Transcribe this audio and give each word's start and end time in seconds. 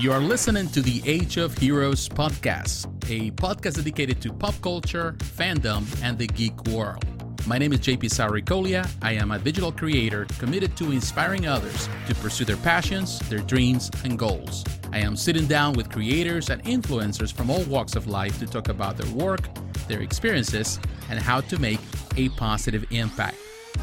You 0.00 0.12
are 0.12 0.20
listening 0.20 0.68
to 0.68 0.80
the 0.80 1.02
Age 1.04 1.36
of 1.36 1.58
Heroes 1.58 2.08
podcast, 2.08 2.86
a 3.10 3.32
podcast 3.32 3.76
dedicated 3.76 4.18
to 4.22 4.32
pop 4.32 4.54
culture, 4.62 5.14
fandom, 5.18 5.84
and 6.02 6.16
the 6.16 6.26
geek 6.26 6.58
world. 6.68 7.04
My 7.46 7.58
name 7.58 7.74
is 7.74 7.80
JP 7.80 8.04
Sarricolea. 8.04 8.90
I 9.02 9.12
am 9.12 9.30
a 9.30 9.38
digital 9.38 9.70
creator 9.70 10.24
committed 10.38 10.74
to 10.78 10.90
inspiring 10.90 11.46
others 11.46 11.86
to 12.06 12.14
pursue 12.14 12.46
their 12.46 12.56
passions, 12.56 13.18
their 13.28 13.40
dreams, 13.40 13.90
and 14.02 14.18
goals. 14.18 14.64
I 14.90 15.00
am 15.00 15.16
sitting 15.16 15.44
down 15.44 15.74
with 15.74 15.90
creators 15.90 16.48
and 16.48 16.64
influencers 16.64 17.30
from 17.30 17.50
all 17.50 17.62
walks 17.64 17.94
of 17.94 18.06
life 18.06 18.38
to 18.38 18.46
talk 18.46 18.70
about 18.70 18.96
their 18.96 19.12
work, 19.12 19.50
their 19.86 20.00
experiences, 20.00 20.80
and 21.10 21.18
how 21.18 21.42
to 21.42 21.58
make 21.58 21.80
a 22.16 22.30
positive 22.30 22.86
impact. 22.90 23.36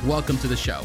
Welcome 0.04 0.40
to 0.40 0.48
the 0.48 0.58
show. 0.58 0.82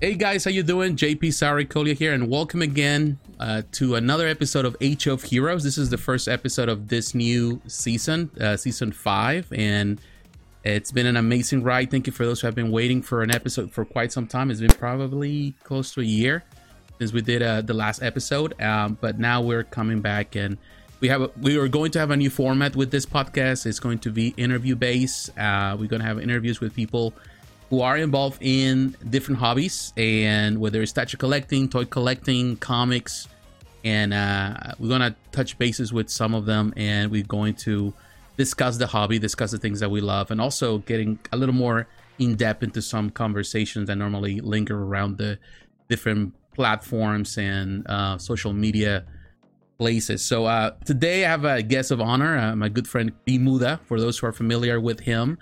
Hey 0.00 0.16
guys, 0.16 0.44
how 0.44 0.50
you 0.50 0.64
doing? 0.64 0.96
JP 0.96 1.20
Sarricolea 1.20 1.96
here, 1.96 2.12
and 2.12 2.28
welcome 2.28 2.60
again 2.62 3.16
uh, 3.38 3.62
to 3.72 3.94
another 3.94 4.26
episode 4.26 4.64
of 4.64 4.76
Age 4.80 5.06
of 5.06 5.22
Heroes. 5.22 5.62
This 5.62 5.78
is 5.78 5.88
the 5.88 5.96
first 5.96 6.26
episode 6.26 6.68
of 6.68 6.88
this 6.88 7.14
new 7.14 7.62
season, 7.68 8.28
uh, 8.40 8.56
season 8.56 8.90
five, 8.90 9.46
and 9.52 10.00
it's 10.64 10.90
been 10.90 11.06
an 11.06 11.16
amazing 11.16 11.62
ride. 11.62 11.92
Thank 11.92 12.08
you 12.08 12.12
for 12.12 12.26
those 12.26 12.40
who 12.40 12.48
have 12.48 12.56
been 12.56 12.72
waiting 12.72 13.02
for 13.02 13.22
an 13.22 13.30
episode 13.30 13.70
for 13.70 13.84
quite 13.84 14.10
some 14.12 14.26
time. 14.26 14.50
It's 14.50 14.60
been 14.60 14.68
probably 14.70 15.54
close 15.62 15.94
to 15.94 16.00
a 16.00 16.04
year 16.04 16.42
since 16.98 17.12
we 17.12 17.22
did 17.22 17.40
uh, 17.40 17.62
the 17.62 17.74
last 17.74 18.02
episode, 18.02 18.60
um, 18.60 18.98
but 19.00 19.20
now 19.20 19.40
we're 19.42 19.64
coming 19.64 20.00
back 20.00 20.34
and 20.34 20.58
we 20.98 21.08
have 21.08 21.22
a, 21.22 21.30
we 21.40 21.56
are 21.56 21.68
going 21.68 21.92
to 21.92 22.00
have 22.00 22.10
a 22.10 22.16
new 22.16 22.30
format 22.30 22.74
with 22.74 22.90
this 22.90 23.06
podcast. 23.06 23.64
It's 23.64 23.80
going 23.80 24.00
to 24.00 24.10
be 24.10 24.34
interview 24.36 24.74
based. 24.74 25.30
Uh, 25.38 25.76
we're 25.78 25.88
going 25.88 26.02
to 26.02 26.06
have 26.06 26.20
interviews 26.20 26.60
with 26.60 26.74
people 26.74 27.14
who 27.74 27.80
are 27.80 27.96
involved 27.96 28.38
in 28.40 28.96
different 29.10 29.40
hobbies 29.40 29.92
and 29.96 30.60
whether 30.60 30.80
it's 30.80 30.92
statue 30.92 31.16
collecting, 31.16 31.68
toy 31.68 31.84
collecting, 31.84 32.56
comics, 32.58 33.26
and 33.82 34.14
uh, 34.14 34.54
we're 34.78 34.88
gonna 34.88 35.16
touch 35.32 35.58
bases 35.58 35.92
with 35.92 36.08
some 36.08 36.34
of 36.34 36.46
them, 36.46 36.72
and 36.76 37.10
we're 37.10 37.24
going 37.24 37.52
to 37.52 37.92
discuss 38.36 38.76
the 38.76 38.86
hobby, 38.86 39.18
discuss 39.18 39.50
the 39.50 39.58
things 39.58 39.80
that 39.80 39.90
we 39.90 40.00
love, 40.00 40.30
and 40.30 40.40
also 40.40 40.78
getting 40.78 41.18
a 41.32 41.36
little 41.36 41.54
more 41.54 41.88
in 42.20 42.36
depth 42.36 42.62
into 42.62 42.80
some 42.80 43.10
conversations 43.10 43.88
that 43.88 43.96
normally 43.96 44.40
linger 44.40 44.80
around 44.80 45.18
the 45.18 45.36
different 45.88 46.32
platforms 46.54 47.36
and 47.38 47.84
uh, 47.88 48.16
social 48.18 48.52
media 48.52 49.04
places. 49.78 50.24
So 50.24 50.46
uh, 50.46 50.70
today 50.84 51.24
I 51.24 51.28
have 51.28 51.44
a 51.44 51.60
guest 51.60 51.90
of 51.90 52.00
honor, 52.00 52.38
uh, 52.38 52.54
my 52.54 52.68
good 52.68 52.86
friend 52.86 53.10
Bmutha. 53.26 53.80
For 53.86 53.98
those 53.98 54.16
who 54.18 54.28
are 54.28 54.32
familiar 54.32 54.80
with 54.80 55.00
him, 55.00 55.38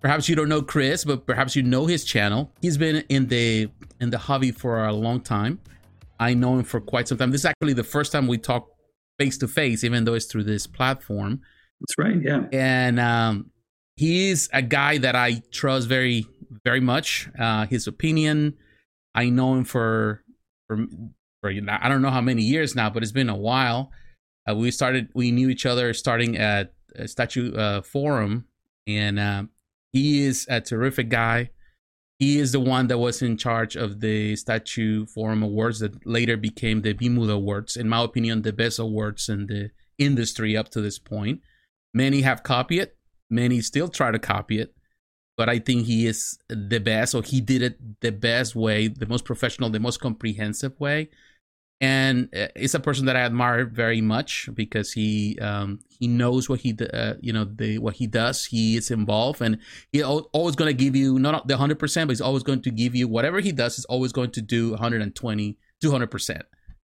Perhaps 0.00 0.28
you 0.28 0.36
don't 0.36 0.48
know 0.48 0.62
Kris, 0.62 1.04
but 1.04 1.26
perhaps 1.26 1.56
you 1.56 1.62
know 1.62 1.86
his 1.86 2.04
channel. 2.04 2.52
He's 2.62 2.78
been 2.78 3.04
in 3.08 3.26
the 3.26 3.68
in 4.00 4.10
the 4.10 4.18
hobby 4.18 4.52
for 4.52 4.84
a 4.84 4.92
long 4.92 5.20
time. 5.20 5.60
I 6.20 6.34
know 6.34 6.58
him 6.58 6.64
for 6.64 6.80
quite 6.80 7.08
some 7.08 7.18
time. 7.18 7.30
This 7.30 7.42
is 7.42 7.46
actually 7.46 7.72
the 7.72 7.84
first 7.84 8.12
time 8.12 8.26
we 8.26 8.38
talk 8.38 8.68
face 9.18 9.38
to 9.38 9.48
face, 9.48 9.84
even 9.84 10.04
though 10.04 10.14
it's 10.14 10.26
through 10.26 10.44
this 10.44 10.66
platform. 10.66 11.40
That's 11.80 11.98
right. 11.98 12.20
Yeah. 12.22 12.44
And 12.52 13.00
um, 13.00 13.50
he's 13.96 14.48
a 14.52 14.62
guy 14.62 14.98
that 14.98 15.16
I 15.16 15.42
trust 15.50 15.88
very, 15.88 16.26
very 16.64 16.80
much. 16.80 17.28
Uh, 17.38 17.66
his 17.66 17.86
opinion. 17.86 18.54
I 19.14 19.30
know 19.30 19.54
him 19.54 19.64
for 19.64 20.22
for 20.68 20.86
for 21.40 21.50
I 21.50 21.88
don't 21.88 22.02
know 22.02 22.10
how 22.10 22.20
many 22.20 22.42
years 22.42 22.76
now, 22.76 22.90
but 22.90 23.02
it's 23.02 23.12
been 23.12 23.28
a 23.28 23.36
while. 23.36 23.90
Uh, 24.48 24.54
we 24.54 24.70
started. 24.70 25.08
We 25.14 25.32
knew 25.32 25.48
each 25.48 25.66
other 25.66 25.92
starting 25.92 26.36
at 26.36 26.72
Statue 27.06 27.54
uh, 27.54 27.82
Forum, 27.82 28.46
and 28.86 29.18
uh, 29.18 29.42
he 29.92 30.24
is 30.24 30.46
a 30.48 30.60
terrific 30.60 31.08
guy. 31.08 31.50
He 32.18 32.38
is 32.38 32.52
the 32.52 32.60
one 32.60 32.88
that 32.88 32.98
was 32.98 33.22
in 33.22 33.36
charge 33.36 33.76
of 33.76 34.00
the 34.00 34.34
Statue 34.36 35.06
Forum 35.06 35.42
Awards 35.42 35.80
that 35.80 36.04
later 36.04 36.36
became 36.36 36.82
the 36.82 36.94
Bmutha 36.94 37.34
Awards. 37.34 37.76
In 37.76 37.88
my 37.88 38.02
opinion, 38.02 38.42
the 38.42 38.52
best 38.52 38.78
awards 38.78 39.28
in 39.28 39.46
the 39.46 39.70
industry 39.98 40.56
up 40.56 40.68
to 40.70 40.80
this 40.80 40.98
point. 40.98 41.40
Many 41.94 42.22
have 42.22 42.42
copied 42.42 42.80
it, 42.80 42.96
many 43.30 43.60
still 43.60 43.88
try 43.88 44.10
to 44.10 44.18
copy 44.18 44.58
it, 44.58 44.74
but 45.36 45.48
I 45.48 45.58
think 45.58 45.86
he 45.86 46.06
is 46.06 46.38
the 46.48 46.80
best, 46.80 47.14
or 47.14 47.22
he 47.22 47.40
did 47.40 47.62
it 47.62 48.00
the 48.00 48.12
best 48.12 48.54
way, 48.54 48.88
the 48.88 49.06
most 49.06 49.24
professional, 49.24 49.70
the 49.70 49.80
most 49.80 50.00
comprehensive 50.00 50.78
way 50.80 51.08
and 51.80 52.28
uh, 52.34 52.48
it's 52.56 52.74
a 52.74 52.80
person 52.80 53.06
that 53.06 53.16
I 53.16 53.20
admire 53.20 53.64
very 53.64 54.00
much 54.00 54.48
because 54.52 54.92
he 54.92 55.38
um, 55.40 55.80
he 55.88 56.08
knows 56.08 56.48
what 56.48 56.60
he 56.60 56.76
uh, 56.92 57.14
you 57.20 57.32
know 57.32 57.44
the 57.44 57.78
what 57.78 57.94
he 57.94 58.06
does. 58.06 58.44
He 58.46 58.76
is 58.76 58.90
involved, 58.90 59.40
and 59.40 59.58
he 59.92 60.02
always 60.02 60.56
going 60.56 60.68
to 60.68 60.84
give 60.84 60.96
you 60.96 61.18
not 61.18 61.46
the 61.46 61.56
hundred 61.56 61.78
percent, 61.78 62.08
but 62.08 62.12
he's 62.12 62.20
always 62.20 62.42
going 62.42 62.62
to 62.62 62.70
give 62.70 62.94
you 62.94 63.06
whatever 63.06 63.40
he 63.40 63.52
does. 63.52 63.76
He's 63.76 63.84
always 63.84 64.12
going 64.12 64.32
to 64.32 64.42
do 64.42 64.70
120, 64.70 65.58
200 65.80 66.10
percent. 66.10 66.42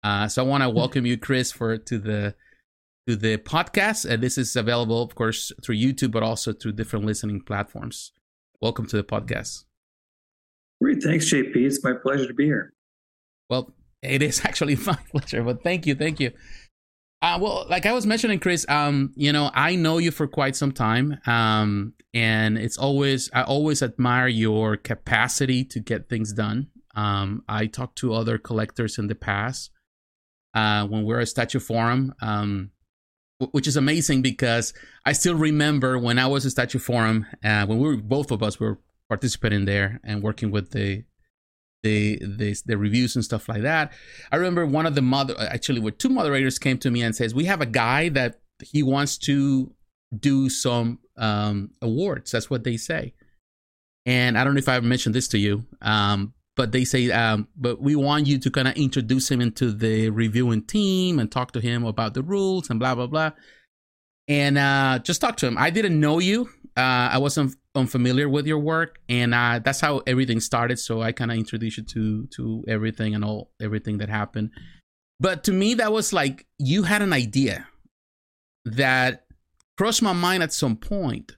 Uh, 0.04 0.28
so 0.28 0.44
I 0.44 0.48
want 0.48 0.64
to 0.64 0.70
hmm. 0.70 0.76
welcome 0.76 1.06
you, 1.06 1.18
Kris, 1.18 1.52
for 1.52 1.78
to 1.78 2.00
the 2.00 2.36
to 3.08 3.16
the 3.16 3.38
podcast. 3.38 4.10
And 4.10 4.24
this 4.24 4.38
is 4.38 4.56
available, 4.56 5.04
of 5.04 5.14
course, 5.14 5.52
through 5.64 5.76
YouTube, 5.76 6.12
but 6.12 6.24
also 6.24 6.54
through 6.54 6.74
different 6.74 7.06
listening 7.06 7.42
platforms. 7.42 8.14
Welcome 8.62 8.88
to 8.88 8.98
the 8.98 9.04
podcast. 9.04 9.66
Great, 10.82 11.04
thanks, 11.04 11.32
JP. 11.32 11.56
It's 11.56 11.84
my 11.84 11.94
pleasure 11.94 12.26
to 12.26 12.34
be 12.34 12.46
here. 12.46 12.74
Well, 13.50 13.72
it 14.02 14.22
is 14.22 14.42
actually 14.46 14.76
my 14.76 14.98
pleasure, 15.12 15.44
but 15.44 15.64
thank 15.64 15.86
you, 15.86 15.96
thank 15.96 16.20
you. 16.20 16.32
Uh, 17.22 17.38
well, 17.40 17.68
like 17.70 17.86
I 17.86 17.94
was 17.94 18.08
mentioning, 18.08 18.40
Kris, 18.40 18.66
um, 18.68 19.14
you 19.16 19.32
know, 19.32 19.52
I 19.54 19.76
know 19.76 20.00
you 20.00 20.10
for 20.10 20.28
quite 20.28 20.56
some 20.56 20.72
time, 20.72 21.20
um, 21.28 21.94
and 22.16 22.58
it's 22.58 22.78
always 22.78 23.30
I 23.32 23.44
always 23.44 23.84
admire 23.84 24.28
your 24.28 24.76
capacity 24.76 25.64
to 25.66 25.80
get 25.80 26.10
things 26.10 26.34
done. 26.34 26.68
Um, 26.96 27.44
I 27.48 27.68
talked 27.68 27.98
to 28.00 28.14
other 28.14 28.40
collectors 28.40 28.98
in 28.98 29.06
the 29.06 29.16
past 29.16 29.70
uh, 30.56 30.88
when 30.88 31.04
we 31.06 31.14
are 31.14 31.20
at 31.20 31.28
Statue 31.28 31.60
Forum, 31.60 32.16
um, 32.22 32.72
which 33.52 33.68
is 33.68 33.78
amazing 33.78 34.24
because 34.24 34.74
I 35.06 35.14
still 35.14 35.36
remember 35.36 36.00
when 36.00 36.18
I 36.18 36.26
was 36.26 36.46
at 36.46 36.54
Statue 36.54 36.80
Forum, 36.80 37.28
uh, 37.44 37.68
when 37.68 37.78
we 37.78 37.88
were 37.88 37.98
both 37.98 38.32
of 38.32 38.42
us 38.42 38.60
were 38.60 38.80
participating 39.10 39.66
there 39.66 40.00
and 40.04 40.24
working 40.24 40.52
with 40.52 40.72
the 40.72 41.04
the, 41.84 42.20
the 42.22 42.56
the 42.66 42.78
reviews 42.78 43.16
and 43.16 43.26
stuff 43.26 43.50
like 43.50 43.64
that. 43.64 43.94
I 44.32 44.36
remember 44.36 44.66
one 44.66 44.86
of 44.86 44.96
the 44.96 45.02
mother 45.02 45.36
actually 45.40 45.80
where 45.80 45.92
two 45.92 46.10
moderators 46.10 46.60
came 46.60 46.78
to 46.80 46.92
me 46.92 47.02
and 47.02 47.16
says 47.16 47.34
we 47.34 47.46
have 47.46 47.62
a 47.62 47.66
guy 47.66 48.10
that 48.10 48.40
he 48.62 48.84
wants 48.84 49.18
to 49.20 49.74
do 50.18 50.50
some 50.50 51.00
um, 51.18 51.72
awards. 51.82 52.32
That's 52.32 52.50
what 52.50 52.64
they 52.64 52.78
say. 52.78 53.14
And 54.06 54.38
I 54.38 54.44
don't 54.44 54.54
know 54.54 54.60
if 54.60 54.70
I 54.70 54.80
mentioned 54.80 55.16
this 55.16 55.28
to 55.30 55.38
you, 55.38 55.66
um, 55.82 56.34
but 56.56 56.72
they 56.72 56.84
say, 56.84 57.12
um, 57.12 57.48
but 57.56 57.82
we 57.82 57.96
want 57.96 58.28
you 58.28 58.40
to 58.40 58.50
kind 58.50 58.68
of 58.68 58.76
introduce 58.76 59.30
him 59.30 59.42
into 59.42 59.72
the 59.72 60.10
reviewing 60.10 60.64
team 60.64 61.20
and 61.20 61.32
talk 61.32 61.52
to 61.54 61.62
him 61.62 61.86
about 61.86 62.14
the 62.14 62.24
rules 62.24 62.70
and 62.70 62.80
blah 62.80 62.96
blah 62.96 63.08
blah, 63.08 63.32
and 64.28 64.58
uh, 64.58 65.00
just 65.04 65.22
talk 65.22 65.38
to 65.38 65.48
him. 65.48 65.58
I 65.58 65.70
didn't 65.70 66.00
know 66.00 66.20
you. 66.20 66.50
Uh, 66.76 67.10
I 67.14 67.18
wasn't 67.20 67.56
unfamiliar 67.76 68.28
with 68.28 68.46
your 68.48 68.60
work, 68.60 69.00
and 69.08 69.34
uh, 69.34 69.60
that's 69.64 69.82
how 69.82 70.02
everything 70.08 70.40
started. 70.40 70.80
So 70.80 71.02
I 71.02 71.12
kind 71.12 71.32
of 71.32 71.38
introduced 71.38 71.78
you 71.78 71.84
to 71.84 72.28
to 72.36 72.66
everything 72.68 73.16
and 73.16 73.24
all 73.24 73.52
everything 73.62 73.98
that 74.00 74.10
happened. 74.10 74.52
But 75.20 75.44
to 75.46 75.54
me, 75.54 75.76
that 75.76 75.92
was 75.92 76.14
like 76.14 76.48
you 76.58 76.84
had 76.84 77.02
an 77.02 77.14
idea 77.14 77.68
that 78.66 79.26
crossed 79.78 80.02
my 80.02 80.14
mind 80.14 80.44
at 80.44 80.54
some 80.54 80.76
point, 80.76 81.38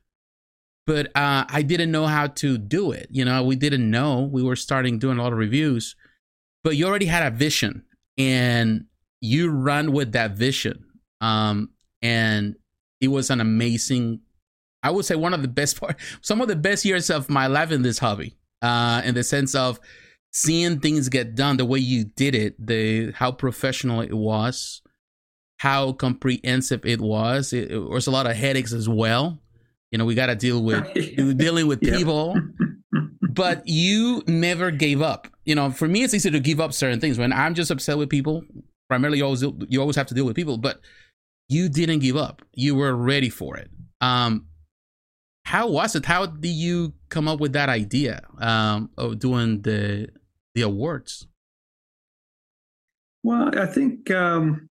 but 0.87 1.07
uh, 1.15 1.45
I 1.47 1.61
didn't 1.61 1.91
know 1.91 2.07
how 2.07 2.27
to 2.27 2.57
do 2.57 2.91
it. 2.91 3.07
You 3.11 3.25
know, 3.25 3.43
we 3.43 3.55
didn't 3.55 3.89
know. 3.89 4.21
We 4.21 4.43
were 4.43 4.55
starting 4.55 4.99
doing 4.99 5.17
a 5.17 5.23
lot 5.23 5.33
of 5.33 5.39
reviews, 5.39 5.95
but 6.63 6.75
you 6.75 6.87
already 6.87 7.05
had 7.05 7.25
a 7.31 7.35
vision, 7.35 7.83
and 8.17 8.85
you 9.21 9.49
run 9.49 9.91
with 9.91 10.13
that 10.13 10.31
vision. 10.31 10.85
Um, 11.21 11.69
and 12.01 12.55
it 12.99 13.07
was 13.07 13.29
an 13.29 13.39
amazing 13.39 14.21
I 14.83 14.91
would 14.91 15.05
say 15.05 15.15
one 15.15 15.33
of 15.33 15.41
the 15.41 15.47
best 15.47 15.79
part, 15.79 15.97
some 16.21 16.41
of 16.41 16.47
the 16.47 16.55
best 16.55 16.85
years 16.85 17.09
of 17.09 17.29
my 17.29 17.47
life 17.47 17.71
in 17.71 17.81
this 17.81 17.97
hobby, 17.97 18.35
uh, 18.61 19.01
in 19.03 19.15
the 19.15 19.23
sense 19.23 19.55
of 19.55 19.79
seeing 20.31 20.79
things 20.79 21.09
get 21.09 21.35
done 21.35 21.57
the 21.57 21.65
way 21.65 21.79
you 21.79 22.05
did 22.05 22.35
it, 22.35 22.55
the 22.63 23.11
how 23.11 23.31
professional 23.31 24.01
it 24.01 24.13
was, 24.13 24.81
how 25.57 25.93
comprehensive 25.93 26.85
it 26.85 26.99
was. 26.99 27.53
It, 27.53 27.71
it 27.71 27.79
was 27.79 28.07
a 28.07 28.11
lot 28.11 28.27
of 28.27 28.35
headaches 28.35 28.73
as 28.73 28.89
well. 28.89 29.39
You 29.91 29.99
know, 29.99 30.05
we 30.05 30.15
got 30.15 30.25
to 30.25 30.35
deal 30.35 30.63
with 30.63 30.91
dealing 31.37 31.67
with 31.67 31.79
people, 31.79 32.35
but 33.29 33.61
you 33.65 34.23
never 34.27 34.71
gave 34.71 35.01
up. 35.01 35.27
You 35.45 35.55
know, 35.55 35.69
for 35.69 35.87
me, 35.87 36.03
it's 36.03 36.13
easy 36.13 36.31
to 36.31 36.39
give 36.39 36.59
up 36.59 36.73
certain 36.73 36.99
things 36.99 37.19
when 37.19 37.31
I'm 37.31 37.53
just 37.53 37.69
upset 37.69 37.97
with 37.97 38.09
people. 38.09 38.43
Primarily, 38.89 39.19
you 39.19 39.23
always 39.23 39.43
you 39.69 39.79
always 39.79 39.95
have 39.95 40.07
to 40.07 40.13
deal 40.13 40.25
with 40.25 40.35
people, 40.35 40.57
but 40.57 40.81
you 41.47 41.69
didn't 41.69 41.99
give 41.99 42.17
up. 42.17 42.41
You 42.53 42.75
were 42.75 42.95
ready 42.95 43.29
for 43.29 43.55
it. 43.57 43.69
Um, 44.01 44.47
how 45.45 45.67
was 45.67 45.95
it? 45.95 46.05
How 46.05 46.25
did 46.25 46.49
you 46.49 46.93
come 47.09 47.27
up 47.27 47.39
with 47.39 47.53
that 47.53 47.69
idea 47.69 48.21
um, 48.39 48.89
of 48.97 49.19
doing 49.19 49.61
the 49.61 50.09
the 50.55 50.61
awards? 50.61 51.27
Well, 53.23 53.57
I 53.57 53.65
think 53.65 54.11
um, 54.11 54.69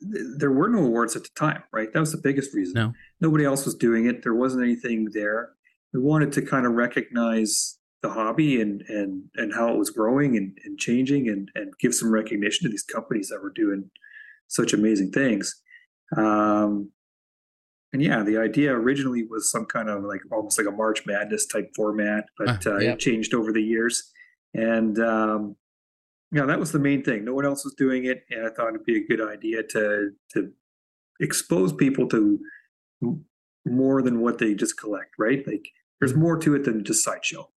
th- 0.00 0.24
there 0.38 0.50
were 0.50 0.68
no 0.68 0.84
awards 0.84 1.16
at 1.16 1.22
the 1.22 1.30
time, 1.36 1.62
right? 1.72 1.92
That 1.92 2.00
was 2.00 2.12
the 2.12 2.18
biggest 2.18 2.54
reason. 2.54 2.74
No. 2.74 2.92
Nobody 3.20 3.44
else 3.44 3.64
was 3.64 3.74
doing 3.74 4.06
it. 4.06 4.22
There 4.22 4.34
wasn't 4.34 4.64
anything 4.64 5.08
there. 5.12 5.50
We 5.92 6.00
wanted 6.00 6.32
to 6.32 6.42
kind 6.42 6.66
of 6.66 6.72
recognize 6.72 7.78
the 8.02 8.10
hobby 8.10 8.60
and 8.60 8.82
and 8.88 9.24
and 9.36 9.54
how 9.54 9.72
it 9.72 9.78
was 9.78 9.90
growing 9.90 10.36
and, 10.36 10.56
and 10.64 10.78
changing 10.78 11.28
and 11.28 11.50
and 11.54 11.72
give 11.80 11.94
some 11.94 12.12
recognition 12.12 12.64
to 12.64 12.70
these 12.70 12.82
companies 12.82 13.28
that 13.28 13.42
were 13.42 13.52
doing 13.52 13.90
such 14.48 14.72
amazing 14.72 15.10
things. 15.10 15.60
Um, 16.16 16.90
and 17.94 18.02
yeah, 18.02 18.24
the 18.24 18.38
idea 18.38 18.74
originally 18.74 19.22
was 19.22 19.48
some 19.48 19.66
kind 19.66 19.88
of 19.88 20.02
like 20.02 20.20
almost 20.32 20.58
like 20.58 20.66
a 20.66 20.72
March 20.72 21.06
Madness 21.06 21.46
type 21.46 21.70
format, 21.76 22.24
but 22.36 22.66
uh, 22.66 22.78
it 22.78 22.98
changed 22.98 23.32
over 23.32 23.52
the 23.52 23.62
years. 23.62 24.10
And 24.52 24.98
um, 24.98 25.54
yeah, 26.32 26.44
that 26.44 26.58
was 26.58 26.72
the 26.72 26.80
main 26.80 27.04
thing. 27.04 27.24
No 27.24 27.34
one 27.34 27.46
else 27.46 27.64
was 27.64 27.72
doing 27.74 28.06
it, 28.06 28.24
and 28.30 28.44
I 28.44 28.50
thought 28.50 28.70
it'd 28.70 28.84
be 28.84 28.96
a 28.96 29.06
good 29.06 29.20
idea 29.20 29.62
to 29.62 30.10
to 30.32 30.50
expose 31.20 31.72
people 31.72 32.08
to 32.08 32.40
more 33.64 34.02
than 34.02 34.20
what 34.20 34.38
they 34.38 34.54
just 34.54 34.76
collect. 34.76 35.14
Right? 35.16 35.46
Like 35.46 35.68
there's 36.00 36.16
more 36.16 36.36
to 36.38 36.56
it 36.56 36.64
than 36.64 36.82
just 36.82 37.04
sideshow. 37.04 37.48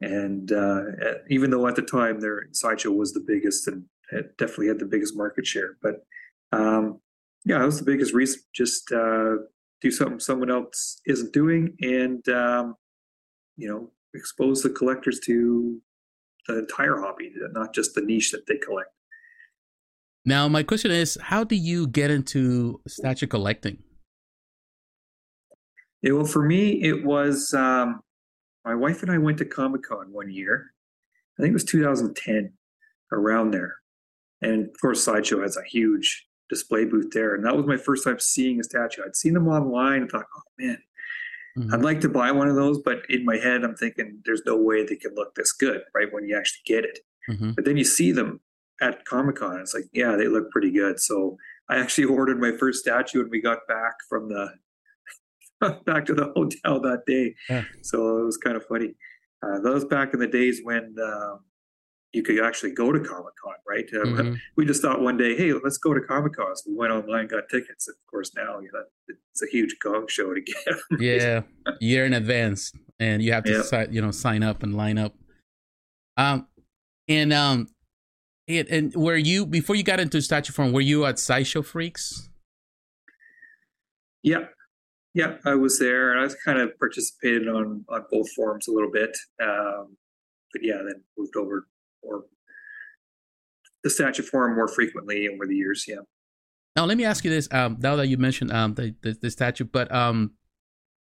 And 0.00 0.52
uh, 0.52 0.84
even 1.28 1.50
though 1.50 1.66
at 1.66 1.76
the 1.76 1.82
time 1.82 2.20
their 2.20 2.46
sideshow 2.52 2.92
was 2.92 3.12
the 3.12 3.24
biggest 3.24 3.68
and 3.68 3.84
definitely 4.38 4.68
had 4.68 4.78
the 4.78 4.86
biggest 4.86 5.14
market 5.14 5.46
share, 5.46 5.76
but 5.82 6.06
um, 6.50 6.98
yeah, 7.44 7.58
that 7.58 7.66
was 7.66 7.78
the 7.78 7.84
biggest 7.84 8.14
reason. 8.14 8.40
Just 8.54 8.90
uh, 8.90 9.36
do 9.82 9.90
something 9.90 10.20
someone 10.20 10.50
else 10.50 11.00
isn't 11.06 11.32
doing, 11.32 11.76
and 11.80 12.26
um, 12.28 12.76
you 13.56 13.68
know, 13.68 13.90
expose 14.14 14.62
the 14.62 14.70
collectors 14.70 15.20
to 15.26 15.80
the 16.46 16.60
entire 16.60 16.98
hobby, 16.98 17.32
not 17.52 17.74
just 17.74 17.94
the 17.94 18.00
niche 18.00 18.30
that 18.32 18.46
they 18.46 18.56
collect. 18.56 18.90
Now, 20.24 20.46
my 20.48 20.62
question 20.62 20.90
is, 20.90 21.18
how 21.20 21.42
do 21.44 21.56
you 21.56 21.86
get 21.86 22.10
into 22.10 22.80
statue 22.86 23.26
collecting? 23.26 23.78
Yeah, 26.00 26.12
well, 26.12 26.24
for 26.24 26.42
me, 26.42 26.82
it 26.82 27.04
was 27.04 27.52
um, 27.54 28.00
my 28.64 28.74
wife 28.74 29.02
and 29.02 29.10
I 29.10 29.18
went 29.18 29.38
to 29.38 29.44
Comic 29.44 29.82
Con 29.82 30.12
one 30.12 30.30
year. 30.30 30.72
I 31.38 31.42
think 31.42 31.50
it 31.50 31.54
was 31.54 31.64
2010, 31.64 32.52
around 33.12 33.52
there. 33.52 33.76
And 34.42 34.66
of 34.66 34.80
course, 34.80 35.02
Sideshow 35.02 35.42
has 35.42 35.56
a 35.56 35.62
huge 35.64 36.26
display 36.52 36.84
booth 36.84 37.10
there. 37.12 37.34
And 37.34 37.44
that 37.46 37.56
was 37.56 37.66
my 37.66 37.78
first 37.78 38.04
time 38.04 38.20
seeing 38.20 38.60
a 38.60 38.64
statue. 38.64 39.02
I'd 39.06 39.16
seen 39.16 39.32
them 39.32 39.48
online 39.48 40.02
and 40.02 40.10
thought, 40.10 40.26
oh 40.36 40.42
man, 40.58 40.78
mm-hmm. 41.56 41.72
I'd 41.72 41.80
like 41.80 42.02
to 42.02 42.10
buy 42.10 42.30
one 42.30 42.46
of 42.46 42.56
those. 42.56 42.78
But 42.78 42.98
in 43.08 43.24
my 43.24 43.38
head, 43.38 43.64
I'm 43.64 43.74
thinking 43.74 44.20
there's 44.26 44.42
no 44.44 44.56
way 44.56 44.84
they 44.84 44.96
can 44.96 45.14
look 45.14 45.34
this 45.34 45.50
good, 45.52 45.80
right? 45.94 46.12
When 46.12 46.28
you 46.28 46.36
actually 46.36 46.60
get 46.66 46.84
it. 46.84 46.98
Mm-hmm. 47.30 47.52
But 47.52 47.64
then 47.64 47.78
you 47.78 47.84
see 47.84 48.12
them 48.12 48.40
at 48.82 49.06
Comic 49.06 49.36
Con. 49.36 49.60
It's 49.60 49.72
like, 49.72 49.86
yeah, 49.94 50.14
they 50.16 50.28
look 50.28 50.50
pretty 50.50 50.70
good. 50.70 51.00
So 51.00 51.38
I 51.70 51.78
actually 51.78 52.04
ordered 52.16 52.38
my 52.38 52.52
first 52.58 52.80
statue 52.80 53.22
when 53.22 53.30
we 53.30 53.40
got 53.40 53.60
back 53.66 53.94
from 54.10 54.28
the 54.28 54.50
back 55.86 56.04
to 56.06 56.14
the 56.14 56.32
hotel 56.36 56.80
that 56.80 57.04
day. 57.06 57.34
Yeah. 57.48 57.64
So 57.80 58.18
it 58.18 58.24
was 58.24 58.36
kind 58.36 58.56
of 58.56 58.66
funny. 58.66 58.94
Uh, 59.42 59.58
those 59.60 59.86
back 59.86 60.12
in 60.12 60.20
the 60.20 60.26
days 60.26 60.60
when 60.62 60.94
um, 61.02 61.40
you 62.12 62.22
could 62.22 62.44
actually 62.44 62.72
go 62.72 62.92
to 62.92 63.00
Comic 63.00 63.32
Con, 63.42 63.54
right? 63.66 63.86
Uh, 63.92 64.06
mm-hmm. 64.06 64.34
We 64.56 64.66
just 64.66 64.82
thought 64.82 65.00
one 65.00 65.16
day, 65.16 65.36
hey, 65.36 65.52
let's 65.52 65.78
go 65.78 65.94
to 65.94 66.00
Comic 66.00 66.34
Con. 66.34 66.54
So 66.56 66.70
we 66.70 66.76
went 66.76 66.92
online, 66.92 67.26
got 67.26 67.48
tickets. 67.50 67.88
Of 67.88 67.94
course, 68.10 68.32
now 68.36 68.60
you 68.60 68.70
know, 68.72 68.82
it's 69.30 69.42
a 69.42 69.46
huge 69.46 69.76
gong 69.82 70.06
show 70.08 70.34
to 70.34 70.40
get. 70.40 70.76
yeah, 71.00 71.42
year 71.80 72.04
in 72.04 72.12
advance, 72.12 72.72
and 73.00 73.22
you 73.22 73.32
have 73.32 73.44
to 73.44 73.64
si- 73.64 73.86
you 73.90 74.02
know 74.02 74.10
sign 74.10 74.42
up 74.42 74.62
and 74.62 74.76
line 74.76 74.98
up. 74.98 75.14
Um, 76.16 76.46
and 77.08 77.32
um, 77.32 77.68
it, 78.46 78.68
and 78.68 78.94
were 78.94 79.16
you 79.16 79.46
before 79.46 79.76
you 79.76 79.82
got 79.82 80.00
into 80.00 80.20
Statue 80.20 80.52
Forum? 80.52 80.72
Were 80.72 80.80
you 80.80 81.06
at 81.06 81.18
Sideshow 81.18 81.62
Freaks? 81.62 82.28
Yeah, 84.22 84.44
yeah, 85.14 85.36
I 85.46 85.54
was 85.54 85.78
there, 85.78 86.12
and 86.12 86.20
I 86.20 86.24
was 86.24 86.36
kind 86.44 86.58
of 86.58 86.78
participated 86.78 87.48
on 87.48 87.84
on 87.88 88.04
both 88.10 88.30
forums 88.32 88.68
a 88.68 88.72
little 88.72 88.90
bit. 88.90 89.16
Um, 89.42 89.96
but 90.52 90.62
yeah, 90.62 90.76
then 90.76 91.02
moved 91.16 91.36
over 91.36 91.66
or 92.02 92.24
the 93.84 93.90
statue 93.90 94.22
forum 94.22 94.54
more 94.54 94.68
frequently 94.68 95.28
over 95.28 95.46
the 95.46 95.56
years. 95.56 95.84
Yeah. 95.88 95.96
Now 96.76 96.84
let 96.84 96.96
me 96.96 97.04
ask 97.04 97.24
you 97.24 97.30
this. 97.30 97.48
Um, 97.50 97.76
now 97.80 97.96
that 97.96 98.08
you 98.08 98.16
mentioned 98.16 98.52
um 98.52 98.74
the 98.74 98.94
the, 99.02 99.16
the 99.20 99.30
statue, 99.30 99.64
but 99.64 99.92
um, 99.92 100.32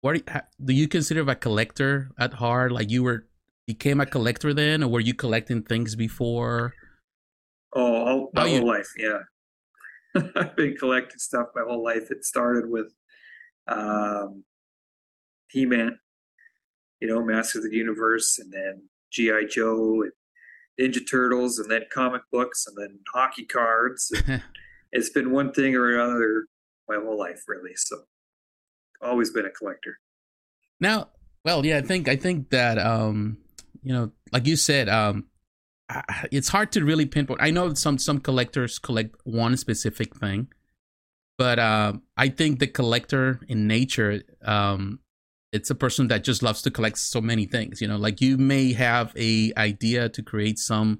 what 0.01 0.21
do 0.63 0.74
you 0.74 0.88
consider 0.88 1.21
a 1.30 1.36
collector 1.36 2.12
at 2.19 2.33
heart? 2.33 2.71
Like 2.71 2.92
you 2.92 3.03
were 3.03 3.27
became 3.65 4.00
a 4.00 4.06
collector 4.06 4.53
then, 4.53 4.83
or 4.83 4.89
were 4.89 5.00
you 5.00 5.13
collecting 5.13 5.63
things 5.63 5.95
before? 5.95 6.74
Oh, 7.74 8.06
all, 8.06 8.30
my 8.33 8.42
whole 8.42 8.59
you... 8.59 8.65
life, 8.65 8.89
yeah. 8.97 9.19
I've 10.36 10.56
been 10.56 10.75
collecting 10.77 11.18
stuff 11.18 11.47
my 11.56 11.63
whole 11.68 11.83
life. 11.83 12.12
It 12.12 12.24
started 12.24 12.69
with 12.69 12.94
um, 13.68 14.44
He-Man, 15.50 15.97
you 17.01 17.07
know, 17.07 17.24
Masters 17.24 17.65
of 17.65 17.71
the 17.71 17.77
Universe, 17.77 18.39
and 18.39 18.51
then 18.53 18.83
GI 19.12 19.47
Joe, 19.50 20.03
and 20.03 20.12
Ninja 20.80 21.01
Turtles 21.10 21.60
and 21.60 21.69
then 21.69 21.83
comic 21.92 22.22
books 22.31 22.66
and 22.68 22.75
then 22.77 23.00
hockey 23.13 23.45
cards. 23.45 24.12
it's 24.92 25.10
been 25.10 25.31
one 25.31 25.51
thing 25.51 25.75
or 25.75 25.94
another 25.94 26.45
my 26.88 26.95
whole 26.95 27.18
life, 27.18 27.44
really. 27.48 27.75
So 27.75 28.04
always 29.01 29.31
been 29.31 29.45
a 29.45 29.51
collector. 29.51 30.00
Now, 30.80 31.10
well, 31.44 31.66
yeah, 31.66 31.77
I 31.77 31.81
think 31.81 32.07
I 32.07 32.16
think 32.16 32.50
that 32.50 32.77
um, 32.77 33.38
you 33.83 33.94
know, 33.94 34.12
like 34.31 34.48
you 34.48 34.56
said, 34.56 34.89
um, 34.89 35.25
it's 36.31 36.50
hard 36.50 36.72
to 36.74 36.83
really 36.83 37.06
pinpoint. 37.06 37.42
I 37.42 37.51
know 37.51 37.74
some 37.74 37.98
some 37.98 38.19
collectors 38.19 38.80
collect 38.80 39.16
one 39.24 39.56
specific 39.57 40.16
thing, 40.16 40.48
but 41.38 41.60
uh, 41.60 41.94
I 42.18 42.30
think 42.30 42.60
the 42.60 42.68
collector 42.68 43.39
in 43.48 43.68
nature 43.68 44.24
um, 44.44 45.00
it's 45.56 45.69
a 45.69 45.75
person 45.75 46.07
that 46.10 46.24
just 46.24 46.44
loves 46.44 46.62
to 46.62 46.72
collect 46.72 46.98
so 46.98 47.22
many 47.22 47.46
things 47.46 47.81
you 47.81 47.88
know? 47.88 47.98
Like 47.98 48.22
you 48.22 48.38
may 48.38 48.74
have 48.74 49.13
a 49.16 49.52
idea 49.57 50.10
to 50.10 50.22
create 50.22 50.60
some 50.60 51.00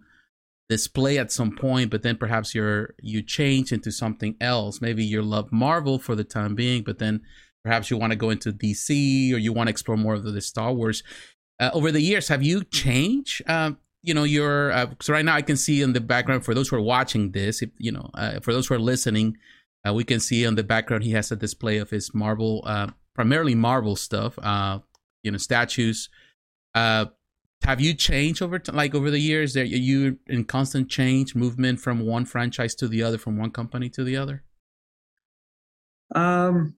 display 0.70 1.18
at 1.18 1.32
some 1.32 1.56
point 1.56 1.92
but 1.92 2.02
then 2.02 2.18
perhaps 2.18 2.56
you're 2.56 2.96
you 3.02 3.22
change 3.22 3.72
into 3.72 3.92
something 3.92 4.36
else. 4.42 4.82
Maybe 4.82 5.04
you 5.04 5.22
love 5.22 5.52
marvel 5.52 6.00
for 6.00 6.16
the 6.16 6.24
time 6.24 6.56
being 6.56 6.84
but 6.84 7.00
then 7.00 7.22
perhaps 7.64 7.90
you 7.90 7.98
want 7.98 8.12
to 8.12 8.18
go 8.18 8.30
into 8.30 8.54
dc 8.54 8.90
or 9.34 9.38
you 9.38 9.52
want 9.52 9.68
to 9.68 9.72
explore 9.72 9.98
more 9.98 10.14
of 10.14 10.24
the 10.24 10.42
star 10.42 10.74
wars. 10.74 11.04
Uh, 11.60 11.70
over 11.74 11.92
the 11.92 12.02
years 12.02 12.28
have 12.28 12.44
you 12.44 12.64
changed 12.66 13.42
uh, 13.48 13.72
you 14.04 14.14
know 14.14 14.24
your 14.24 14.72
uh, 14.72 14.88
so 15.02 15.14
right 15.14 15.26
now 15.26 15.36
i 15.36 15.42
can 15.42 15.58
see 15.58 15.82
in 15.82 15.94
the 15.94 16.02
background 16.02 16.46
for 16.46 16.54
those 16.54 16.68
who 16.70 16.76
are 16.76 16.82
watching 16.82 17.32
this 17.32 17.62
if 17.62 17.70
you 17.78 17.92
know 17.92 18.10
uh, 18.16 18.40
for 18.42 18.54
those 18.54 18.68
who 18.68 18.76
are 18.76 18.80
listening 18.80 19.36
uh, 19.88 19.94
we 19.94 20.04
can 20.04 20.20
see 20.20 20.46
on 20.46 20.56
the 20.56 20.64
background 20.64 21.04
he 21.04 21.12
has 21.12 21.32
a 21.32 21.36
display 21.36 21.78
of 21.78 21.90
his 21.90 22.14
marvel 22.14 22.64
uh, 22.66 22.88
primarily 23.16 23.56
Marvel 23.56 23.96
stuff, 23.96 24.38
uh, 24.44 24.80
you 25.24 25.32
know, 25.32 25.38
statues. 25.38 26.10
Uh, 26.76 27.06
have 27.64 27.82
you 27.82 27.96
changed 27.96 28.44
over 28.44 28.60
t- 28.60 28.72
like 28.72 28.94
over 28.94 29.10
the 29.10 29.20
years? 29.20 29.58
Are 29.58 29.64
you 29.64 30.20
in 30.28 30.44
constant 30.44 30.90
change, 30.90 31.34
movement 31.34 31.80
from 31.80 32.06
one 32.06 32.26
franchise 32.26 32.76
to 32.76 32.88
the 32.88 33.02
other, 33.02 33.18
from 33.18 33.38
one 33.38 33.50
company 33.50 33.90
to 33.92 34.04
the 34.04 34.18
other? 34.18 34.44
Um, 36.14 36.76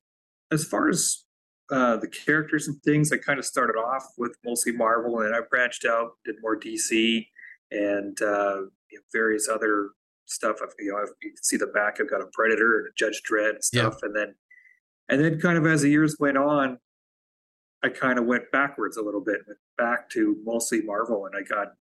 as 0.51 0.63
far 0.63 0.87
as 0.87 1.25
uh, 1.69 1.97
the 1.97 2.07
characters 2.07 2.67
and 2.67 2.81
things, 2.83 3.11
I 3.11 3.17
kind 3.17 3.39
of 3.39 3.45
started 3.45 3.73
off 3.73 4.05
with 4.17 4.37
mostly 4.45 4.71
Marvel, 4.71 5.19
and 5.19 5.35
I 5.35 5.39
branched 5.49 5.83
out, 5.83 6.11
did 6.23 6.35
more 6.41 6.57
DC 6.57 7.25
and 7.71 8.21
uh, 8.21 8.61
various 9.11 9.49
other 9.49 9.89
stuff. 10.27 10.57
You 10.79 10.91
know, 10.91 10.99
you 11.21 11.31
can 11.31 11.43
see 11.43 11.57
the 11.57 11.67
back. 11.67 11.97
I've 11.99 12.09
got 12.09 12.21
a 12.21 12.27
Predator 12.33 12.79
and 12.79 12.87
a 12.87 12.91
Judge 12.97 13.21
Dredd 13.29 13.55
and 13.55 13.63
stuff, 13.63 13.97
yeah. 14.01 14.07
and 14.07 14.15
then 14.15 14.35
and 15.09 15.23
then, 15.23 15.39
kind 15.39 15.57
of 15.57 15.65
as 15.65 15.81
the 15.81 15.89
years 15.89 16.17
went 16.19 16.37
on, 16.37 16.77
I 17.83 17.89
kind 17.89 18.19
of 18.19 18.25
went 18.25 18.51
backwards 18.51 18.97
a 18.97 19.01
little 19.01 19.21
bit, 19.21 19.41
went 19.47 19.59
back 19.77 20.09
to 20.11 20.37
mostly 20.43 20.81
Marvel, 20.81 21.25
and 21.25 21.35
I 21.35 21.47
got 21.47 21.73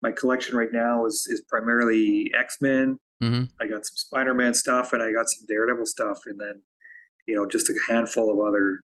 my 0.00 0.12
collection 0.12 0.56
right 0.56 0.72
now 0.72 1.06
is 1.06 1.26
is 1.28 1.42
primarily 1.48 2.32
X 2.38 2.58
Men. 2.60 2.98
Mm-hmm. 3.22 3.44
I 3.60 3.66
got 3.66 3.84
some 3.84 3.96
Spider 3.96 4.34
Man 4.34 4.54
stuff, 4.54 4.92
and 4.92 5.02
I 5.02 5.12
got 5.12 5.28
some 5.28 5.46
Daredevil 5.46 5.86
stuff, 5.86 6.20
and 6.26 6.38
then 6.38 6.62
you 7.26 7.34
know 7.34 7.46
just 7.46 7.68
a 7.68 7.74
handful 7.88 8.32
of 8.32 8.46
other 8.46 8.80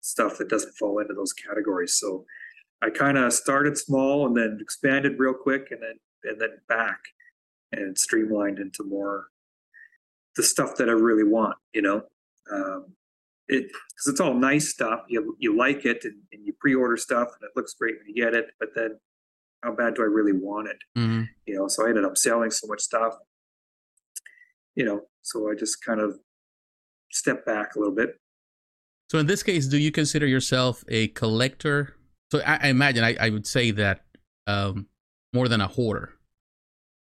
stuff 0.00 0.38
that 0.38 0.48
doesn't 0.48 0.74
fall 0.74 0.98
into 0.98 1.14
those 1.14 1.32
categories. 1.32 1.94
So 1.94 2.24
I 2.80 2.90
kind 2.90 3.18
of 3.18 3.32
started 3.32 3.78
small 3.78 4.26
and 4.26 4.36
then 4.36 4.58
expanded 4.60 5.18
real 5.18 5.34
quick, 5.34 5.68
and 5.70 5.82
then 5.82 5.98
and 6.24 6.40
then 6.40 6.50
back 6.68 6.98
and 7.72 7.96
streamlined 7.98 8.58
into 8.58 8.84
more 8.84 9.26
the 10.36 10.42
stuff 10.42 10.76
that 10.76 10.88
I 10.88 10.92
really 10.92 11.24
want. 11.24 11.56
You 11.72 11.82
know. 11.82 12.02
Um, 12.52 12.86
it 13.48 13.68
because 13.68 14.06
it's 14.06 14.20
all 14.20 14.34
nice 14.34 14.70
stuff. 14.70 15.00
You 15.08 15.36
you 15.38 15.56
like 15.56 15.84
it 15.84 16.04
and, 16.04 16.14
and, 16.32 16.44
you 16.46 16.52
pre-order 16.60 16.96
stuff 16.96 17.28
and 17.28 17.48
it 17.48 17.52
looks 17.56 17.74
great 17.74 17.94
when 17.98 18.14
you 18.14 18.24
get 18.24 18.34
it, 18.34 18.46
but 18.58 18.70
then 18.74 18.98
how 19.62 19.74
bad 19.74 19.94
do 19.94 20.02
I 20.02 20.06
really 20.06 20.32
want 20.32 20.68
it? 20.68 20.76
Mm-hmm. 20.98 21.22
You 21.46 21.54
know, 21.54 21.68
so 21.68 21.86
I 21.86 21.90
ended 21.90 22.04
up 22.04 22.16
selling 22.16 22.50
so 22.50 22.66
much 22.66 22.80
stuff. 22.80 23.14
You 24.74 24.84
know, 24.84 25.02
so 25.22 25.50
I 25.50 25.54
just 25.54 25.84
kind 25.84 26.00
of 26.00 26.18
stepped 27.12 27.46
back 27.46 27.76
a 27.76 27.78
little 27.78 27.94
bit. 27.94 28.18
So 29.10 29.18
in 29.18 29.26
this 29.26 29.42
case, 29.42 29.66
do 29.66 29.76
you 29.76 29.92
consider 29.92 30.26
yourself 30.26 30.84
a 30.88 31.08
collector? 31.08 31.94
So 32.30 32.40
I, 32.40 32.60
I 32.62 32.68
imagine 32.68 33.04
I, 33.04 33.14
I, 33.20 33.28
would 33.28 33.46
say 33.46 33.70
that 33.72 34.04
um, 34.46 34.86
more 35.34 35.48
than 35.48 35.60
a 35.60 35.68
hoarder, 35.68 36.14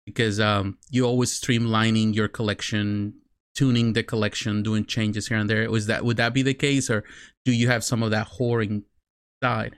because 0.07 0.41
um, 0.41 0.79
you 0.91 1.05
always 1.05 1.39
streamlining 1.39 2.15
your 2.15 2.29
collection 2.29 3.15
tuning 3.55 3.93
the 3.93 4.03
collection, 4.03 4.63
doing 4.63 4.83
changes 4.87 5.29
here 5.29 5.37
and 5.37 5.51
there. 5.51 5.71
Was 5.71 5.87
that 5.87 6.05
would 6.05 6.17
that 6.17 6.33
be 6.33 6.43
the 6.43 6.55
case, 6.55 6.89
or 6.89 7.05
do 7.45 7.53
you 7.53 7.69
have 7.69 7.85
some 7.85 8.03
of 8.03 8.11
that 8.11 8.27
hoarding 8.27 8.85
side? 9.43 9.77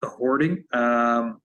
the 0.00 0.08
hoarding. 0.08 0.64
Um, 0.72 1.40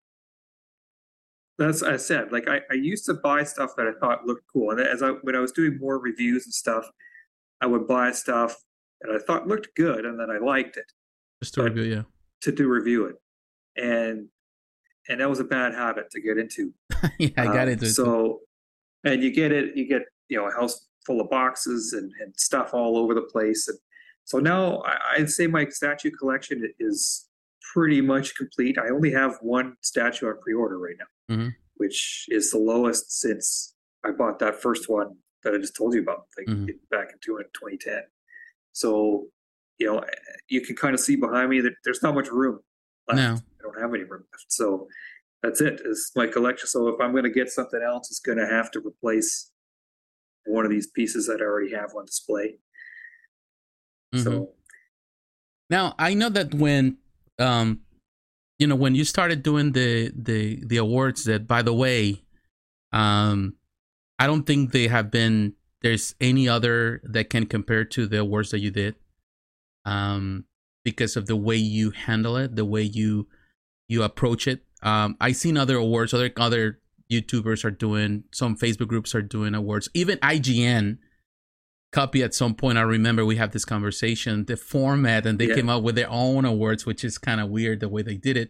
that's 1.58 1.84
I 1.84 1.98
said. 1.98 2.32
Like 2.32 2.48
I, 2.48 2.62
I 2.70 2.76
used 2.76 3.06
to 3.06 3.14
buy 3.14 3.44
stuff 3.44 3.72
that 3.78 3.88
I 3.88 3.92
thought 4.00 4.26
looked 4.26 4.46
cool, 4.52 4.72
and 4.72 4.80
as 4.80 5.02
I 5.02 5.10
when 5.10 5.36
I 5.36 5.40
was 5.40 5.52
doing 5.52 5.78
more 5.80 6.00
reviews 6.00 6.46
and 6.46 6.54
stuff, 6.54 6.86
I 7.62 7.68
would 7.68 7.88
buy 7.88 8.12
stuff 8.12 8.56
that 9.02 9.14
I 9.14 9.20
thought 9.20 9.48
looked 9.48 9.70
good, 9.76 10.06
and 10.06 10.20
then 10.20 10.30
I 10.30 10.38
liked 10.38 10.78
it. 10.78 10.92
Just 11.42 11.56
to 11.56 11.64
review, 11.64 11.84
yeah. 11.84 12.04
To 12.42 12.52
do 12.52 12.68
review 12.68 13.06
it, 13.06 13.16
and 13.82 14.28
and 15.10 15.22
that 15.22 15.30
was 15.30 15.40
a 15.40 15.44
bad 15.44 15.74
habit 15.74 16.10
to 16.12 16.22
get 16.22 16.38
into. 16.38 16.74
yeah, 17.20 17.30
I 17.38 17.46
got 17.46 17.68
um, 17.68 17.70
into 17.70 17.86
it. 17.86 17.94
So, 17.94 18.42
and 19.04 19.24
you 19.24 19.32
get 19.32 19.52
it, 19.52 19.76
you 19.76 19.88
get 19.88 20.04
you 20.30 20.38
know 20.38 20.48
a 20.48 20.52
house 20.52 20.88
full 21.06 21.22
of 21.22 21.30
boxes 21.30 21.94
and, 21.94 22.12
and 22.22 22.34
stuff 22.38 22.74
all 22.74 22.98
over 22.98 23.14
the 23.14 23.22
place, 23.22 23.68
and 23.68 23.78
so 24.26 24.40
now 24.40 24.84
I'd 25.16 25.30
say 25.30 25.48
my 25.48 25.68
statue 25.70 26.12
collection 26.12 26.68
is 26.80 27.28
pretty 27.74 28.02
much 28.02 28.36
complete. 28.36 28.78
I 28.78 28.90
only 28.90 29.12
have 29.12 29.38
one 29.42 29.76
statue 29.82 30.28
on 30.28 30.40
pre-order 30.42 30.80
right 30.80 30.96
now, 30.98 31.36
mm-hmm. 31.36 31.50
which 31.76 32.26
is 32.30 32.52
the 32.52 32.58
lowest 32.58 33.20
since 33.20 33.76
I 34.04 34.12
bought 34.12 34.40
that 34.40 34.62
first 34.62 34.90
one 34.90 35.16
that 35.44 35.54
I 35.54 35.58
just 35.58 35.76
told 35.76 35.94
you 35.94 36.02
about, 36.02 36.26
like 36.38 36.48
mm-hmm. 36.48 36.66
back 36.90 37.10
in 37.12 37.20
2010. 37.24 38.02
So, 38.74 39.26
you 39.78 39.88
know, 39.88 40.04
you 40.48 40.62
can 40.62 40.76
kind 40.76 40.94
of 40.94 41.00
see 41.00 41.16
behind 41.16 41.50
me 41.50 41.62
that 41.62 41.74
there's 41.84 42.02
not 42.02 42.16
much 42.16 42.30
room 42.30 42.60
left. 43.08 43.18
No. 43.18 43.36
I 43.36 43.64
don't 43.64 43.82
have 43.82 43.94
any 43.94 44.04
room 44.04 44.24
left. 44.32 44.46
So 44.50 44.88
that's 45.44 45.62
it. 45.62 45.82
Is 45.86 46.12
my 46.16 46.28
collection. 46.28 46.68
So 46.68 46.88
if 46.88 47.00
I'm 47.00 47.12
going 47.12 47.24
to 47.24 47.30
get 47.30 47.50
something 47.50 47.82
else, 47.86 48.10
it's 48.10 48.20
going 48.20 48.38
to 48.38 48.48
have 48.48 48.72
to 48.72 48.80
replace 48.80 49.52
one 50.46 50.66
of 50.66 50.72
these 50.72 50.88
pieces 50.88 51.28
that 51.28 51.42
I 51.42 51.44
already 51.44 51.74
have 51.74 51.94
on 51.96 52.06
display. 52.06 52.58
Mm-hmm. 54.14 54.24
So 54.24 54.50
now 55.70 55.96
I 55.98 56.14
know 56.14 56.30
that 56.30 56.54
when 56.54 56.98
um 57.40 57.82
you 58.60 58.68
know 58.68 58.76
when 58.76 58.96
you 58.96 59.04
started 59.04 59.44
doing 59.44 59.74
the 59.74 60.12
the 60.16 60.64
the 60.66 60.78
awards 60.78 61.26
that 61.26 61.48
by 61.48 61.62
the 61.62 61.74
way 61.74 62.22
um 62.94 63.56
I 64.18 64.28
don't 64.28 64.44
think 64.44 64.72
they 64.72 64.88
have 64.88 65.12
been 65.12 65.54
there's 65.82 66.16
any 66.22 66.48
other 66.48 67.02
that 67.04 67.30
can 67.30 67.46
compare 67.46 67.84
to 67.86 68.08
the 68.08 68.20
awards 68.20 68.52
that 68.52 68.60
you 68.60 68.72
did 68.72 68.96
um 69.84 70.46
because 70.86 71.18
of 71.18 71.26
the 71.26 71.36
way 71.36 71.58
you 71.58 71.92
handle 71.92 72.38
it 72.38 72.56
the 72.56 72.64
way 72.64 72.82
you 72.82 73.28
you 73.90 74.04
approach 74.04 74.48
it. 74.48 74.62
Um 74.82 75.18
i 75.20 75.34
seen 75.34 75.58
other 75.58 75.76
awards 75.76 76.14
other 76.14 76.32
other 76.38 76.80
youtubers 77.12 77.66
are 77.66 77.72
doing 77.72 78.24
some 78.32 78.56
facebook 78.56 78.88
groups 78.88 79.14
are 79.14 79.22
doing 79.22 79.54
awards. 79.54 79.90
Even 79.94 80.18
ign 80.20 81.00
copy 81.92 82.24
at 82.24 82.34
some 82.34 82.54
point 82.54 82.78
i 82.78 82.82
remember 82.82 83.24
we 83.24 83.38
have 83.38 83.52
this 83.52 83.64
conversation 83.64 84.44
the 84.46 84.58
format 84.58 85.26
and 85.26 85.40
they 85.40 85.48
yeah. 85.48 85.56
came 85.56 85.70
up 85.70 85.82
with 85.82 85.96
their 85.96 86.10
own 86.10 86.44
awards 86.44 86.86
which 86.86 87.06
is 87.06 87.18
kind 87.18 87.40
of 87.40 87.50
weird 87.50 87.80
the 87.80 87.90
way 87.90 88.02
they 88.02 88.18
did 88.18 88.38
it. 88.38 88.50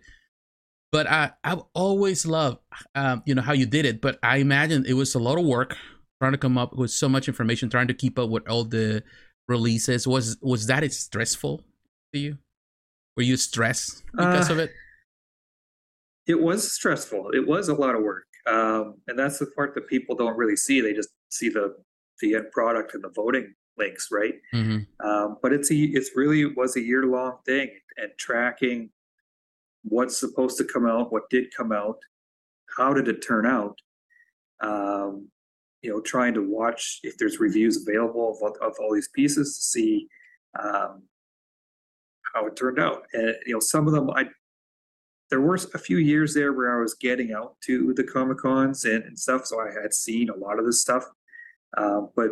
But 0.92 1.08
i 1.08 1.32
i've 1.44 1.64
always 1.74 2.26
loved 2.26 2.60
um, 2.94 3.24
you 3.26 3.34
know 3.34 3.42
how 3.42 3.54
you 3.54 3.66
did 3.66 3.86
it 3.86 4.02
but 4.02 4.20
i 4.22 4.38
imagine 4.38 4.86
it 4.86 4.94
was 4.94 5.16
a 5.16 5.20
lot 5.20 5.38
of 5.38 5.46
work 5.46 5.76
trying 6.20 6.32
to 6.32 6.38
come 6.38 6.58
up 6.58 6.76
with 6.76 6.92
so 6.92 7.10
much 7.10 7.28
information 7.28 7.70
trying 7.70 7.88
to 7.88 7.94
keep 7.94 8.18
up 8.18 8.30
with 8.30 8.48
all 8.48 8.64
the 8.64 9.04
releases. 9.48 10.08
Was 10.08 10.38
was 10.42 10.68
that 10.68 10.84
it 10.84 10.94
stressful 10.94 11.64
to 12.16 12.20
you 12.20 12.38
were 13.16 13.24
you 13.24 13.38
stressed 13.38 14.04
because 14.12 14.50
uh, 14.50 14.54
of 14.54 14.60
it 14.60 14.72
it 16.28 16.42
was 16.42 16.72
stressful 16.72 17.30
it 17.34 17.48
was 17.48 17.70
a 17.70 17.74
lot 17.74 17.96
of 17.96 18.02
work 18.02 18.26
um, 18.48 18.96
and 19.08 19.18
that's 19.18 19.40
the 19.40 19.48
part 19.56 19.74
that 19.76 19.88
people 19.88 20.16
don't 20.16 20.38
really 20.38 20.56
see 20.56 20.82
they 20.82 20.94
just 20.94 21.10
see 21.30 21.50
the 21.50 21.76
the 22.22 22.36
end 22.36 22.52
product 22.52 22.94
and 22.94 23.04
the 23.04 23.12
voting 23.16 23.54
links, 23.78 24.10
right? 24.12 24.36
Mm-hmm. 24.54 25.08
Um, 25.08 25.38
but 25.42 25.54
it's 25.54 25.72
a 25.72 25.76
it's 25.76 26.12
really 26.16 26.46
was 26.46 26.76
a 26.76 26.82
year 26.82 27.06
long 27.06 27.38
thing 27.46 27.70
and 27.98 28.12
tracking 28.18 28.90
what's 29.84 30.20
supposed 30.20 30.58
to 30.58 30.66
come 30.66 30.86
out, 30.86 31.12
what 31.12 31.30
did 31.30 31.54
come 31.56 31.72
out, 31.72 31.98
how 32.78 32.94
did 32.94 33.08
it 33.08 33.26
turn 33.26 33.46
out. 33.46 33.78
Um, 34.62 35.30
you 35.82 35.92
know, 35.92 36.02
trying 36.02 36.34
to 36.34 36.42
watch 36.42 37.00
if 37.04 37.18
there's 37.18 37.40
reviews 37.40 37.86
available 37.86 38.40
of, 38.42 38.56
of 38.62 38.74
all 38.80 38.94
these 38.94 39.10
pieces 39.14 39.58
to 39.58 39.64
see 39.64 40.08
um, 40.60 41.04
how 42.36 42.46
it 42.46 42.56
turned 42.56 42.80
out. 42.80 43.04
And 43.14 43.36
you 43.46 43.54
know, 43.54 43.60
some 43.60 43.88
of 43.88 43.94
them 43.94 44.10
I 44.12 44.26
there 45.32 45.42
were 45.42 45.56
a 45.56 45.80
few 45.80 45.98
years 45.98 46.34
there 46.34 46.54
where 46.54 46.78
I 46.78 46.82
was 46.82 46.94
getting 46.94 47.34
out 47.34 47.56
to 47.62 47.94
the 47.96 48.04
Comic 48.04 48.38
Cons 48.38 48.86
and, 48.86 49.04
and 49.04 49.18
stuff, 49.18 49.46
so 49.46 49.60
I 49.60 49.72
had 49.82 49.94
seen 49.94 50.30
a 50.30 50.36
lot 50.36 50.60
of 50.60 50.66
this 50.66 50.82
stuff. 50.82 51.04
Um, 51.78 52.10
but 52.16 52.30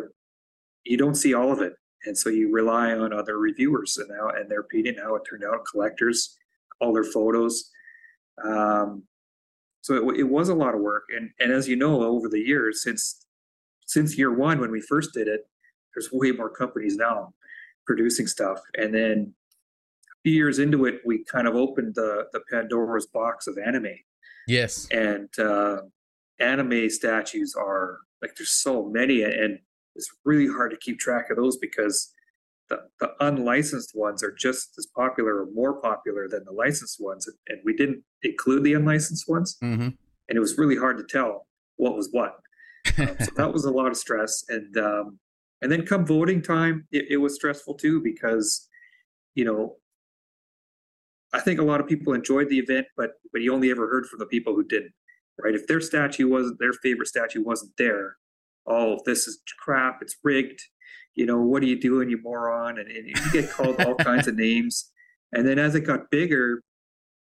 you 0.84 0.96
don't 0.96 1.16
see 1.16 1.34
all 1.34 1.50
of 1.50 1.60
it, 1.60 1.74
and 2.04 2.16
so 2.16 2.28
you 2.28 2.52
rely 2.52 2.92
on 2.92 3.12
other 3.12 3.38
reviewers 3.38 3.96
and 3.96 4.10
how 4.16 4.28
and 4.28 4.48
their 4.50 4.60
opinion, 4.60 4.96
how 5.02 5.16
it 5.16 5.22
turned 5.28 5.44
out, 5.44 5.64
collectors, 5.70 6.36
all 6.80 6.92
their 6.92 7.04
photos. 7.04 7.70
Um, 8.44 9.02
so 9.80 10.10
it, 10.10 10.20
it, 10.20 10.22
was 10.22 10.48
a 10.48 10.54
lot 10.54 10.74
of 10.74 10.80
work, 10.80 11.04
and 11.14 11.30
and 11.40 11.52
as 11.52 11.68
you 11.68 11.76
know, 11.76 12.02
over 12.02 12.28
the 12.28 12.40
years 12.40 12.82
since 12.82 13.26
since 13.86 14.16
year 14.16 14.32
one 14.32 14.60
when 14.60 14.70
we 14.70 14.80
first 14.80 15.12
did 15.12 15.26
it, 15.26 15.42
there's 15.94 16.10
way 16.12 16.30
more 16.30 16.48
companies 16.48 16.96
now 16.96 17.34
producing 17.86 18.26
stuff, 18.26 18.60
and 18.78 18.94
then 18.94 19.34
few 20.24 20.32
years 20.32 20.58
into 20.58 20.86
it, 20.86 21.00
we 21.04 21.22
kind 21.24 21.46
of 21.46 21.54
opened 21.54 21.94
the 21.94 22.24
the 22.32 22.40
Pandora's 22.50 23.06
box 23.06 23.46
of 23.46 23.56
anime. 23.58 23.94
Yes, 24.48 24.88
and 24.90 25.28
uh, 25.38 25.82
anime 26.40 26.90
statues 26.90 27.54
are 27.56 27.98
like 28.20 28.34
there's 28.36 28.50
so 28.50 28.86
many, 28.86 29.22
and 29.22 29.58
it's 29.94 30.10
really 30.24 30.48
hard 30.48 30.70
to 30.72 30.76
keep 30.78 30.98
track 30.98 31.26
of 31.30 31.36
those 31.36 31.56
because 31.58 32.12
the, 32.70 32.78
the 33.00 33.12
unlicensed 33.20 33.92
ones 33.94 34.22
are 34.22 34.32
just 34.32 34.70
as 34.78 34.86
popular 34.96 35.42
or 35.42 35.48
more 35.52 35.80
popular 35.80 36.28
than 36.28 36.44
the 36.44 36.52
licensed 36.52 36.98
ones, 37.00 37.28
and 37.48 37.60
we 37.64 37.74
didn't 37.74 38.02
include 38.22 38.64
the 38.64 38.74
unlicensed 38.74 39.28
ones, 39.28 39.56
mm-hmm. 39.62 39.82
and 39.82 40.36
it 40.36 40.40
was 40.40 40.58
really 40.58 40.76
hard 40.76 40.98
to 40.98 41.04
tell 41.04 41.46
what 41.76 41.96
was 41.96 42.08
what. 42.12 42.36
um, 42.98 43.16
so 43.20 43.30
that 43.36 43.52
was 43.52 43.64
a 43.64 43.70
lot 43.70 43.88
of 43.88 43.96
stress, 43.96 44.44
and 44.48 44.76
um, 44.78 45.18
and 45.62 45.70
then 45.70 45.86
come 45.86 46.04
voting 46.06 46.42
time, 46.42 46.86
it, 46.92 47.06
it 47.10 47.16
was 47.18 47.34
stressful 47.34 47.74
too 47.74 48.00
because 48.02 48.68
you 49.34 49.44
know 49.44 49.76
I 51.34 51.40
think 51.40 51.60
a 51.60 51.64
lot 51.64 51.80
of 51.80 51.86
people 51.86 52.14
enjoyed 52.14 52.48
the 52.48 52.58
event, 52.58 52.86
but 52.96 53.10
but 53.32 53.42
you 53.42 53.52
only 53.52 53.70
ever 53.70 53.88
heard 53.88 54.06
from 54.06 54.20
the 54.20 54.26
people 54.26 54.54
who 54.54 54.64
didn't 54.64 54.92
right? 55.42 55.54
If 55.54 55.66
their 55.66 55.80
statue 55.80 56.28
wasn't 56.28 56.58
their 56.58 56.72
favorite 56.72 57.08
statue 57.08 57.42
wasn't 57.42 57.72
there, 57.78 58.16
oh, 58.66 59.00
this 59.04 59.26
is 59.26 59.40
crap, 59.58 59.98
it's 60.00 60.16
rigged. 60.22 60.60
You 61.14 61.26
know, 61.26 61.40
what 61.40 61.62
are 61.62 61.66
you 61.66 61.80
doing, 61.80 62.10
you 62.10 62.18
moron? 62.22 62.78
And, 62.78 62.90
and 62.90 63.06
you 63.06 63.14
get 63.32 63.50
called 63.50 63.80
all 63.80 63.94
kinds 63.94 64.26
of 64.26 64.34
names. 64.34 64.90
And 65.32 65.46
then 65.46 65.58
as 65.58 65.74
it 65.74 65.80
got 65.80 66.10
bigger, 66.10 66.60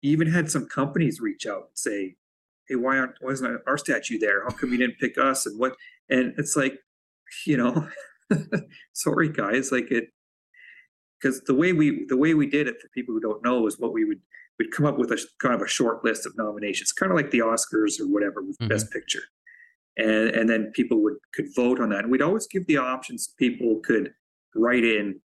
you 0.03 0.13
even 0.13 0.29
had 0.29 0.51
some 0.51 0.67
companies 0.67 1.21
reach 1.21 1.47
out 1.47 1.69
and 1.69 1.77
say, 1.77 2.17
Hey, 2.69 2.75
why 2.75 2.99
aren't 2.99 3.13
why 3.21 3.31
isn't 3.31 3.61
our 3.67 3.79
statue 3.79 4.19
there? 4.19 4.43
How 4.43 4.51
come 4.51 4.73
you 4.73 4.79
didn't 4.79 4.99
pick 4.99 5.19
us? 5.19 5.47
And 5.47 5.59
what 5.59 5.77
and 6.11 6.35
it's 6.37 6.57
like, 6.57 6.79
you 7.47 7.57
know, 7.57 7.89
sorry 8.93 9.29
guys, 9.29 9.71
like 9.71 9.91
it 9.91 10.09
because 11.21 11.41
the 11.43 11.55
way 11.55 11.73
we 11.73 12.07
the 12.09 12.17
way 12.17 12.35
we 12.35 12.47
did 12.47 12.67
it 12.67 12.81
for 12.81 12.89
people 12.89 13.15
who 13.15 13.21
don't 13.21 13.45
know 13.45 13.67
is 13.67 13.79
what 13.79 13.93
we 13.93 14.05
would 14.05 14.21
we'd 14.59 14.71
come 14.71 14.87
up 14.87 14.99
with 14.99 15.11
a 15.11 15.23
kind 15.41 15.55
of 15.55 15.61
a 15.61 15.69
short 15.69 16.05
list 16.05 16.27
of 16.27 16.37
nominations, 16.37 16.93
kind 16.93 17.13
of 17.13 17.17
like 17.17 17.31
the 17.31 17.41
Oscars 17.41 18.01
or 18.01 18.07
whatever 18.07 18.43
with 18.43 18.59
mm-hmm. 18.59 18.69
Best 18.69 18.91
Picture, 18.91 19.23
and 19.97 20.31
and 20.31 20.49
then 20.49 20.73
people 20.75 21.03
would 21.03 21.17
could 21.35 21.47
vote 21.55 21.81
on 21.81 21.91
that, 21.91 22.01
and 22.01 22.11
we'd 22.11 22.23
always 22.23 22.47
give 22.47 22.67
the 22.67 22.77
options 22.77 23.35
people 23.39 23.81
could 23.85 24.13
write 24.55 24.85
in 24.85 25.21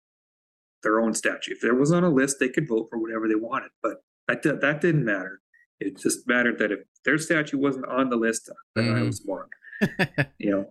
their 0.83 1.01
own 1.01 1.15
statue. 1.15 1.53
If 1.53 1.61
there 1.61 1.75
was 1.75 1.93
on 1.93 2.05
a 2.05 2.11
list, 2.11 2.39
they 2.41 2.49
could 2.49 2.69
vote 2.69 2.89
for 2.91 2.99
whatever 2.99 3.29
they 3.29 3.35
wanted, 3.35 3.71
but 3.83 3.97
that 4.29 4.43
that 4.43 4.81
didn't 4.81 5.05
matter. 5.05 5.41
It 5.81 5.99
just 5.99 6.27
mattered 6.27 6.59
that 6.59 6.73
if 6.73 6.81
their 7.05 7.19
statue 7.19 7.59
wasn't 7.59 7.87
on 7.87 8.11
the 8.11 8.17
list, 8.17 8.51
then 8.75 8.87
mm-hmm. 8.87 8.97
I 8.97 9.03
was 9.03 9.25
wrong. 9.27 9.49
you 10.39 10.51
know. 10.51 10.67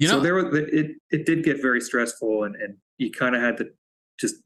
You 0.00 0.06
know, 0.06 0.14
so 0.14 0.20
there 0.20 0.34
was 0.36 0.54
it. 0.54 0.92
It 1.10 1.26
did 1.26 1.42
get 1.42 1.60
very 1.60 1.80
stressful, 1.80 2.44
and 2.44 2.54
and 2.54 2.76
you 2.98 3.10
kind 3.10 3.34
of 3.34 3.42
had 3.42 3.56
to 3.56 3.66
just 4.20 4.36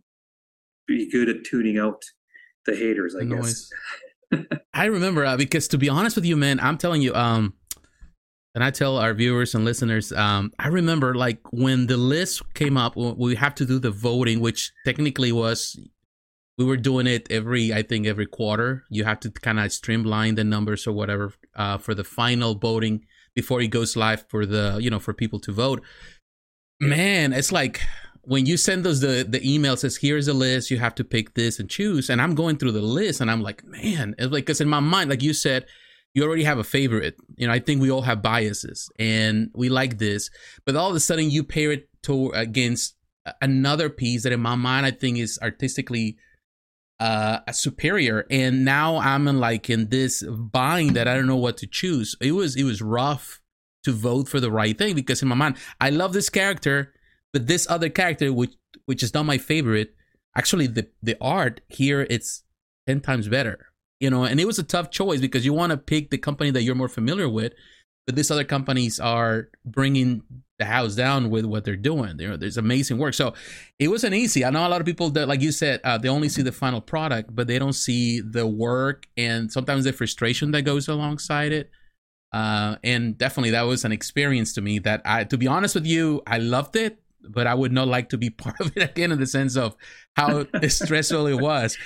be 0.87 1.11
good 1.11 1.29
at 1.29 1.45
tuning 1.45 1.79
out 1.79 2.03
the 2.67 2.75
haters, 2.75 3.15
I 3.15 3.25
the 3.25 3.37
guess. 3.37 3.71
I 4.75 4.87
remember 4.87 5.25
uh, 5.25 5.37
because 5.37 5.69
to 5.69 5.79
be 5.79 5.89
honest 5.89 6.17
with 6.17 6.25
you, 6.25 6.37
man, 6.37 6.61
I'm 6.61 6.79
telling 6.79 7.03
you, 7.03 7.15
um, 7.15 7.55
and 8.55 8.63
I 8.63 8.71
tell 8.71 8.99
our 8.99 9.15
viewers 9.15 9.55
and 9.55 9.65
listeners, 9.65 10.13
um, 10.13 10.53
I 10.59 10.69
remember 10.69 11.15
like 11.15 11.41
when 11.53 11.87
the 11.87 11.97
list 11.97 12.43
came 12.55 12.77
up, 12.77 12.97
we 12.97 13.35
have 13.35 13.55
to 13.57 13.65
do 13.65 13.79
the 13.79 13.91
voting, 13.91 14.41
which 14.41 14.73
technically 14.85 15.33
was 15.33 15.79
we 16.59 16.65
were 16.65 16.77
doing 16.77 17.07
it 17.07 17.27
every, 17.31 17.73
I 17.73 17.83
think, 17.83 18.07
every 18.07 18.27
quarter. 18.27 18.85
You 18.91 19.05
have 19.05 19.21
to 19.21 19.31
kind 19.31 19.59
of 19.59 19.73
streamline 19.73 20.35
the 20.35 20.45
numbers 20.45 20.87
or 20.87 20.93
whatever 20.93 21.33
uh, 21.57 21.79
for 21.79 21.95
the 21.95 22.05
final 22.05 22.55
voting 22.55 23.07
before 23.35 23.61
it 23.63 23.69
goes 23.69 23.97
live 23.97 24.27
for 24.29 24.45
the, 24.45 24.79
you 24.81 24.91
know, 24.91 24.99
for 24.99 25.15
people 25.15 25.41
to 25.41 25.53
vote. 25.53 25.83
Man, 26.79 27.33
it's 27.33 27.53
like 27.53 27.81
when 28.25 28.47
you 28.47 28.57
send 28.57 28.87
us 28.87 29.01
the 29.01 29.27
the 29.29 29.43
email 29.49 29.77
says 29.77 29.97
here's 29.97 30.29
a 30.29 30.35
list. 30.35 30.71
You 30.71 30.79
have 30.79 30.95
to 30.97 31.05
pick 31.05 31.35
this 31.35 31.59
and 31.59 31.69
choose. 31.69 32.09
And 32.09 32.21
i'm 32.21 32.35
going 32.35 32.57
through 32.57 32.73
the 32.73 32.83
list 32.83 33.21
and 33.21 33.31
i'm 33.31 33.43
like 33.43 33.65
man 33.65 34.15
it's 34.19 34.33
like 34.33 34.47
because 34.47 34.61
in 34.61 34.69
my 34.69 34.81
mind 34.81 35.11
like 35.11 35.23
you 35.23 35.33
said 35.33 35.67
you 36.15 36.23
already 36.25 36.45
have 36.45 36.59
a 36.59 36.65
favorite. 36.65 37.17
You 37.37 37.47
know 37.47 37.53
i 37.53 37.59
think 37.59 37.81
we 37.81 37.91
all 37.91 38.03
have 38.03 38.23
biases 38.23 38.91
and 38.99 39.51
we 39.55 39.69
like 39.69 39.99
this 39.99 40.31
but 40.65 40.77
all 40.77 40.91
of 40.91 40.97
a 40.97 41.01
sudden 41.01 41.31
you 41.31 41.45
pair 41.45 41.73
it 41.73 41.89
to 42.05 42.31
against 42.31 42.97
another 43.41 43.89
piece 43.89 44.25
that 44.25 44.33
in 44.33 44.41
my 44.41 44.57
mind 44.57 44.85
i 44.85 44.91
think 44.91 45.19
is 45.19 45.39
artistically 45.43 46.17
uh 47.01 47.41
superior. 47.53 48.27
And 48.31 48.65
now 48.65 48.99
i'm 48.99 49.27
in 49.27 49.41
like 49.41 49.69
in 49.69 49.89
this 49.89 50.23
bind 50.23 50.95
that 50.95 51.09
i 51.09 51.15
don't 51.15 51.27
know 51.27 51.37
what 51.37 51.57
to 51.59 51.67
choose. 51.67 52.15
It 52.21 52.33
was 52.33 52.55
it 52.55 52.65
was 52.65 52.81
rough 52.81 53.41
to 53.83 53.93
vote 53.93 54.29
for 54.29 54.39
the 54.39 54.51
right 54.53 54.79
thing 54.79 54.95
because 54.95 55.23
in 55.23 55.29
my 55.29 55.35
mind 55.35 55.57
i 55.81 55.91
love 55.91 56.13
this 56.13 56.31
character 56.31 56.95
but 57.33 57.47
this 57.47 57.69
other 57.69 57.89
character 57.89 58.33
which 58.33 58.55
which 58.87 59.03
is 59.03 59.15
not 59.15 59.25
my 59.25 59.39
favorite 59.39 59.95
actually 60.37 60.67
the 60.67 60.89
the 61.03 61.17
art 61.21 61.61
here 61.69 62.07
it's 62.09 62.45
10 62.87 63.01
times 63.01 63.29
better 63.29 63.73
you 64.03 64.11
know? 64.11 64.25
And 64.25 64.41
it 64.41 64.47
was 64.47 64.59
a 64.59 64.65
tough 64.65 64.91
choice 64.91 65.21
because 65.21 65.45
you 65.45 65.53
want 65.53 65.71
to 65.71 65.77
pick 65.77 66.11
the 66.11 66.19
company 66.19 66.51
that 66.51 66.65
you're 66.65 66.75
more 66.75 66.89
familiar 66.89 67.29
with 67.29 67.53
but 68.05 68.17
these 68.17 68.33
other 68.33 68.43
companies 68.43 68.99
are 68.99 69.49
bringing 69.65 70.23
the 70.59 70.65
house 70.65 70.97
down 70.97 71.31
with 71.31 71.45
what 71.45 71.65
they're 71.65 71.77
doing. 71.77 72.17
There 72.17 72.37
there's 72.37 72.57
amazing 72.57 72.99
work. 72.99 73.15
So 73.15 73.35
it 73.79 73.87
wasn't 73.87 74.15
easy. 74.15 74.45
I 74.45 74.51
know 74.51 74.67
a 74.67 74.69
lot 74.69 74.81
of 74.81 74.87
people 74.87 75.11
that 75.11 75.29
like 75.29 75.41
you 75.41 75.53
said 75.53 75.81
uh, 75.85 75.99
they 75.99 76.09
only 76.09 76.29
see 76.29 76.43
the 76.43 76.51
final 76.51 76.81
product 76.81 77.35
but 77.35 77.47
they 77.47 77.61
don't 77.61 77.75
see 77.75 78.21
the 78.21 78.45
work 78.45 79.07
and 79.17 79.53
sometimes 79.53 79.85
the 79.85 79.93
frustration 79.93 80.51
that 80.51 80.63
goes 80.63 80.89
alongside 80.89 81.53
it. 81.53 81.71
Uh, 82.33 82.77
and 82.83 83.17
definitely 83.19 83.51
that 83.51 83.63
was 83.63 83.85
an 83.85 83.93
experience 83.93 84.55
to 84.55 84.63
me 84.63 84.79
that 84.79 85.03
i 85.05 85.23
to 85.23 85.37
be 85.37 85.47
honest 85.47 85.75
with 85.75 85.85
you 85.85 86.23
i 86.27 86.39
loved 86.39 86.75
it 86.77 87.02
but 87.29 87.47
I 87.47 87.55
would 87.55 87.73
not 87.73 87.89
like 87.89 88.09
to 88.11 88.19
be 88.19 88.31
part 88.45 88.61
of 88.61 88.77
it 88.77 88.83
again 88.83 89.13
in 89.13 89.19
the 89.19 89.27
sense 89.27 89.57
of 89.57 89.77
how 90.17 90.47
stressful 90.69 91.27
it 91.27 91.41
was. 91.41 91.77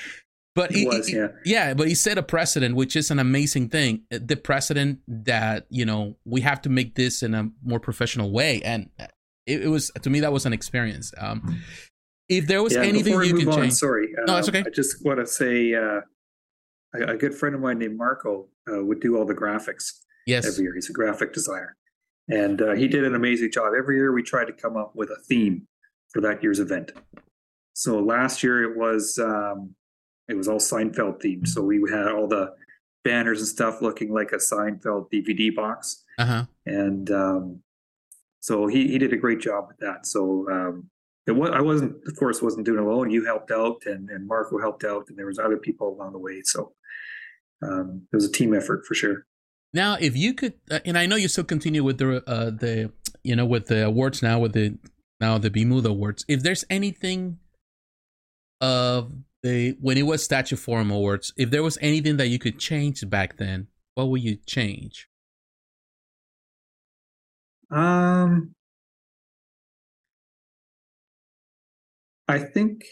But 0.54 0.70
it 0.72 0.76
he, 0.78 0.86
was, 0.86 1.12
yeah. 1.12 1.28
yeah, 1.44 1.74
but 1.74 1.86
he 1.86 1.94
set 1.94 2.18
a 2.18 2.22
precedent, 2.22 2.74
which 2.74 2.96
is 2.96 3.10
an 3.10 3.18
amazing 3.18 3.68
thing. 3.68 4.02
The 4.10 4.36
precedent 4.36 5.00
that 5.06 5.66
you 5.68 5.84
know 5.84 6.16
we 6.24 6.40
have 6.40 6.62
to 6.62 6.70
make 6.70 6.94
this 6.94 7.22
in 7.22 7.34
a 7.34 7.50
more 7.62 7.78
professional 7.78 8.32
way, 8.32 8.62
and 8.62 8.90
it, 9.46 9.62
it 9.62 9.68
was 9.68 9.92
to 10.02 10.10
me 10.10 10.20
that 10.20 10.32
was 10.32 10.46
an 10.46 10.52
experience. 10.52 11.12
Um, 11.18 11.62
if 12.28 12.46
there 12.46 12.62
was 12.62 12.74
yeah, 12.74 12.82
anything 12.82 13.20
you 13.22 13.34
could 13.34 13.48
on, 13.48 13.60
change, 13.60 13.74
sorry, 13.74 14.08
no, 14.26 14.34
that's 14.34 14.48
okay. 14.48 14.64
I 14.66 14.70
just 14.70 15.04
want 15.04 15.20
to 15.20 15.26
say 15.26 15.74
uh, 15.74 16.00
a, 16.94 17.12
a, 17.12 17.16
good 17.16 17.34
friend 17.34 17.54
of 17.54 17.60
mine 17.60 17.78
named 17.78 17.96
Marco 17.96 18.48
uh, 18.68 18.82
would 18.82 19.00
do 19.00 19.16
all 19.16 19.24
the 19.24 19.34
graphics. 19.34 19.92
Yes, 20.26 20.46
every 20.46 20.64
year 20.64 20.74
he's 20.74 20.90
a 20.90 20.92
graphic 20.92 21.32
designer, 21.32 21.76
and 22.28 22.60
uh, 22.60 22.74
he 22.74 22.88
did 22.88 23.04
an 23.04 23.14
amazing 23.14 23.52
job. 23.52 23.72
Every 23.76 23.96
year 23.96 24.12
we 24.12 24.22
tried 24.22 24.46
to 24.46 24.52
come 24.52 24.76
up 24.76 24.94
with 24.94 25.10
a 25.10 25.20
theme 25.28 25.66
for 26.12 26.20
that 26.22 26.42
year's 26.42 26.60
event. 26.60 26.92
So 27.74 27.98
last 27.98 28.42
year 28.42 28.62
it 28.70 28.76
was 28.76 29.18
um, 29.18 29.74
it 30.28 30.34
was 30.34 30.48
all 30.48 30.58
Seinfeld 30.58 31.22
themed. 31.22 31.46
So 31.46 31.62
we 31.62 31.80
had 31.90 32.08
all 32.08 32.26
the 32.26 32.54
banners 33.04 33.38
and 33.38 33.48
stuff 33.48 33.80
looking 33.80 34.12
like 34.12 34.32
a 34.32 34.36
Seinfeld 34.36 35.10
DVD 35.12 35.54
box. 35.54 36.04
Uh-huh. 36.18 36.46
And 36.64 37.10
um, 37.10 37.62
so 38.40 38.66
he, 38.66 38.88
he 38.88 38.98
did 38.98 39.12
a 39.12 39.16
great 39.16 39.40
job 39.40 39.66
with 39.68 39.76
that. 39.78 40.06
So 40.06 40.46
um, 40.50 40.90
it 41.26 41.32
was, 41.32 41.50
I 41.50 41.60
wasn't, 41.60 41.96
of 42.06 42.16
course, 42.16 42.42
wasn't 42.42 42.66
doing 42.66 42.78
it 42.78 42.84
alone. 42.84 43.10
You 43.10 43.24
helped 43.24 43.52
out 43.52 43.82
and, 43.86 44.10
and 44.10 44.26
Marco 44.26 44.58
helped 44.58 44.84
out 44.84 45.06
and 45.08 45.16
there 45.16 45.26
was 45.26 45.38
other 45.38 45.56
people 45.56 45.88
along 45.88 46.12
the 46.12 46.18
way. 46.18 46.42
So 46.44 46.72
um, 47.62 48.02
it 48.12 48.16
was 48.16 48.24
a 48.24 48.32
team 48.32 48.54
effort 48.54 48.84
for 48.84 48.94
sure. 48.94 49.26
Now, 49.76 49.98
if 50.00 50.16
you 50.16 50.32
could, 50.32 50.54
uh, 50.70 50.78
and 50.86 50.96
I 50.96 51.04
know 51.04 51.16
you 51.16 51.28
still 51.28 51.44
continue 51.44 51.84
with 51.84 51.98
the 51.98 52.26
uh, 52.26 52.46
the 52.46 52.90
you 53.22 53.36
know 53.36 53.44
with 53.44 53.66
the 53.66 53.84
awards 53.84 54.22
now 54.22 54.38
with 54.38 54.54
the 54.54 54.78
now 55.20 55.36
the 55.36 55.50
Bmutha 55.50 55.90
awards. 55.90 56.24
If 56.28 56.42
there's 56.42 56.64
anything 56.70 57.36
of 58.62 59.12
the 59.42 59.76
when 59.78 59.98
it 59.98 60.04
was 60.04 60.24
Statue 60.24 60.56
Forum 60.56 60.90
Awards, 60.90 61.34
if 61.36 61.50
there 61.50 61.62
was 61.62 61.76
anything 61.82 62.16
that 62.16 62.28
you 62.28 62.38
could 62.38 62.58
change 62.58 63.06
back 63.10 63.36
then, 63.36 63.66
what 63.96 64.08
would 64.08 64.22
you 64.22 64.38
change? 64.46 65.10
Um, 67.70 68.54
I 72.26 72.38
think 72.38 72.84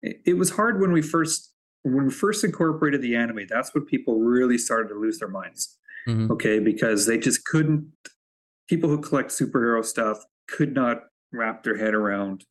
it, 0.00 0.20
it 0.24 0.34
was 0.34 0.50
hard 0.50 0.80
when 0.80 0.92
we 0.92 1.02
first 1.02 1.52
when 1.82 2.04
we 2.04 2.12
first 2.12 2.44
incorporated 2.44 3.02
the 3.02 3.16
anime. 3.16 3.48
That's 3.48 3.74
when 3.74 3.84
people 3.84 4.20
really 4.20 4.58
started 4.58 4.90
to 4.90 4.94
lose 4.94 5.18
their 5.18 5.26
minds. 5.26 5.74
Mm-hmm. 6.06 6.30
Okay, 6.32 6.58
because 6.58 7.06
they 7.06 7.18
just 7.18 7.44
couldn't. 7.44 7.90
People 8.68 8.88
who 8.88 9.00
collect 9.00 9.30
superhero 9.30 9.84
stuff 9.84 10.18
could 10.48 10.74
not 10.74 11.04
wrap 11.32 11.62
their 11.62 11.76
head 11.76 11.94
around 11.94 12.44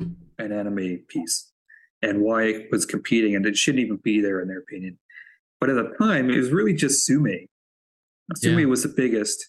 an 0.00 0.52
anime 0.52 1.04
piece 1.08 1.52
and 2.02 2.20
why 2.20 2.44
it 2.44 2.68
was 2.70 2.84
competing, 2.84 3.34
and 3.34 3.46
it 3.46 3.56
shouldn't 3.56 3.84
even 3.84 3.98
be 4.02 4.20
there 4.20 4.40
in 4.40 4.48
their 4.48 4.58
opinion. 4.58 4.98
But 5.60 5.70
at 5.70 5.76
the 5.76 5.94
time, 5.98 6.30
it 6.30 6.36
was 6.36 6.50
really 6.50 6.74
just 6.74 7.08
Tsume. 7.08 7.48
Tsume 8.36 8.60
yeah. 8.60 8.66
was 8.66 8.82
the 8.82 8.92
biggest, 8.94 9.48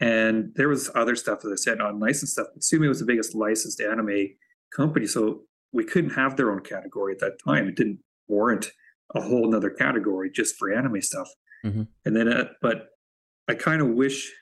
and 0.00 0.52
there 0.56 0.68
was 0.68 0.90
other 0.94 1.16
stuff 1.16 1.40
that 1.40 1.50
I 1.50 1.56
said 1.56 1.80
on 1.80 2.00
licensed 2.00 2.34
stuff. 2.34 2.48
But 2.52 2.62
Tsume 2.62 2.88
was 2.88 3.00
the 3.00 3.06
biggest 3.06 3.34
licensed 3.34 3.80
anime 3.80 4.28
company, 4.74 5.06
so 5.06 5.42
we 5.72 5.84
couldn't 5.84 6.10
have 6.10 6.36
their 6.36 6.50
own 6.50 6.60
category 6.60 7.14
at 7.14 7.20
that 7.20 7.38
time. 7.44 7.68
It 7.68 7.76
didn't 7.76 8.00
warrant 8.28 8.70
a 9.14 9.20
whole 9.20 9.50
nother 9.50 9.70
category 9.70 10.30
just 10.30 10.56
for 10.56 10.72
anime 10.72 11.00
stuff. 11.00 11.28
Mm-hmm. 11.64 11.82
And 12.04 12.16
then, 12.16 12.28
uh, 12.28 12.44
but 12.62 12.88
I 13.48 13.54
kind 13.54 13.80
of 13.80 13.88
wish 13.88 14.32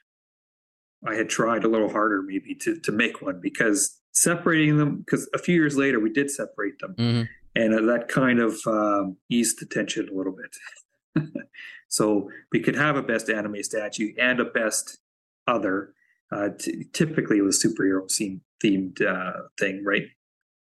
I 1.07 1.15
had 1.15 1.29
tried 1.29 1.65
a 1.65 1.69
little 1.69 1.91
harder, 1.91 2.23
maybe 2.23 2.55
to 2.57 2.79
to 2.81 2.93
make 2.93 3.23
one 3.23 3.41
because 3.41 4.01
separating 4.13 4.79
them. 4.79 4.99
Because 4.99 5.29
a 5.35 5.39
few 5.39 5.55
years 5.55 5.77
later, 5.77 6.01
we 6.01 6.11
did 6.11 6.31
separate 6.31 6.79
them, 6.81 6.95
mm-hmm 6.99 7.23
and 7.55 7.75
uh, 7.75 7.93
that 7.93 8.09
kind 8.09 8.41
of 8.41 8.59
um, 8.67 9.17
eased 9.31 9.61
the 9.61 9.67
tension 9.67 10.09
a 10.09 10.17
little 10.17 10.35
bit. 10.35 11.25
so 11.89 12.29
we 12.53 12.61
could 12.61 12.75
have 12.75 12.97
a 12.97 13.03
best 13.03 13.31
anime 13.31 13.63
statue 13.63 14.13
and 14.19 14.41
a 14.41 14.45
best 14.45 14.99
other. 15.47 15.95
Uh, 16.33 16.49
t- 16.59 16.87
typically, 16.93 17.39
it 17.39 17.43
was 17.43 17.63
superhero 17.63 18.11
scene 18.11 18.41
themed 18.63 19.01
uh, 19.03 19.43
thing, 19.59 19.85
right? 19.85 20.05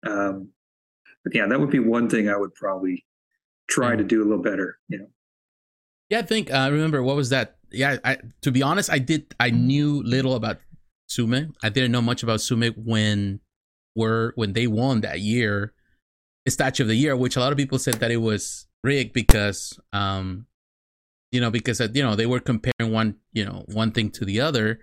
Um, 0.06 0.50
but 1.24 1.35
yeah, 1.35 1.46
that 1.46 1.59
would 1.59 1.70
be 1.70 1.80
one 1.80 2.09
thing 2.09 2.28
I 2.28 2.37
would 2.37 2.54
probably 2.54 3.04
try 3.68 3.94
mm. 3.94 3.98
to 3.98 4.04
do 4.04 4.22
a 4.22 4.26
little 4.26 4.42
better. 4.42 4.78
You 4.88 4.98
know. 4.98 5.09
Yeah, 6.10 6.20
I 6.20 6.22
think 6.22 6.50
I 6.50 6.66
uh, 6.66 6.70
remember 6.70 7.02
what 7.02 7.16
was 7.16 7.30
that? 7.30 7.56
Yeah, 7.72 7.96
I, 8.04 8.18
to 8.42 8.52
be 8.52 8.62
honest, 8.62 8.90
I 8.90 8.98
did. 8.98 9.34
I 9.40 9.50
knew 9.50 10.02
little 10.02 10.34
about 10.34 10.58
Tsume. 11.08 11.52
I 11.62 11.68
didn't 11.68 11.92
know 11.92 12.02
much 12.02 12.22
about 12.22 12.40
Tsume 12.40 12.72
when 12.76 13.40
were 13.96 14.32
when 14.36 14.52
they 14.52 14.66
won 14.66 15.00
that 15.00 15.20
year 15.20 15.72
statue 16.48 16.84
of 16.84 16.88
the 16.88 16.94
year, 16.94 17.16
which 17.16 17.36
a 17.36 17.40
lot 17.40 17.52
of 17.52 17.58
people 17.58 17.78
said 17.78 17.94
that 17.94 18.10
it 18.10 18.18
was 18.18 18.66
rigged 18.84 19.12
because, 19.12 19.78
um, 19.92 20.46
you 21.32 21.40
know, 21.40 21.50
because 21.50 21.80
uh, 21.80 21.88
you 21.92 22.02
know 22.02 22.14
they 22.14 22.26
were 22.26 22.40
comparing 22.40 22.92
one, 22.92 23.16
you 23.32 23.44
know, 23.44 23.64
one 23.72 23.90
thing 23.90 24.10
to 24.10 24.24
the 24.24 24.40
other. 24.40 24.78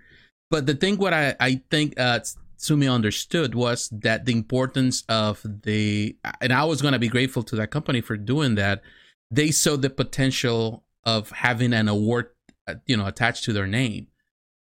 But 0.50 0.66
the 0.66 0.74
thing, 0.74 0.98
what 0.98 1.14
I 1.14 1.34
I 1.40 1.62
think 1.70 1.98
uh, 1.98 2.20
Tsume 2.58 2.92
understood 2.92 3.54
was 3.54 3.88
that 3.92 4.24
the 4.26 4.32
importance 4.32 5.04
of 5.08 5.40
the, 5.44 6.16
and 6.40 6.52
I 6.52 6.64
was 6.64 6.82
going 6.82 6.92
to 6.92 6.98
be 6.98 7.08
grateful 7.08 7.42
to 7.44 7.56
that 7.56 7.70
company 7.70 8.00
for 8.00 8.16
doing 8.16 8.54
that. 8.56 8.82
They 9.30 9.50
saw 9.50 9.76
the 9.76 9.90
potential 9.90 10.83
of 11.06 11.30
having 11.30 11.72
an 11.72 11.88
award, 11.88 12.26
uh, 12.66 12.74
you 12.86 12.96
know, 12.96 13.06
attached 13.06 13.44
to 13.44 13.52
their 13.52 13.66
name. 13.66 14.08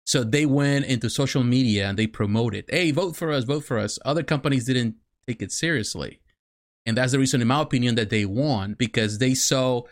So 0.06 0.24
they 0.24 0.46
went 0.46 0.86
into 0.86 1.10
social 1.10 1.44
media 1.44 1.88
and 1.88 1.98
they 1.98 2.08
promoted, 2.08 2.66
"Hey, 2.70 2.92
vote 2.92 3.16
for 3.16 3.32
us, 3.32 3.46
vote 3.46 3.64
for 3.64 3.78
us." 3.78 3.98
Other 4.04 4.24
companies 4.24 4.66
didn't 4.66 4.96
take 5.28 5.42
it 5.42 5.52
seriously. 5.52 6.20
And 6.86 6.98
that's 6.98 7.14
the 7.14 7.20
reason, 7.20 7.42
in 7.42 7.48
my 7.48 7.62
opinion, 7.62 7.96
that 7.96 8.10
they 8.10 8.26
won 8.26 8.76
because 8.78 9.20
they 9.20 9.34
saw 9.34 9.84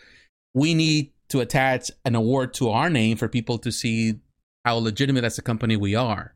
we 0.54 0.74
need 0.74 1.14
to 1.30 1.40
attach 1.40 1.90
an 2.04 2.16
award 2.16 2.54
to 2.56 2.70
our 2.70 2.90
name 2.90 3.16
for 3.16 3.30
people 3.30 3.58
to 3.60 3.72
see 3.72 4.16
how 4.66 4.76
legitimate 4.76 5.24
as 5.24 5.38
a 5.38 5.42
company 5.42 5.78
we 5.78 5.96
are. 5.96 6.36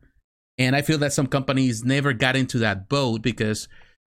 And 0.56 0.74
I 0.74 0.80
feel 0.80 0.96
that 0.98 1.12
some 1.12 1.26
companies 1.26 1.84
never 1.84 2.14
got 2.14 2.34
into 2.34 2.58
that 2.60 2.88
boat 2.88 3.20
because, 3.20 3.68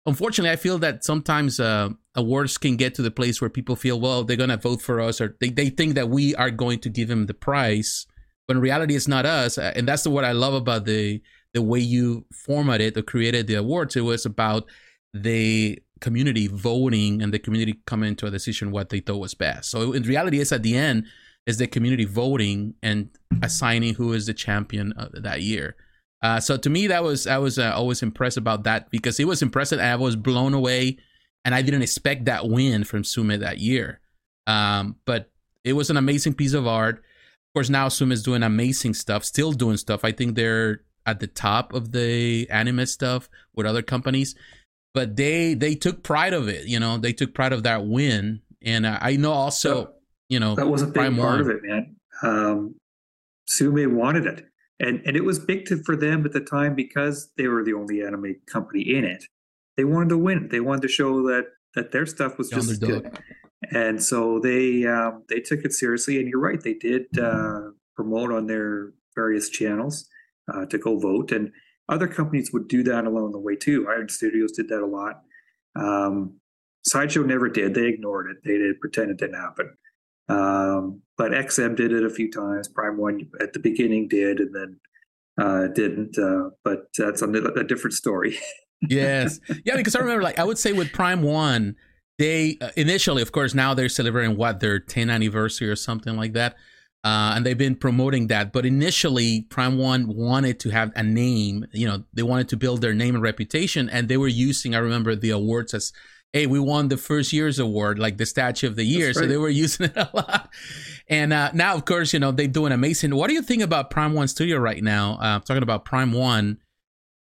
unfortunately, 0.07 0.51
I 0.51 0.57
feel 0.57 0.79
that 0.79 1.05
sometimes 1.05 1.61
uh, 1.61 1.91
awards 2.15 2.59
can 2.59 2.77
get 2.77 2.95
to 2.97 3.03
the 3.03 3.11
place 3.11 3.41
where 3.41 3.51
people 3.51 3.77
feel, 3.77 4.01
well, 4.01 4.25
they're 4.25 4.37
going 4.37 4.51
to 4.51 4.57
vote 4.57 4.83
for 4.83 5.01
us 5.01 5.21
or 5.21 5.37
they, 5.41 5.51
they 5.51 5.71
think 5.71 5.95
that 5.95 6.09
we 6.09 6.35
are 6.35 6.51
going 6.51 6.81
to 6.81 6.89
give 6.89 7.09
them 7.09 7.27
the 7.27 7.35
prize. 7.35 8.07
But 8.47 8.57
in 8.57 8.63
reality, 8.63 8.95
it's 8.95 9.09
not 9.09 9.25
us. 9.25 9.57
And 9.57 9.89
that's 9.89 10.07
what 10.07 10.25
I 10.25 10.33
love 10.33 10.55
about 10.55 10.85
the 10.85 11.23
the 11.55 11.63
way 11.63 11.79
you 11.79 12.27
formatted 12.33 12.97
or 12.97 13.03
created 13.03 13.47
the 13.47 13.55
awards. 13.55 13.95
It 13.95 14.01
was 14.01 14.27
about 14.27 14.65
the 15.15 15.81
community 16.01 16.49
voting 16.49 17.23
and 17.23 17.33
the 17.33 17.39
community 17.39 17.81
coming 17.87 18.17
to 18.17 18.27
a 18.27 18.31
decision 18.31 18.73
what 18.73 18.89
they 18.89 18.99
thought 18.99 19.19
was 19.19 19.35
best. 19.35 19.71
So 19.71 19.93
in 19.93 20.03
reality, 20.03 20.41
it's 20.41 20.51
at 20.51 20.65
the 20.65 20.77
end 20.77 21.07
is 21.47 21.59
the 21.59 21.69
community 21.69 22.05
voting 22.05 22.75
and 22.83 23.09
assigning 23.41 23.95
who 23.95 24.13
is 24.13 24.27
the 24.27 24.35
champion 24.35 24.93
that 25.13 25.43
year. 25.43 25.77
Uh, 26.25 26.41
so 26.41 26.57
to 26.57 26.71
me, 26.71 26.87
that 26.87 27.05
was 27.05 27.27
I 27.27 27.39
was 27.39 27.59
uh, 27.59 27.73
always 27.75 28.03
impressed 28.03 28.37
about 28.37 28.65
that 28.65 28.91
because 28.91 29.21
it 29.21 29.27
was 29.27 29.43
impressive. 29.43 29.79
I 29.79 29.95
was 29.97 30.17
blown 30.17 30.55
away, 30.55 30.99
and 31.45 31.55
I 31.55 31.63
didn't 31.63 31.83
expect 31.83 32.25
that 32.25 32.49
win 32.49 32.85
from 32.85 33.03
Tsume 33.03 33.39
that 33.39 33.59
year. 33.59 34.01
Um, 34.47 34.97
but 35.05 35.31
it 35.63 35.75
was 35.75 35.91
an 35.91 35.97
amazing 35.97 36.35
piece 36.35 36.55
of 36.55 36.67
art. 36.67 36.97
Of 36.97 37.55
course, 37.55 37.71
now 37.71 37.89
Tsume 37.89 38.11
is 38.11 38.23
doing 38.23 38.43
amazing 38.43 38.95
stuff, 38.95 39.25
still 39.25 39.53
doing 39.53 39.77
stuff. 39.77 40.05
I 40.05 40.13
think 40.13 40.35
they're 40.35 40.81
at 41.07 41.21
the 41.21 41.27
top 41.27 41.75
of 41.75 41.93
the 41.93 42.49
anime 42.49 42.87
stuff 42.87 43.29
with 43.55 43.67
other 43.67 43.83
companies 43.83 44.35
but 44.95 45.17
they 45.17 45.55
they 45.55 45.75
took 45.75 46.03
pride 46.03 46.33
of 46.33 46.49
it. 46.49 46.67
You 46.67 46.81
know, 46.81 46.97
they 46.97 47.13
took 47.13 47.35
pride 47.35 47.53
of 47.53 47.65
that 47.65 47.85
win, 47.85 48.41
and 48.63 48.87
uh, 48.87 48.99
I 49.01 49.17
know 49.17 49.33
also, 49.33 49.85
so, 49.85 49.93
you 50.29 50.41
know, 50.41 50.55
that 50.55 50.69
was 50.69 50.83
a 50.83 50.87
big 50.87 51.17
part 51.19 51.41
of 51.41 51.49
it, 51.51 51.63
man. 51.63 51.97
Um, 52.23 52.77
Tsume 53.49 53.93
wanted 53.93 54.27
it, 54.27 54.47
and 54.85 55.03
and 55.07 55.17
it 55.17 55.25
was 55.25 55.39
big 55.39 55.67
to, 55.67 55.83
for 55.85 55.97
them 55.97 56.25
at 56.25 56.33
the 56.33 56.41
time 56.41 56.75
because 56.75 57.31
they 57.37 57.49
were 57.49 57.65
the 57.65 57.75
only 57.75 58.03
anime 58.03 58.37
company 58.47 58.83
in 58.83 59.05
it. 59.05 59.25
They 59.77 59.85
wanted 59.85 60.11
to 60.11 60.19
win. 60.19 60.49
They 60.51 60.61
wanted 60.61 60.83
to 60.83 60.89
show 60.89 61.23
that 61.29 61.47
that 61.75 61.93
their 61.93 62.07
stuff 62.07 62.39
was 62.39 62.51
just 62.51 62.81
good. 62.81 63.19
And 63.73 64.03
so 64.03 64.39
they 64.41 64.87
um, 64.87 65.25
they 65.29 65.41
took 65.41 65.65
it 65.65 65.73
seriously. 65.73 66.21
And 66.21 66.29
you're 66.29 66.41
right, 66.41 66.61
they 66.61 66.75
did 66.75 67.07
uh, 67.19 67.71
promote 67.97 68.31
on 68.33 68.47
their 68.47 68.93
various 69.15 69.49
channels 69.49 70.09
uh, 70.53 70.67
to 70.67 70.79
go 70.79 70.99
vote. 70.99 71.33
And 71.33 71.51
other 71.89 72.07
companies 72.07 72.53
would 72.53 72.69
do 72.69 72.83
that 72.85 73.05
along 73.05 73.33
the 73.33 73.39
way 73.39 73.57
too. 73.57 73.87
Iron 73.89 74.09
Studios 74.09 74.53
did 74.53 74.69
that 74.69 74.83
a 74.83 74.87
lot. 74.87 75.23
Um, 75.77 76.39
Sideshow 76.87 77.23
never 77.23 77.49
did. 77.49 77.75
They 77.75 77.87
ignored 77.87 78.31
it. 78.31 78.37
They 78.45 78.59
did 78.59 78.81
pretend 78.81 79.11
it 79.11 79.17
didn't 79.17 79.41
happen. 79.41 79.75
Um, 80.29 81.03
but 81.17 81.33
XM 81.33 81.77
did 81.77 81.93
it 81.93 82.05
a 82.05 82.11
few 82.11 82.31
times. 82.31 82.69
Prime 82.69 82.97
One 82.97 83.29
at 83.41 83.53
the 83.53 83.59
beginning 83.59 84.09
did, 84.09 84.41
and 84.41 84.55
then 84.55 84.81
uh, 85.39 85.67
didn't. 85.69 86.19
Uh, 86.19 86.51
but 86.65 86.89
that's 86.97 87.23
a, 87.23 87.29
a 87.29 87.65
different 87.65 87.95
story. 87.95 88.39
yes, 88.89 89.41
yeah, 89.65 89.77
because 89.77 89.95
I 89.95 90.01
remember, 90.01 90.23
like 90.23 90.39
I 90.39 90.45
would 90.45 90.59
say 90.59 90.73
with 90.73 90.93
Prime 90.93 91.23
One, 91.23 91.77
they 92.19 92.59
uh, 92.61 92.71
initially, 92.77 93.23
of 93.23 93.33
course, 93.33 93.55
now 93.55 93.75
they're 93.75 93.89
celebrating 93.89 94.37
what 94.37 94.61
their 94.61 94.81
10th 94.81 95.11
anniversary 95.11 95.69
or 95.69 95.77
something 95.77 96.17
like 96.17 96.33
that. 96.35 96.57
Uh, 97.03 97.35
and 97.37 97.45
they've 97.45 97.59
been 97.59 97.77
promoting 97.77 98.29
that. 98.29 98.51
But 98.51 98.65
initially, 98.65 99.43
Prime 99.51 99.77
One 99.77 100.07
wanted 100.09 100.59
to 100.61 100.71
have 100.71 100.91
a 100.97 101.03
name. 101.03 101.67
You 101.73 101.87
know, 101.87 102.05
they 102.15 102.23
wanted 102.23 102.49
to 102.49 102.57
build 102.57 102.81
their 102.81 102.95
name 102.95 103.15
and 103.15 103.23
reputation, 103.23 103.91
and 103.91 104.09
they 104.09 104.17
were 104.17 104.29
using. 104.29 104.75
I 104.75 104.79
remember 104.79 105.15
the 105.15 105.31
awards 105.31 105.75
as, 105.75 105.93
"Hey, 106.35 106.47
we 106.47 106.59
won 106.59 106.89
the 106.89 106.99
first 106.99 107.33
year's 107.33 107.59
award, 107.59 107.99
like 107.99 108.19
the 108.19 108.27
Statue 108.27 108.67
of 108.67 108.77
the 108.77 108.85
Year." 108.85 109.07
Right. 109.07 109.15
So 109.15 109.27
they 109.27 109.39
were 109.39 109.49
using 109.65 109.87
it 109.87 109.97
a 109.97 110.11
lot. 110.13 110.51
And 111.09 111.33
uh, 111.33 111.51
now, 111.55 111.75
of 111.75 111.85
course, 111.87 112.13
you 112.13 112.19
know 112.19 112.33
they 112.33 112.47
do 112.47 112.67
an 112.67 112.73
amazing. 112.73 113.15
What 113.15 113.29
do 113.29 113.35
you 113.35 113.43
think 113.43 113.63
about 113.63 113.91
Prime 113.91 114.13
One 114.13 114.29
Studio 114.29 114.59
right 114.59 114.83
now? 114.83 115.15
Uh, 115.21 115.39
talking 115.41 115.63
about 115.63 115.87
Prime 115.87 116.13
One. 116.13 116.59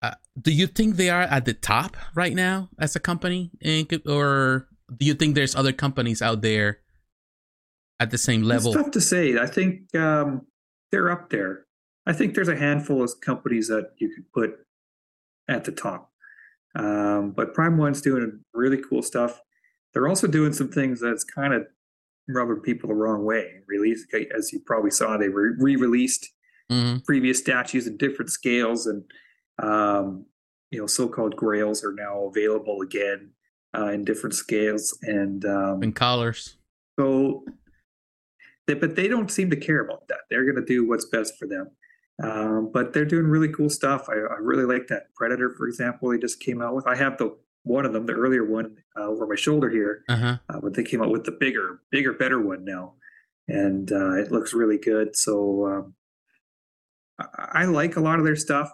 Uh, 0.01 0.13
do 0.39 0.51
you 0.51 0.65
think 0.67 0.95
they 0.95 1.10
are 1.10 1.23
at 1.23 1.45
the 1.45 1.53
top 1.53 1.97
right 2.15 2.34
now 2.34 2.69
as 2.79 2.95
a 2.95 2.99
company, 2.99 3.51
or 4.08 4.67
do 4.97 5.05
you 5.05 5.13
think 5.13 5.36
there's 5.36 5.55
other 5.55 5.73
companies 5.73 6.21
out 6.21 6.41
there 6.41 6.79
at 7.99 8.12
the 8.12 8.17
same 8.17 8.43
level? 8.43 8.71
It's 8.71 8.81
tough 8.81 8.91
to 8.91 9.01
say. 9.01 9.38
I 9.38 9.47
think 9.47 9.93
um, 9.95 10.47
they're 10.91 11.12
up 11.12 11.29
there. 11.29 11.65
I 12.05 12.13
think 12.13 12.36
there's 12.36 12.49
a 12.49 12.55
handful 12.55 13.01
of 13.01 13.19
companies 13.21 13.67
that 13.67 13.91
you 13.97 14.10
could 14.13 14.31
put 14.31 14.60
at 15.47 15.65
the 15.65 15.71
top. 15.71 16.12
Um, 16.75 17.31
but 17.31 17.53
Prime 17.53 17.77
One's 17.77 18.01
doing 18.01 18.39
really 18.53 18.81
cool 18.89 19.01
stuff. 19.01 19.41
They're 19.93 20.07
also 20.07 20.27
doing 20.27 20.53
some 20.53 20.69
things 20.69 20.99
that's 20.99 21.23
kind 21.23 21.53
of 21.53 21.65
rubbing 22.27 22.61
people 22.61 22.89
the 22.89 22.95
wrong 22.95 23.23
way. 23.23 23.61
Release, 23.67 24.05
as 24.35 24.51
you 24.51 24.59
probably 24.65 24.91
saw, 24.91 25.17
they 25.17 25.29
re-released 25.29 26.29
mm-hmm. 26.71 26.99
previous 27.05 27.39
statues 27.39 27.88
in 27.88 27.97
different 27.97 28.31
scales, 28.31 28.88
and 28.88 29.03
um, 29.59 30.25
you 30.71 30.79
know, 30.79 30.88
so-called 30.88 31.35
Grails 31.35 31.83
are 31.83 31.93
now 31.93 32.25
available 32.25 32.81
again 32.81 33.31
uh, 33.77 33.88
in 33.88 34.03
different 34.03 34.35
scales 34.35 34.97
and 35.01 35.45
um, 35.45 35.81
and 35.81 35.95
colors. 35.95 36.57
So 36.99 37.45
they, 38.67 38.73
but 38.73 38.95
they 38.95 39.07
don't 39.07 39.31
seem 39.31 39.49
to 39.51 39.55
care 39.55 39.79
about 39.79 40.07
that. 40.09 40.19
They're 40.29 40.43
going 40.43 40.55
to 40.55 40.65
do 40.65 40.88
what's 40.88 41.05
best 41.05 41.38
for 41.38 41.47
them. 41.47 41.69
Um, 42.23 42.71
but 42.73 42.93
they're 42.93 43.06
doing 43.06 43.25
really 43.25 43.49
cool 43.49 43.69
stuff. 43.69 44.08
I, 44.10 44.13
I, 44.13 44.38
really 44.39 44.63
like 44.63 44.88
that 44.88 45.13
Predator, 45.15 45.54
for 45.58 45.67
example. 45.67 46.10
They 46.10 46.17
just 46.17 46.39
came 46.39 46.62
out 46.62 46.73
with. 46.73 46.88
I 46.88 46.95
have 46.95 47.17
the 47.17 47.36
one 47.63 47.86
of 47.86 47.93
them, 47.93 48.06
the 48.06 48.13
earlier 48.13 48.45
one, 48.45 48.78
uh, 48.97 49.04
over 49.04 49.28
my 49.28 49.36
shoulder 49.36 49.69
here. 49.69 50.04
Uh-huh. 50.08 50.38
Uh, 50.49 50.60
but 50.62 50.73
they 50.75 50.84
came 50.84 51.01
out 51.01 51.12
with 51.12 51.25
the 51.25 51.34
bigger, 51.34 51.82
bigger, 51.91 52.13
better 52.13 52.39
one 52.39 52.63
now, 52.63 52.93
and 53.49 53.91
uh, 53.91 54.13
it 54.13 54.32
looks 54.32 54.54
really 54.54 54.78
good. 54.78 55.15
So 55.15 55.67
um, 55.67 55.93
I, 57.19 57.63
I, 57.63 57.65
like 57.65 57.97
a 57.97 58.01
lot 58.01 58.19
of 58.19 58.25
their 58.25 58.36
stuff. 58.36 58.71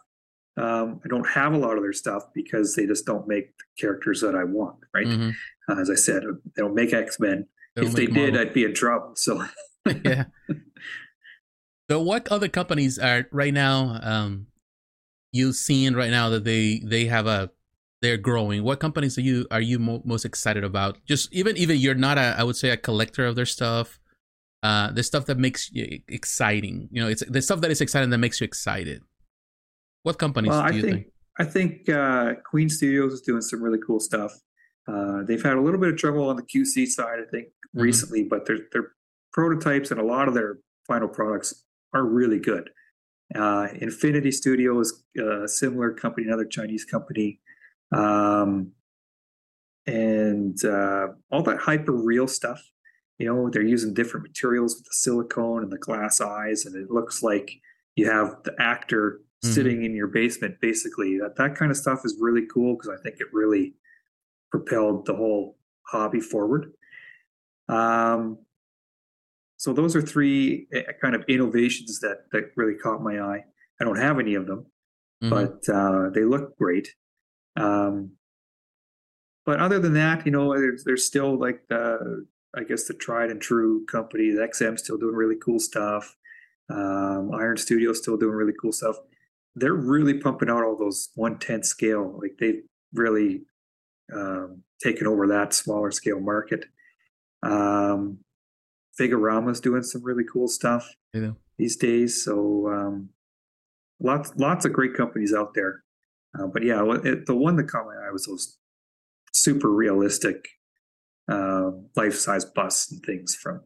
Um, 0.58 1.00
I 1.04 1.08
don't 1.08 1.28
have 1.30 1.54
a 1.54 1.58
lot 1.58 1.78
of 1.78 1.84
their 1.84 1.94
stuff 1.94 2.26
because 2.36 2.76
they 2.76 2.86
just 2.86 3.06
don't 3.06 3.28
make 3.28 3.58
the 3.58 3.64
characters 3.80 4.22
that 4.22 4.36
I 4.36 4.44
want. 4.44 4.78
Right? 4.94 5.08
Mm-hmm. 5.08 5.32
Uh, 5.68 5.82
as 5.82 5.90
I 5.90 5.96
said, 5.96 6.24
they 6.56 6.62
don't 6.62 6.76
make 6.76 6.94
X 6.94 7.20
Men. 7.20 7.48
If 7.76 7.94
they 7.94 8.06
did, 8.06 8.38
I'd 8.38 8.54
be 8.54 8.66
in 8.66 8.74
trouble. 8.76 9.16
So 9.16 9.44
yeah. 10.06 10.26
So, 11.92 12.00
what 12.00 12.26
other 12.30 12.48
companies 12.48 12.98
are 12.98 13.28
right 13.34 13.54
now? 13.54 14.00
Um, 14.02 14.48
you 15.34 15.52
seeing 15.52 15.94
right 15.94 16.10
now 16.10 16.30
that 16.30 16.46
they 16.46 16.80
they 16.86 17.08
have 17.08 17.28
a 17.28 17.52
they're 18.02 18.16
growing. 18.16 18.64
What 18.64 18.80
companies 18.80 19.18
are 19.18 19.22
you 19.22 19.46
are 19.52 19.60
you 19.60 19.78
mo- 19.78 20.02
most 20.06 20.24
excited 20.24 20.64
about? 20.64 21.04
Just 21.06 21.34
even 21.34 21.58
even 21.58 21.78
you're 21.80 21.94
not 21.94 22.18
a 22.18 22.34
I 22.40 22.46
would 22.46 22.56
say 22.56 22.70
a 22.70 22.78
collector 22.78 23.26
of 23.26 23.36
their 23.36 23.46
stuff. 23.46 24.00
Uh, 24.64 24.90
the 24.94 25.04
stuff 25.04 25.26
that 25.26 25.38
makes 25.38 25.70
you 25.74 26.00
exciting. 26.08 26.88
You 26.94 27.02
know, 27.02 27.10
it's 27.10 27.26
the 27.28 27.42
stuff 27.42 27.60
that 27.60 27.72
is 27.72 27.82
exciting 27.82 28.10
that 28.12 28.20
makes 28.20 28.40
you 28.40 28.46
excited. 28.46 29.02
What 30.04 30.18
companies 30.18 30.52
well, 30.52 30.70
do 30.70 30.76
you 30.76 30.82
think, 30.82 30.94
think? 30.94 31.08
I 31.40 31.44
think 31.44 31.90
uh, 31.90 32.36
Queen 32.50 32.70
Studios 32.70 33.12
is 33.12 33.20
doing 33.20 33.42
some 33.42 33.62
really 33.62 33.80
cool 33.86 34.00
stuff. 34.00 34.32
Uh, 34.88 35.24
they've 35.24 35.44
had 35.44 35.58
a 35.58 35.62
little 35.62 35.80
bit 35.80 35.90
of 35.90 35.98
trouble 35.98 36.30
on 36.30 36.38
the 36.38 36.44
QC 36.44 36.88
side, 36.88 37.20
I 37.20 37.30
think, 37.30 37.48
mm-hmm. 37.48 37.82
recently, 37.82 38.24
but 38.24 38.46
they're 38.46 38.60
they're 38.72 38.94
prototypes 39.34 39.92
and 39.92 40.00
a 40.00 40.06
lot 40.06 40.30
of 40.30 40.34
their 40.34 40.60
final 40.88 41.10
products 41.10 41.66
are 41.94 42.06
really 42.06 42.40
good. 42.40 42.70
Uh, 43.36 43.68
Infinity 43.76 44.32
Studio 44.32 44.80
is 44.80 45.04
a 45.18 45.48
similar 45.48 45.94
company, 45.94 46.28
another 46.28 46.46
Chinese 46.46 46.86
company. 46.86 47.40
Um, 47.92 48.72
and 49.88 50.64
uh, 50.64 51.08
all 51.32 51.44
that 51.44 51.60
hyper 51.60 51.94
real 51.94 52.28
stuff, 52.28 52.62
you 53.18 53.26
know, 53.26 53.50
they're 53.50 53.62
using 53.62 53.94
different 53.94 54.28
materials 54.28 54.76
with 54.76 54.86
the 54.86 54.94
silicone 54.94 55.64
and 55.64 55.72
the 55.72 55.78
glass 55.78 56.22
eyes, 56.22 56.66
and 56.66 56.76
it 56.76 56.90
looks 56.90 57.24
like 57.24 57.52
you 57.96 58.10
have 58.10 58.36
the 58.44 58.54
actor 58.60 59.22
mm-hmm. 59.44 59.54
sitting 59.54 59.84
in 59.84 59.96
your 59.96 60.08
basement, 60.08 60.56
basically. 60.62 61.18
That, 61.20 61.36
that 61.38 61.56
kind 61.56 61.72
of 61.72 61.78
stuff 61.78 62.02
is 62.04 62.18
really 62.20 62.48
cool 62.54 62.76
because 62.76 62.90
I 62.90 63.02
think 63.02 63.20
it 63.20 63.28
really 63.32 63.76
propelled 64.52 65.06
the 65.06 65.16
whole 65.16 65.58
hobby 65.84 66.20
forward. 66.20 66.74
Um, 67.70 68.40
so 69.62 69.74
those 69.74 69.96
are 69.96 70.02
three 70.02 70.66
eh, 70.74 70.82
kind 71.00 71.14
of 71.14 71.24
innovations 71.28 72.00
that 72.00 72.24
that 72.32 72.46
really 72.56 72.74
caught 72.74 73.04
my 73.04 73.20
eye. 73.20 73.44
I 73.80 73.84
don't 73.84 74.00
have 74.00 74.20
any 74.20 74.34
of 74.34 74.48
them, 74.48 74.66
mm-hmm. 75.24 75.30
but 75.30 75.72
uh, 75.72 76.10
they 76.10 76.24
look 76.24 76.58
great. 76.58 76.88
Um, 77.56 78.14
but 79.46 79.60
other 79.60 79.78
than 79.78 79.94
that, 79.94 80.26
you 80.26 80.32
know, 80.32 80.52
there's, 80.60 80.84
there's 80.84 81.06
still 81.06 81.38
like 81.38 81.62
the, 81.70 82.26
I 82.58 82.64
guess 82.64 82.86
the 82.86 82.96
tried 82.96 83.30
and 83.30 83.40
true 83.40 83.86
company. 83.86 84.32
The 84.32 84.48
XM 84.48 84.80
still 84.80 84.98
doing 84.98 85.14
really 85.14 85.38
cool 85.46 85.60
stuff. 85.60 86.16
Um, 86.72 87.30
Iron 87.32 87.58
Studio 87.58 87.94
still 87.94 88.18
doing 88.18 88.34
really 88.34 88.54
cool 88.60 88.72
stuff. 88.72 88.96
They're 89.56 89.76
really 89.76 90.16
pumping 90.16 90.50
out 90.50 90.64
all 90.64 90.76
those 90.76 91.10
one 91.14 91.38
tenth 91.38 91.66
scale. 91.66 92.20
Like 92.20 92.34
they've 92.40 92.64
really 92.96 93.42
um, 94.12 94.64
taken 94.84 95.06
over 95.06 95.28
that 95.28 95.54
smaller 95.54 95.92
scale 95.92 96.20
market. 96.20 96.66
Um, 97.44 98.22
Figurama's 99.00 99.60
doing 99.60 99.84
some 99.84 100.04
really 100.04 100.24
cool 100.32 100.48
stuff 100.48 100.88
yeah. 101.14 101.32
these 101.58 101.78
days. 101.78 102.24
So 102.24 102.68
um, 102.68 103.10
lots 104.00 104.34
lots 104.36 104.66
of 104.66 104.74
great 104.74 104.94
companies 104.96 105.34
out 105.34 105.54
there. 105.54 105.84
Uh, 106.38 106.48
but 106.48 106.64
yeah, 106.64 106.84
it, 107.04 107.26
the 107.26 107.36
one 107.36 107.56
that 107.58 107.68
caught 107.68 107.86
my 107.86 108.08
eye 108.08 108.12
was 108.12 108.26
those 108.26 108.58
super 109.34 109.70
realistic 109.70 110.48
uh, 111.30 111.72
life 111.96 112.16
size 112.16 112.46
busts 112.46 112.92
and 112.92 113.02
things 113.04 113.36
from 113.36 113.62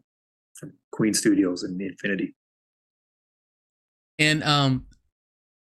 from 0.54 0.74
Queen 0.92 1.14
Studios 1.14 1.64
and 1.64 1.80
Infinity. 1.82 2.36
And 4.18 4.44
um, 4.44 4.86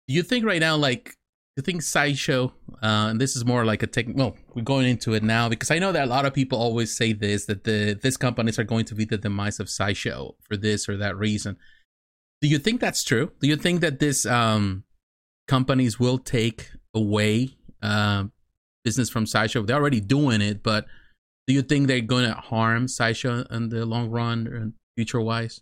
do 0.07 0.13
you 0.13 0.23
think 0.23 0.45
right 0.45 0.61
now, 0.61 0.77
like 0.77 1.15
you 1.59 1.63
think 1.63 1.81
sideshow 1.81 2.53
uh, 2.81 3.07
and 3.09 3.19
this 3.19 3.35
is 3.35 3.43
more 3.43 3.65
like 3.65 3.83
a 3.83 3.87
tech 3.87 4.05
well 4.13 4.35
we're 4.55 4.61
going 4.61 4.87
into 4.87 5.13
it 5.13 5.23
now 5.23 5.49
because 5.49 5.69
i 5.71 5.77
know 5.77 5.91
that 5.91 6.05
a 6.05 6.09
lot 6.09 6.25
of 6.25 6.33
people 6.33 6.57
always 6.57 6.95
say 6.95 7.11
this 7.11 7.45
that 7.45 7.65
the 7.65 7.99
this 8.01 8.15
companies 8.15 8.57
are 8.57 8.63
going 8.63 8.85
to 8.85 8.95
be 8.95 9.03
the 9.03 9.17
demise 9.17 9.59
of 9.59 9.69
sideshow 9.69 10.33
for 10.41 10.55
this 10.55 10.87
or 10.87 10.95
that 10.97 11.17
reason. 11.17 11.57
Do 12.41 12.47
you 12.47 12.57
think 12.57 12.79
that's 12.79 13.03
true? 13.03 13.33
Do 13.41 13.49
you 13.49 13.57
think 13.57 13.81
that 13.81 13.99
this 13.99 14.25
um 14.25 14.85
companies 15.49 15.99
will 15.99 16.17
take 16.17 16.71
away 16.93 17.57
uh, 17.81 18.25
business 18.85 19.09
from 19.09 19.25
sideshow? 19.25 19.63
They're 19.63 19.75
already 19.75 19.99
doing 19.99 20.41
it 20.41 20.63
but 20.63 20.85
do 21.49 21.53
you 21.53 21.63
think 21.63 21.87
they're 21.87 21.99
going 21.99 22.27
to 22.29 22.35
harm 22.35 22.87
sideshow 22.87 23.43
in 23.49 23.69
the 23.69 23.83
long 23.83 24.11
run 24.11 24.45
and 24.47 24.73
future 24.95 25.19
wise 25.19 25.61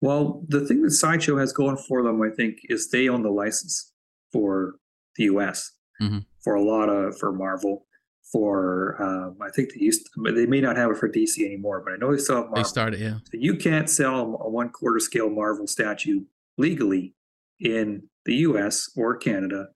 well 0.00 0.42
the 0.48 0.66
thing 0.66 0.82
that 0.82 0.90
sideshow 0.90 1.38
has 1.38 1.52
going 1.52 1.76
for 1.76 2.02
them 2.02 2.20
i 2.20 2.28
think 2.28 2.58
is 2.68 2.90
they 2.90 3.08
own 3.08 3.22
the 3.22 3.30
license 3.30 3.92
for 4.32 4.74
the 5.18 5.24
US 5.24 5.72
mm-hmm. 6.00 6.18
for 6.42 6.54
a 6.54 6.62
lot 6.62 6.88
of 6.88 7.18
for 7.18 7.32
Marvel. 7.32 7.84
For 8.32 9.02
um, 9.02 9.38
I 9.40 9.50
think 9.50 9.70
they 9.72 9.80
used 9.80 10.06
to, 10.14 10.32
they 10.32 10.44
may 10.44 10.60
not 10.60 10.76
have 10.76 10.90
it 10.90 10.98
for 10.98 11.08
DC 11.08 11.38
anymore, 11.38 11.82
but 11.82 11.94
I 11.94 11.96
know 11.96 12.12
they 12.12 12.18
still 12.18 12.36
have 12.36 12.44
Marvel. 12.46 12.62
They 12.62 12.68
started, 12.68 13.00
yeah. 13.00 13.14
So 13.24 13.32
you 13.32 13.56
can't 13.56 13.88
sell 13.88 14.38
a 14.42 14.50
one 14.50 14.68
quarter 14.68 15.00
scale 15.00 15.30
Marvel 15.30 15.66
statue 15.66 16.20
legally 16.58 17.14
in 17.58 18.02
the 18.26 18.34
US 18.34 18.90
or 18.96 19.16
Canada 19.16 19.68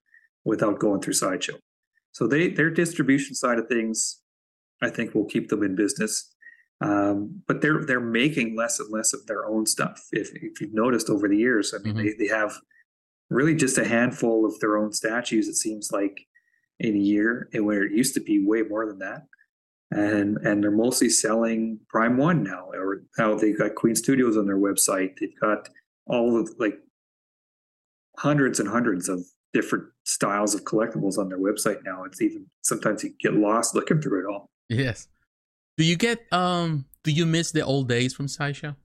without 0.45 0.79
going 0.79 1.01
through 1.01 1.15
Sideshow. 1.15 1.55
So 2.13 2.27
they 2.27 2.49
their 2.49 2.71
distribution 2.71 3.35
side 3.35 3.59
of 3.59 3.69
things, 3.69 4.21
I 4.83 4.91
think, 4.91 5.15
will 5.15 5.25
keep 5.25 5.49
them 5.49 5.63
in 5.63 5.75
business. 5.75 6.31
Um, 6.83 7.43
but 7.47 7.63
they're 7.63 7.85
they're 7.87 8.01
making 8.01 8.55
less 8.55 8.79
and 8.81 8.93
less 8.93 9.15
of 9.15 9.27
their 9.27 9.47
own 9.47 9.65
stuff. 9.65 9.99
If 10.13 10.31
if 10.35 10.61
you've 10.61 10.75
noticed 10.75 11.09
over 11.09 11.27
the 11.27 11.39
years, 11.39 11.73
I 11.73 11.83
mean, 11.83 11.95
mm-hmm. 11.95 12.07
they, 12.19 12.27
they 12.27 12.35
have 12.35 12.53
really 13.33 13.55
just 13.55 13.79
a 13.79 13.85
handful 13.89 14.45
of 14.47 14.59
their 14.61 14.77
own 14.77 14.93
statues, 14.93 15.49
it 15.49 15.57
seems 15.57 15.91
like, 15.93 16.27
in 16.79 16.95
a 16.95 16.99
year, 16.99 17.49
and 17.53 17.65
where 17.67 17.85
it 17.85 17.93
used 17.93 18.15
to 18.15 18.21
be 18.21 18.45
way 18.45 18.63
more 18.63 18.87
than 18.87 18.99
that. 18.99 19.23
and 19.93 20.39
and 20.39 20.63
they're 20.63 20.71
mostly 20.71 21.09
selling 21.09 21.79
Prime 21.89 22.17
One 22.17 22.43
now, 22.43 22.71
or 22.73 23.03
now 23.19 23.35
they've 23.35 23.59
got 23.59 23.75
Queen 23.75 23.95
Studios 23.95 24.37
on 24.37 24.47
their 24.47 24.59
website. 24.59 25.17
They've 25.19 25.39
got 25.41 25.69
all 26.07 26.41
of 26.41 26.51
like 26.59 26.79
hundreds 28.19 28.59
and 28.59 28.69
hundreds 28.69 29.09
of 29.09 29.21
different 29.53 29.85
styles 30.05 30.55
of 30.55 30.65
collectibles 30.65 31.19
on 31.19 31.29
their 31.29 31.39
website 31.39 31.85
now. 31.85 32.05
It's 32.05 32.23
even 32.23 32.47
sometimes 32.63 33.05
you 33.05 33.13
get 33.21 33.35
lost 33.35 33.75
looking 33.75 34.01
through 34.01 34.27
it 34.27 34.33
all. 34.33 34.49
Yes. 34.69 35.09
Do 35.77 35.85
you 35.85 35.97
get 35.97 36.21
um? 36.33 36.87
Do 37.05 37.11
you 37.11 37.27
miss 37.27 37.51
the 37.51 37.63
old 37.63 37.89
days 37.89 38.15
from 38.15 38.29
Sideshow? 38.29 38.77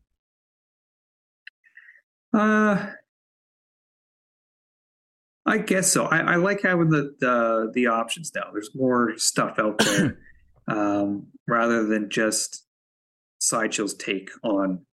Uh, 2.33 2.87
I 5.47 5.59
guess 5.59 5.91
so. 5.91 6.05
I, 6.05 6.33
I 6.33 6.35
like 6.35 6.61
having 6.61 6.89
the, 6.89 7.15
the 7.21 7.71
the 7.73 7.87
options 7.87 8.33
now. 8.35 8.49
There's 8.51 8.75
more 8.75 9.17
stuff 9.17 9.57
out 9.57 9.77
there 9.77 10.19
um, 10.67 11.27
rather 11.47 11.85
than 11.85 12.09
just 12.09 12.65
sideshow's 13.39 13.93
take 13.93 14.29
on 14.43 14.85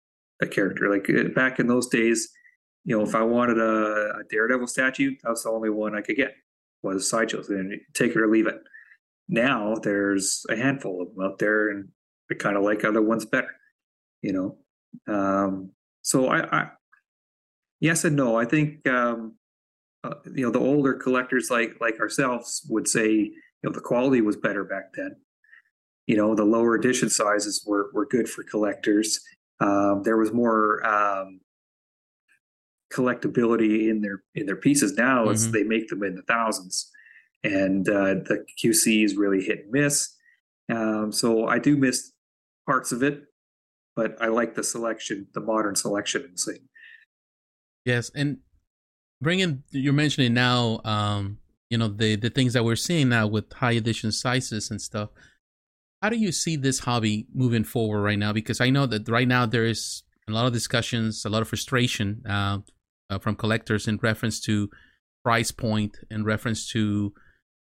a 0.43 0.47
character. 0.47 0.91
Like 0.91 1.09
uh, 1.09 1.31
back 1.35 1.59
in 1.59 1.69
those 1.69 1.89
days, 1.89 2.29
you 2.85 2.97
know, 2.97 3.03
if 3.03 3.15
I 3.15 3.23
wanted 3.23 3.59
a, 3.59 4.19
a 4.21 4.25
Daredevil 4.29 4.67
statue, 4.67 5.17
that's 5.25 5.45
the 5.45 5.51
only 5.51 5.71
one 5.71 5.97
I 5.97 6.03
could 6.03 6.17
get 6.17 6.35
was 6.83 7.09
sideshows, 7.09 7.49
and 7.49 7.81
take 7.95 8.11
it 8.11 8.21
or 8.21 8.29
leave 8.29 8.47
it. 8.47 8.61
Now 9.29 9.77
there's 9.77 10.45
a 10.51 10.57
handful 10.57 11.01
of 11.01 11.15
them 11.15 11.25
out 11.25 11.39
there, 11.39 11.71
and 11.71 11.89
I 12.31 12.35
kind 12.35 12.59
of 12.59 12.63
like 12.63 12.85
other 12.85 13.01
ones 13.01 13.25
better. 13.25 13.55
You 14.21 14.33
know, 15.09 15.15
um, 15.15 15.71
so 16.03 16.27
I, 16.27 16.61
I, 16.61 16.71
yes 17.81 18.05
and 18.05 18.17
no. 18.17 18.37
I 18.37 18.45
think 18.45 18.87
um, 18.87 19.37
uh, 20.05 20.15
you 20.35 20.45
know 20.45 20.51
the 20.51 20.59
older 20.59 20.95
collectors 20.95 21.51
like 21.51 21.77
like 21.81 22.01
ourselves 22.01 22.67
would 22.69 22.89
say 22.89 23.11
you 23.11 23.33
know 23.63 23.73
the 23.73 23.81
quality 23.81 24.21
was 24.21 24.37
better 24.37 24.65
back 24.65 24.93
then. 24.95 25.17
You 26.07 26.17
know 26.17 26.35
the 26.35 26.45
lower 26.45 26.75
edition 26.75 27.09
sizes 27.09 27.65
were 27.67 27.91
were 27.93 28.07
good 28.07 28.29
for 28.29 28.43
collectors. 28.43 29.21
Um, 29.61 30.03
there 30.03 30.17
was 30.17 30.33
more 30.33 30.85
um, 30.85 31.41
collectability 32.93 33.89
in 33.89 34.01
their 34.01 34.23
in 34.35 34.47
their 34.47 34.57
pieces. 34.57 34.95
Now 34.95 35.23
mm-hmm. 35.23 35.33
as 35.33 35.51
they 35.51 35.63
make 35.63 35.89
them 35.89 36.03
in 36.03 36.17
the 36.17 36.23
thousands 36.23 36.91
and 37.45 37.89
uh, 37.89 38.15
the 38.15 38.45
qc 38.63 39.05
is 39.05 39.17
really 39.17 39.43
hit 39.43 39.65
and 39.65 39.73
miss. 39.73 40.17
Um, 40.71 41.13
so 41.13 41.47
i 41.49 41.59
do 41.59 41.77
miss 41.77 42.13
parts 42.67 42.93
of 42.93 43.03
it 43.03 43.25
but 43.97 44.17
i 44.23 44.29
like 44.29 44.55
the 44.55 44.63
selection 44.63 45.27
the 45.35 45.41
modern 45.41 45.75
selection 45.75 46.35
yes 47.85 48.11
and 48.15 48.39
bringing 49.23 49.63
you're 49.71 49.93
mentioning 49.93 50.35
now 50.35 50.81
um 50.85 51.39
you 51.71 51.79
know 51.79 51.89
the 51.89 52.17
the 52.17 52.29
things 52.29 52.53
that 52.53 52.65
we're 52.65 52.77
seeing 52.77 53.09
now 53.09 53.27
with 53.27 53.51
high 53.53 53.73
edition 53.73 54.13
sizes 54.13 54.71
and 54.71 54.83
stuff. 54.83 55.09
How 56.03 56.09
do 56.11 56.17
you 56.17 56.33
see 56.33 56.57
this 56.57 56.81
hobby 56.81 57.29
moving 57.33 57.65
forward 57.65 58.03
right 58.03 58.19
now? 58.19 58.33
Because 58.33 58.61
i 58.61 58.69
know 58.69 58.87
that 58.87 59.09
right 59.09 59.29
now 59.29 59.47
there 59.47 59.65
is 59.65 60.03
a 60.29 60.33
lot 60.33 60.47
of 60.47 60.53
discussions 60.53 61.25
a 61.25 61.29
lot 61.31 61.43
of 61.43 61.49
frustration 61.49 62.23
uh, 62.29 62.59
uh, 63.09 63.19
from 63.19 63.37
collectors 63.37 63.89
in 63.89 63.99
reference 64.03 64.41
to 64.41 64.71
price 65.25 65.51
point 65.51 65.97
in 66.11 66.25
reference 66.25 66.69
to 66.71 67.15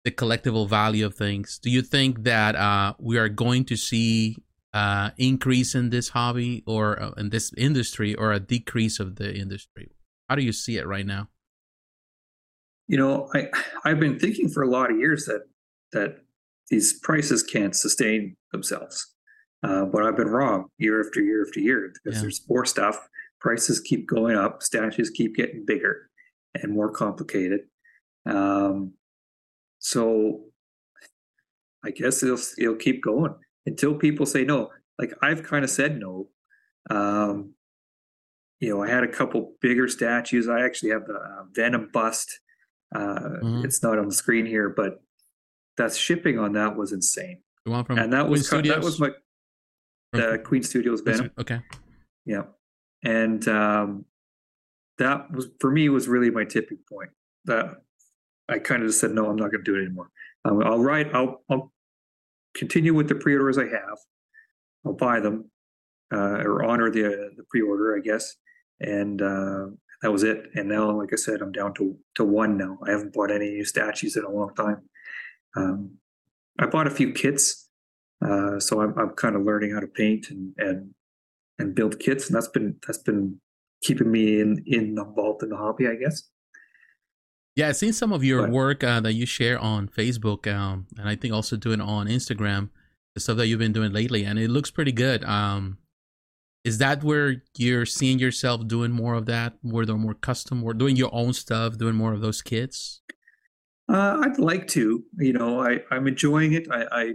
the 0.03 0.11
collectible 0.11 0.69
value 0.69 1.05
of 1.05 1.15
things. 1.15 1.59
Do 1.61 1.69
you 1.69 1.81
think 1.81 2.23
that 2.23 2.55
uh, 2.55 2.93
we 2.99 3.17
are 3.17 3.29
going 3.29 3.65
to 3.65 3.75
see 3.75 4.37
uh, 4.73 5.09
increase 5.17 5.75
in 5.75 5.89
this 5.89 6.09
hobby 6.09 6.63
or 6.65 7.01
uh, 7.01 7.11
in 7.17 7.29
this 7.29 7.51
industry 7.57 8.15
or 8.15 8.31
a 8.31 8.39
decrease 8.39 8.99
of 8.99 9.15
the 9.15 9.35
industry? 9.35 9.91
How 10.29 10.35
do 10.35 10.43
you 10.43 10.53
see 10.53 10.77
it 10.77 10.85
right 10.85 11.05
now 11.05 11.29
you 12.87 12.97
know, 12.97 13.29
I 13.33 13.47
I've 13.85 13.99
been 13.99 14.19
thinking 14.19 14.49
for 14.49 14.63
a 14.63 14.69
lot 14.69 14.91
of 14.91 14.97
years 14.97 15.25
that 15.25 15.43
that 15.93 16.17
these 16.69 16.99
prices 16.99 17.43
can't 17.43 17.75
sustain 17.75 18.35
themselves, 18.51 19.13
uh, 19.63 19.85
but 19.85 20.03
I've 20.03 20.17
been 20.17 20.29
wrong 20.29 20.67
year 20.77 21.05
after 21.05 21.21
year 21.21 21.45
after 21.45 21.59
year 21.59 21.91
because 21.93 22.17
yeah. 22.17 22.21
there's 22.21 22.41
more 22.49 22.65
stuff. 22.65 23.07
Prices 23.39 23.79
keep 23.79 24.07
going 24.07 24.35
up, 24.35 24.63
statues 24.63 25.09
keep 25.09 25.35
getting 25.35 25.63
bigger 25.65 26.09
and 26.55 26.73
more 26.73 26.91
complicated. 26.91 27.61
Um, 28.25 28.93
so 29.79 30.45
I 31.85 31.91
guess 31.91 32.23
it'll 32.23 32.39
it'll 32.57 32.75
keep 32.75 33.03
going 33.03 33.35
until 33.65 33.95
people 33.95 34.25
say 34.25 34.43
no. 34.43 34.69
Like 34.97 35.13
I've 35.21 35.43
kind 35.43 35.63
of 35.63 35.69
said 35.69 35.99
no. 35.99 36.29
Um, 36.89 37.53
you 38.59 38.69
know, 38.69 38.81
I 38.81 38.89
had 38.89 39.03
a 39.03 39.07
couple 39.07 39.53
bigger 39.61 39.87
statues. 39.87 40.49
I 40.49 40.61
actually 40.61 40.89
have 40.89 41.05
the 41.05 41.15
uh, 41.15 41.43
Venom 41.53 41.89
bust 41.93 42.39
uh, 42.95 42.99
mm-hmm. 42.99 43.65
It's 43.65 43.83
not 43.83 43.97
on 43.97 44.07
the 44.07 44.13
screen 44.13 44.45
here, 44.45 44.69
but 44.69 45.01
that 45.77 45.93
shipping 45.93 46.39
on 46.39 46.53
that 46.53 46.75
was 46.75 46.93
insane. 46.93 47.41
and 47.65 48.13
that 48.13 48.21
Queen 48.21 48.31
was 48.31 48.47
Studios? 48.47 48.75
that 48.75 48.83
was 48.83 48.99
my 48.99 49.11
the 50.13 50.39
Queen 50.43 50.63
Studios 50.63 51.01
Venom. 51.01 51.31
Okay. 51.37 51.59
Yeah, 52.25 52.43
and 53.03 53.45
um, 53.47 54.05
that 54.97 55.31
was 55.31 55.47
for 55.59 55.69
me 55.69 55.89
was 55.89 56.07
really 56.07 56.29
my 56.29 56.45
tipping 56.45 56.79
point. 56.89 57.09
That 57.45 57.81
I 58.49 58.59
kind 58.59 58.83
of 58.83 58.89
just 58.89 59.01
said 59.01 59.11
no, 59.11 59.29
I'm 59.29 59.35
not 59.35 59.51
going 59.51 59.63
to 59.63 59.71
do 59.71 59.75
it 59.75 59.85
anymore. 59.85 60.09
Um, 60.45 60.63
I'll 60.63 60.79
write. 60.79 61.13
I'll 61.13 61.43
I'll 61.49 61.73
continue 62.55 62.93
with 62.93 63.09
the 63.09 63.15
pre-orders 63.15 63.57
I 63.57 63.65
have. 63.65 63.97
I'll 64.85 64.93
buy 64.93 65.19
them 65.19 65.51
uh, 66.13 66.41
or 66.43 66.63
honor 66.63 66.89
the 66.89 67.31
the 67.35 67.43
pre-order, 67.49 67.97
I 67.97 67.99
guess, 67.99 68.35
and 68.79 69.21
uh, 69.21 69.67
that 70.01 70.11
was 70.11 70.23
it. 70.23 70.49
And 70.55 70.69
now, 70.69 70.91
like 70.91 71.11
I 71.11 71.15
said, 71.15 71.41
I'm 71.41 71.51
down 71.51 71.73
to 71.75 71.97
to 72.15 72.23
one 72.23 72.57
now. 72.57 72.77
I 72.85 72.91
haven't 72.91 73.13
bought 73.13 73.31
any 73.31 73.49
new 73.49 73.65
statues 73.65 74.15
in 74.15 74.23
a 74.23 74.29
long 74.29 74.53
time. 74.55 74.81
Um, 75.55 75.91
I 76.59 76.65
bought 76.67 76.87
a 76.87 76.91
few 76.91 77.11
kits, 77.11 77.67
uh, 78.25 78.59
so 78.59 78.81
I'm 78.81 78.97
I'm 78.97 79.09
kind 79.11 79.35
of 79.35 79.43
learning 79.43 79.71
how 79.73 79.79
to 79.79 79.87
paint 79.87 80.29
and 80.29 80.53
and 80.57 80.93
and 81.59 81.75
build 81.75 81.99
kits, 81.99 82.27
and 82.27 82.35
that's 82.35 82.47
been 82.47 82.75
that's 82.85 82.99
been 82.99 83.39
keeping 83.81 84.11
me 84.11 84.39
in 84.39 84.63
in 84.65 84.97
involved 84.97 85.43
in 85.43 85.49
the 85.49 85.57
hobby, 85.57 85.87
I 85.87 85.95
guess. 85.95 86.23
Yeah, 87.55 87.69
I've 87.69 87.77
seen 87.77 87.93
some 87.93 88.11
of 88.11 88.23
your 88.23 88.43
but, 88.43 88.51
work 88.51 88.83
uh, 88.83 88.99
that 88.99 89.13
you 89.13 89.25
share 89.25 89.57
on 89.57 89.87
Facebook, 89.87 90.45
um, 90.53 90.85
and 90.95 91.09
I 91.09 91.15
think 91.15 91.33
also 91.33 91.57
doing 91.57 91.81
on 91.81 92.05
Instagram, 92.05 92.69
the 93.15 93.19
stuff 93.19 93.37
that 93.37 93.47
you've 93.47 93.57
been 93.57 93.73
doing 93.73 93.91
lately, 93.91 94.23
and 94.25 94.37
it 94.37 94.49
looks 94.49 94.69
pretty 94.69 94.91
good. 94.91 95.23
Um, 95.23 95.79
is 96.67 96.79
that 96.79 97.01
where 97.01 97.41
you're 97.55 97.85
seeing 97.85 98.19
yourself 98.19 98.67
doing 98.67 98.91
more 98.91 99.13
of 99.13 99.25
that 99.25 99.53
where 99.61 99.85
they're 99.85 99.95
more 99.95 100.13
custom 100.13 100.65
or 100.65 100.73
doing 100.73 100.97
your 100.97 101.09
own 101.13 101.31
stuff 101.31 101.77
doing 101.77 101.95
more 101.95 102.11
of 102.11 102.19
those 102.19 102.41
kits? 102.41 103.01
Uh, 103.87 104.17
i'd 104.23 104.37
like 104.37 104.67
to 104.67 105.01
you 105.17 105.31
know 105.31 105.61
I, 105.61 105.79
i'm 105.91 106.07
enjoying 106.07 106.51
it. 106.53 106.67
I 106.69 106.83
i, 106.91 107.13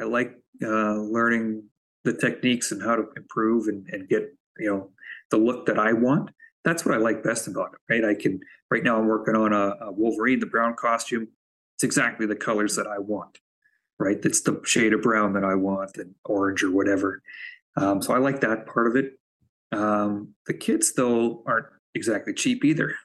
I 0.00 0.04
like 0.04 0.32
uh, 0.64 0.94
learning 1.16 1.62
the 2.02 2.12
techniques 2.12 2.72
and 2.72 2.82
how 2.82 2.96
to 2.96 3.04
improve 3.16 3.68
and, 3.68 3.86
and 3.92 4.08
get 4.08 4.24
you 4.58 4.68
know 4.68 4.90
the 5.30 5.36
look 5.36 5.66
that 5.66 5.78
i 5.78 5.92
want. 5.92 6.30
That's 6.64 6.84
what 6.84 6.94
i 6.94 6.98
like 6.98 7.22
best 7.22 7.46
about 7.46 7.74
it 7.74 7.80
right? 7.88 8.04
I 8.04 8.20
can 8.20 8.40
right 8.68 8.82
now 8.82 8.98
i'm 8.98 9.06
working 9.06 9.36
on 9.36 9.52
a, 9.52 9.76
a 9.80 9.92
wolverine 9.92 10.40
the 10.40 10.46
brown 10.46 10.74
costume. 10.74 11.28
It's 11.76 11.84
exactly 11.84 12.26
the 12.26 12.36
colors 12.36 12.74
that 12.74 12.88
i 12.88 12.98
want 12.98 13.38
right? 13.98 14.18
It's 14.24 14.40
the 14.40 14.60
shade 14.64 14.92
of 14.92 15.02
brown 15.02 15.34
that 15.34 15.44
i 15.44 15.54
want 15.54 15.96
and 15.98 16.16
orange 16.24 16.64
or 16.64 16.72
whatever 16.72 17.22
um, 17.76 18.02
so 18.02 18.14
I 18.14 18.18
like 18.18 18.40
that 18.40 18.66
part 18.66 18.86
of 18.86 18.96
it. 18.96 19.12
Um, 19.72 20.34
the 20.46 20.54
kits 20.54 20.92
though 20.92 21.42
aren't 21.46 21.66
exactly 21.94 22.34
cheap 22.34 22.64
either. 22.64 22.94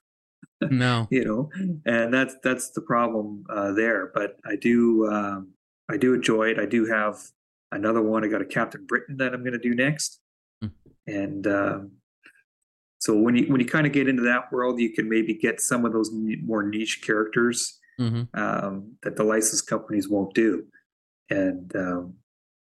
No, 0.59 1.07
you 1.11 1.23
know, 1.23 1.51
and 1.85 2.11
that's 2.11 2.35
that's 2.43 2.71
the 2.71 2.81
problem 2.81 3.43
uh, 3.47 3.73
there. 3.73 4.09
But 4.15 4.37
I 4.43 4.55
do 4.55 5.07
um, 5.07 5.49
I 5.87 5.97
do 5.97 6.15
enjoy 6.15 6.49
it. 6.49 6.57
I 6.57 6.65
do 6.65 6.87
have 6.87 7.19
another 7.71 8.01
one. 8.01 8.23
I 8.23 8.27
got 8.27 8.41
a 8.41 8.45
Captain 8.45 8.83
Britain 8.87 9.17
that 9.17 9.35
I'm 9.35 9.41
going 9.41 9.53
to 9.53 9.59
do 9.59 9.75
next, 9.75 10.19
mm. 10.63 10.71
and 11.05 11.45
um, 11.45 11.91
so 12.99 13.15
when 13.15 13.35
you 13.35 13.45
when 13.51 13.61
you 13.61 13.67
kind 13.67 13.85
of 13.85 13.93
get 13.93 14.07
into 14.07 14.23
that 14.23 14.51
world, 14.51 14.79
you 14.79 14.93
can 14.93 15.07
maybe 15.07 15.33
get 15.33 15.61
some 15.61 15.85
of 15.85 15.93
those 15.93 16.09
more 16.11 16.63
niche 16.63 17.03
characters 17.05 17.79
mm-hmm. 17.99 18.23
um, 18.33 18.93
that 19.03 19.15
the 19.15 19.23
license 19.23 19.61
companies 19.61 20.09
won't 20.09 20.33
do. 20.33 20.65
And 21.29 21.75
um, 21.75 22.15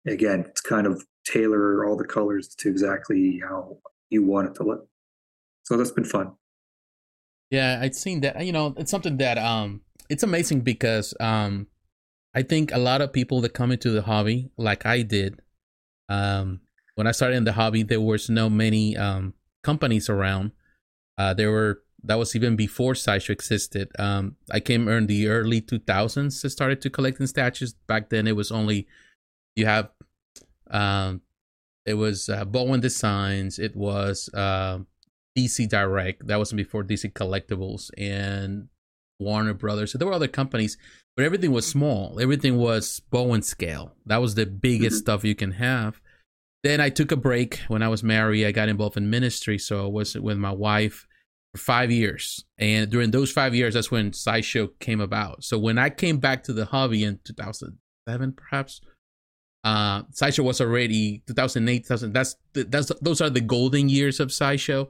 again, 0.07 0.45
it's 0.47 0.61
kind 0.61 0.87
of 0.87 1.03
tailor 1.25 1.85
all 1.85 1.95
the 1.95 2.05
colors 2.05 2.55
to 2.55 2.69
exactly 2.69 3.41
how 3.47 3.77
you 4.09 4.23
want 4.23 4.47
it 4.47 4.55
to 4.55 4.63
look. 4.63 4.87
So 5.63 5.77
that's 5.77 5.91
been 5.91 6.03
fun. 6.05 6.33
Yeah, 7.49 7.79
I've 7.81 7.95
seen 7.95 8.21
that. 8.21 8.45
You 8.45 8.51
know, 8.51 8.73
it's 8.77 8.91
something 8.91 9.17
that 9.17 9.37
um, 9.37 9.81
it's 10.09 10.23
amazing 10.23 10.61
because 10.61 11.13
um, 11.19 11.67
I 12.33 12.41
think 12.41 12.71
a 12.71 12.77
lot 12.77 13.01
of 13.01 13.13
people 13.13 13.41
that 13.41 13.53
come 13.53 13.71
into 13.71 13.91
the 13.91 14.01
hobby, 14.01 14.49
like 14.57 14.85
I 14.85 15.03
did, 15.03 15.39
um, 16.09 16.61
when 16.95 17.07
I 17.07 17.11
started 17.11 17.35
in 17.35 17.43
the 17.43 17.53
hobby, 17.53 17.83
there 17.83 18.01
was 18.01 18.29
no 18.29 18.49
many 18.49 18.97
um 18.97 19.33
companies 19.63 20.09
around. 20.09 20.51
Uh, 21.17 21.33
there 21.33 21.51
were 21.51 21.83
that 22.03 22.15
was 22.15 22.35
even 22.35 22.55
before 22.55 22.95
Sideshow 22.95 23.33
existed. 23.33 23.89
Um, 23.97 24.35
I 24.51 24.59
came 24.59 24.87
in 24.87 25.07
the 25.07 25.27
early 25.29 25.61
2000s. 25.61 26.43
I 26.43 26.47
started 26.49 26.81
to 26.81 26.89
collecting 26.89 27.27
statues. 27.27 27.73
Back 27.87 28.09
then, 28.09 28.27
it 28.27 28.35
was 28.35 28.51
only 28.51 28.87
you 29.55 29.65
have 29.65 29.89
um, 30.71 31.21
it 31.85 31.95
was 31.95 32.29
uh, 32.29 32.45
Bowen 32.45 32.79
Designs. 32.79 33.59
It 33.59 33.75
was 33.75 34.29
uh, 34.33 34.79
DC 35.37 35.67
Direct. 35.69 36.27
That 36.27 36.39
was 36.39 36.53
before 36.53 36.83
DC 36.83 37.11
Collectibles, 37.13 37.89
and 37.97 38.69
Warner 39.19 39.53
Brothers. 39.53 39.91
So 39.91 39.97
there 39.97 40.07
were 40.07 40.13
other 40.13 40.27
companies, 40.27 40.77
but 41.15 41.25
everything 41.25 41.51
was 41.51 41.67
small. 41.67 42.19
Everything 42.19 42.57
was 42.57 43.01
Bowen 43.09 43.41
scale. 43.41 43.95
That 44.05 44.21
was 44.21 44.35
the 44.35 44.45
biggest 44.45 44.97
mm-hmm. 44.97 45.01
stuff 45.01 45.23
you 45.23 45.35
can 45.35 45.51
have. 45.51 45.99
Then 46.63 46.79
I 46.79 46.89
took 46.89 47.11
a 47.11 47.17
break 47.17 47.59
when 47.67 47.83
I 47.83 47.89
was 47.89 48.03
married. 48.03 48.45
I 48.45 48.51
got 48.51 48.69
involved 48.69 48.97
in 48.97 49.09
ministry, 49.09 49.57
so 49.57 49.85
I 49.85 49.89
was 49.89 50.15
with 50.15 50.37
my 50.37 50.51
wife 50.51 51.05
for 51.51 51.57
five 51.59 51.91
years. 51.91 52.45
And 52.57 52.89
during 52.89 53.11
those 53.11 53.31
five 53.31 53.53
years, 53.53 53.73
that's 53.73 53.91
when 53.91 54.13
Sideshow 54.13 54.67
came 54.79 55.01
about. 55.01 55.43
So 55.43 55.59
when 55.59 55.77
I 55.77 55.89
came 55.89 56.17
back 56.17 56.43
to 56.43 56.53
the 56.53 56.65
hobby 56.65 57.03
in 57.03 57.19
2007, 57.25 58.33
perhaps, 58.33 58.79
uh, 59.63 60.03
Sideshow 60.11 60.43
was 60.43 60.59
already 60.59 61.23
2008, 61.27 61.83
2000. 61.83 62.13
That's 62.13 62.35
that's 62.53 62.91
those 63.01 63.21
are 63.21 63.29
the 63.29 63.41
golden 63.41 63.89
years 63.89 64.19
of 64.19 64.31
Sideshow. 64.31 64.89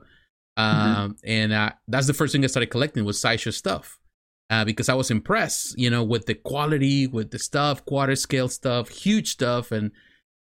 Mm-hmm. 0.58 0.62
Um, 0.62 0.96
mm-hmm. 0.96 1.12
and 1.24 1.54
uh, 1.54 1.72
that's 1.88 2.08
the 2.08 2.14
first 2.14 2.32
thing 2.32 2.44
I 2.44 2.48
started 2.48 2.70
collecting 2.70 3.06
was 3.06 3.20
Sideshow 3.20 3.52
stuff. 3.52 4.00
Uh, 4.50 4.66
because 4.66 4.90
I 4.90 4.94
was 4.94 5.10
impressed, 5.10 5.80
you 5.80 5.90
know, 5.90 6.04
with 6.04 6.26
the 6.26 6.36
quality, 6.36 7.08
with 7.08 7.32
the 7.32 7.40
stuff, 7.40 7.86
quarter 7.86 8.16
scale 8.16 8.50
stuff, 8.50 8.90
huge 8.90 9.32
stuff, 9.32 9.72
and 9.72 9.92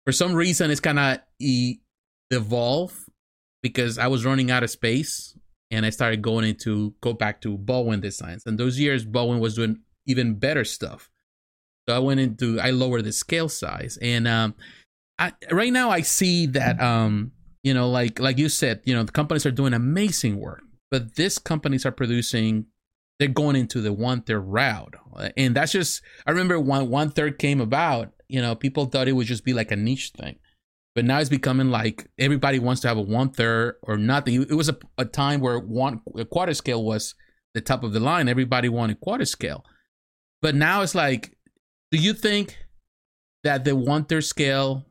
for 0.06 0.12
some 0.12 0.34
reason 0.36 0.70
it's 0.70 0.82
kind 0.82 1.00
of 1.00 1.20
e- 1.40 1.80
evolve 2.30 2.94
because 3.64 3.98
I 3.98 4.08
was 4.08 4.26
running 4.26 4.52
out 4.52 4.64
of 4.64 4.70
space 4.70 5.36
and 5.72 5.86
I 5.86 5.90
started 5.90 6.22
going 6.22 6.46
into 6.46 6.94
go 7.02 7.14
back 7.14 7.42
to 7.42 7.58
Bowen 7.58 8.02
designs. 8.02 8.44
And 8.46 8.60
those 8.60 8.80
years 8.80 9.06
Bowen 9.06 9.40
was 9.40 9.56
doing 9.56 9.80
even 10.06 10.36
better 10.36 10.66
stuff. 10.66 11.10
So 11.88 11.96
I 11.96 12.00
went 12.00 12.20
into 12.20 12.60
I 12.60 12.72
lowered 12.72 13.06
the 13.06 13.12
scale 13.12 13.50
size 13.50 13.98
and 14.02 14.28
um 14.28 14.56
I 15.20 15.34
right 15.52 15.72
now 15.72 15.90
I 15.90 16.02
see 16.02 16.46
that 16.48 16.82
um 16.82 17.32
you 17.64 17.74
know 17.74 17.90
like 17.90 18.20
like 18.20 18.38
you 18.38 18.50
said, 18.50 18.82
you 18.86 18.96
know, 18.96 19.04
the 19.04 19.12
companies 19.12 19.46
are 19.46 19.52
doing 19.52 19.74
amazing 19.74 20.40
work, 20.40 20.64
but 20.92 21.16
these 21.16 21.38
companies 21.38 21.86
are 21.86 21.92
producing 21.92 22.66
they're 23.20 23.30
going 23.30 23.56
into 23.56 23.80
the 23.80 23.94
one 23.94 24.22
third 24.22 24.42
route. 24.42 24.96
And 25.38 25.56
that's 25.56 25.72
just 25.72 26.02
I 26.26 26.32
remember 26.32 26.60
when 26.60 26.90
one 26.90 27.12
third 27.12 27.40
came 27.40 27.62
about 27.62 28.12
you 28.28 28.42
know, 28.42 28.56
people 28.56 28.86
thought 28.86 29.08
it 29.08 29.14
would 29.14 29.28
just 29.28 29.46
be 29.46 29.54
like 29.54 29.72
a 29.72 29.76
niche 29.76 30.12
thing. 30.18 30.38
But 30.96 31.06
now 31.06 31.20
it's 31.20 31.30
becoming 31.30 31.70
like 31.70 32.10
everybody 32.18 32.60
wants 32.60 32.82
to 32.82 32.88
have 32.88 32.98
a 32.98 33.02
one 33.02 33.30
third 33.30 33.76
or 33.84 33.98
nothing. 33.98 34.42
It 34.42 34.54
was 34.54 34.70
a, 34.70 34.78
a 34.98 35.06
time 35.06 35.42
where 35.42 35.60
one 35.60 36.02
quarter 36.32 36.54
scale 36.54 36.84
was 36.84 37.16
the 37.54 37.62
top 37.62 37.84
of 37.84 37.94
the 37.94 38.00
line. 38.00 38.30
Everybody 38.30 38.70
wanted 38.70 39.02
quarter 39.02 39.26
scale. 39.26 39.66
But 40.42 40.56
now 40.56 40.82
it's 40.82 40.96
like, 40.96 41.35
do 41.92 41.98
you 41.98 42.14
think 42.14 42.58
that 43.44 43.66
the 43.66 43.76
one 43.76 44.06
third 44.06 44.24
scale 44.24 44.86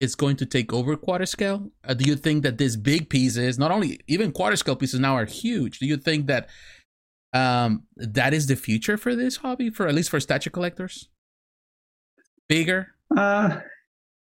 is 0.00 0.14
going 0.14 0.36
to 0.36 0.46
take 0.46 0.72
over 0.72 0.96
quarter 0.96 1.26
scale? 1.26 1.70
Uh, 1.84 1.94
do 1.94 2.04
you 2.04 2.16
think 2.16 2.42
that 2.42 2.58
this 2.58 2.76
big 2.76 3.08
pieces, 3.08 3.58
not 3.58 3.70
only 3.70 4.00
even 4.06 4.32
quarter 4.32 4.56
scale 4.56 4.76
pieces 4.76 5.00
now 5.00 5.14
are 5.14 5.24
huge? 5.24 5.78
Do 5.78 5.86
you 5.86 5.96
think 5.96 6.26
that 6.26 6.48
um, 7.32 7.84
that 7.96 8.34
is 8.34 8.46
the 8.46 8.56
future 8.56 8.96
for 8.96 9.14
this 9.14 9.36
hobby, 9.38 9.70
for 9.70 9.88
at 9.88 9.94
least 9.94 10.10
for 10.10 10.20
statue 10.20 10.50
collectors? 10.50 11.08
bigger? 12.48 12.88
Uh, 13.16 13.60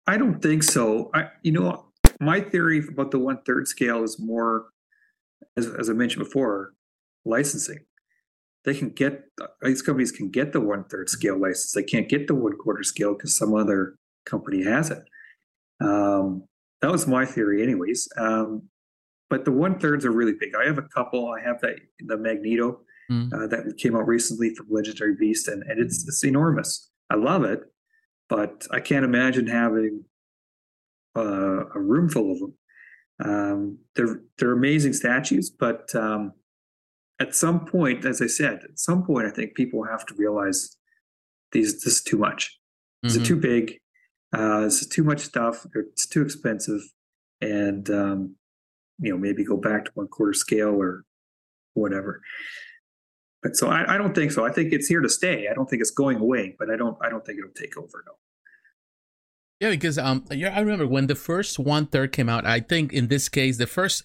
I 0.08 0.17
don't 0.17 0.41
think 0.41 0.63
so. 0.63 1.10
I, 1.13 1.30
you 1.41 1.52
know, 1.52 1.86
my 2.19 2.41
theory 2.41 2.84
about 2.88 3.12
the 3.12 3.19
one 3.19 3.41
third 3.45 3.67
scale 3.67 4.04
is 4.04 4.19
more, 4.19 4.65
as, 5.58 5.67
as 5.67 5.89
I 5.89 5.93
mentioned 5.93 6.26
before, 6.26 6.73
licensing. 7.26 7.80
They 8.65 8.73
can 8.73 8.89
get 8.89 9.23
these 9.62 9.82
companies 9.82 10.12
can 10.12 10.30
get 10.30 10.54
the 10.54 10.62
one 10.62 10.86
third 10.86 11.10
scale 11.10 11.39
license. 11.39 11.73
They 11.73 11.84
can't 11.84 12.08
get 12.08 12.28
the 12.28 12.36
one 12.36 12.58
quarter 12.58 12.84
scale 12.84 13.13
because 13.13 13.38
some 13.38 13.54
other 13.54 13.95
company 14.26 14.63
has 14.63 14.89
it. 14.89 15.04
Um, 15.82 16.43
that 16.82 16.91
was 16.91 17.08
my 17.08 17.26
theory, 17.26 17.62
anyways. 17.62 18.08
Um, 18.17 18.63
but 19.30 19.45
the 19.45 19.52
one 19.52 19.80
thirds 19.80 20.06
are 20.06 20.12
really 20.12 20.36
big. 20.39 20.56
I 20.56 20.65
have 20.65 20.78
a 20.78 20.88
couple. 20.93 21.30
I 21.30 21.41
have 21.41 21.60
that 21.62 21.80
the 21.99 22.17
Magneto 22.17 22.82
mm. 23.12 23.34
uh, 23.34 23.47
that 23.47 23.78
came 23.78 23.95
out 23.95 24.08
recently 24.08 24.54
from 24.56 24.67
Legendary 24.69 25.15
Beast, 25.15 25.47
and, 25.47 25.63
and 25.63 25.80
it's 25.80 26.08
it's 26.08 26.23
enormous. 26.23 26.89
I 27.10 27.15
love 27.15 27.43
it 27.43 27.63
but 28.34 28.65
I 28.71 28.80
can't 28.80 29.06
imagine 29.06 29.45
having 29.45 30.06
uh, 31.15 31.65
a 31.67 31.80
room 31.80 32.10
full 32.10 32.32
of 32.32 32.39
them. 32.39 32.54
Um, 33.23 33.78
they're 33.95 34.21
they're 34.38 34.54
amazing 34.54 34.93
statues, 34.93 35.52
but 35.52 35.93
um, 35.93 36.34
at 37.24 37.36
some 37.36 37.66
point, 37.66 38.06
as 38.06 38.22
I 38.22 38.28
said, 38.28 38.60
at 38.64 38.78
some 38.80 39.04
point, 39.04 39.28
I 39.28 39.32
think 39.32 39.56
people 39.56 39.84
have 39.84 40.06
to 40.08 40.14
realize 40.16 40.78
these 41.54 41.74
this 41.84 41.96
is 41.96 42.04
too 42.04 42.18
much. 42.18 42.60
This 43.02 43.14
mm-hmm. 43.14 43.22
is 43.22 43.28
too 43.28 43.36
big. 43.38 43.80
Uh, 44.36 44.62
this 44.62 44.82
is 44.82 44.88
too 44.88 45.04
much 45.04 45.20
stuff. 45.20 45.66
It's 45.74 46.06
too 46.06 46.22
expensive, 46.22 46.82
and 47.42 47.90
um, 47.90 48.36
you 49.00 49.12
know 49.12 49.18
maybe 49.18 49.44
go 49.46 49.58
back 49.58 49.86
to 49.86 49.92
one 49.94 50.08
quarter 50.08 50.34
scale 50.34 50.76
or 50.76 51.06
whatever. 51.76 52.22
But 53.42 53.56
so 53.56 53.70
I, 53.70 53.96
I, 53.96 53.98
don't 53.98 54.16
think 54.16 54.32
so. 54.32 54.46
I 54.46 54.52
think 54.52 54.72
it's 54.72 54.88
here 54.88 55.02
to 55.02 55.10
stay. 55.10 55.48
I 55.50 55.54
don't 55.54 55.70
think 55.70 55.82
it's 55.82 55.92
going 55.92 56.18
away, 56.18 56.56
but 56.58 56.70
I 56.70 56.76
don't 56.76 56.98
I 57.02 57.10
don't 57.10 57.26
think 57.26 57.40
it'll 57.40 57.52
take 57.52 57.78
over. 57.78 58.04
No. 58.06 58.14
Yeah, 59.60 59.70
because 59.70 59.98
um, 59.98 60.26
yeah, 60.32 60.56
I 60.56 60.60
remember 60.60 60.88
when 60.88 61.08
the 61.08 61.16
first 61.16 61.60
one 61.60 61.86
third 61.88 62.12
came 62.12 62.30
out. 62.30 62.46
I 62.46 62.60
think 62.60 62.92
in 62.92 63.08
this 63.08 63.30
case, 63.30 63.58
the 63.58 63.68
first 63.68 64.04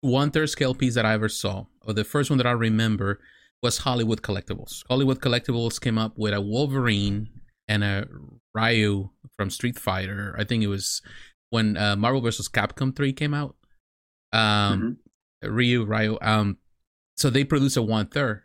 one 0.00 0.30
third 0.30 0.50
scale 0.50 0.74
piece 0.74 0.94
that 0.94 1.06
I 1.06 1.14
ever 1.14 1.28
saw, 1.28 1.66
or 1.86 1.92
the 1.92 2.04
first 2.04 2.30
one 2.30 2.38
that 2.38 2.46
I 2.46 2.52
remember, 2.52 3.20
was 3.62 3.78
Hollywood 3.78 4.22
Collectibles. 4.22 4.84
Hollywood 4.88 5.20
Collectibles 5.20 5.80
came 5.80 5.98
up 5.98 6.16
with 6.16 6.32
a 6.32 6.40
Wolverine 6.40 7.28
and 7.66 7.82
a 7.82 8.06
Ryu 8.54 9.10
from 9.36 9.50
Street 9.50 9.78
Fighter. 9.78 10.34
I 10.38 10.44
think 10.44 10.62
it 10.62 10.68
was 10.68 11.02
when 11.50 11.76
uh, 11.76 11.96
Marvel 11.96 12.20
vs. 12.20 12.48
Capcom 12.48 12.94
three 12.94 13.12
came 13.12 13.34
out. 13.34 13.56
Um, 14.32 14.98
mm-hmm. 15.42 15.52
Ryu, 15.52 15.84
Ryu. 15.84 16.18
Um, 16.20 16.58
so 17.16 17.30
they 17.30 17.44
produced 17.44 17.76
a 17.76 17.82
one 17.82 18.06
third 18.06 18.42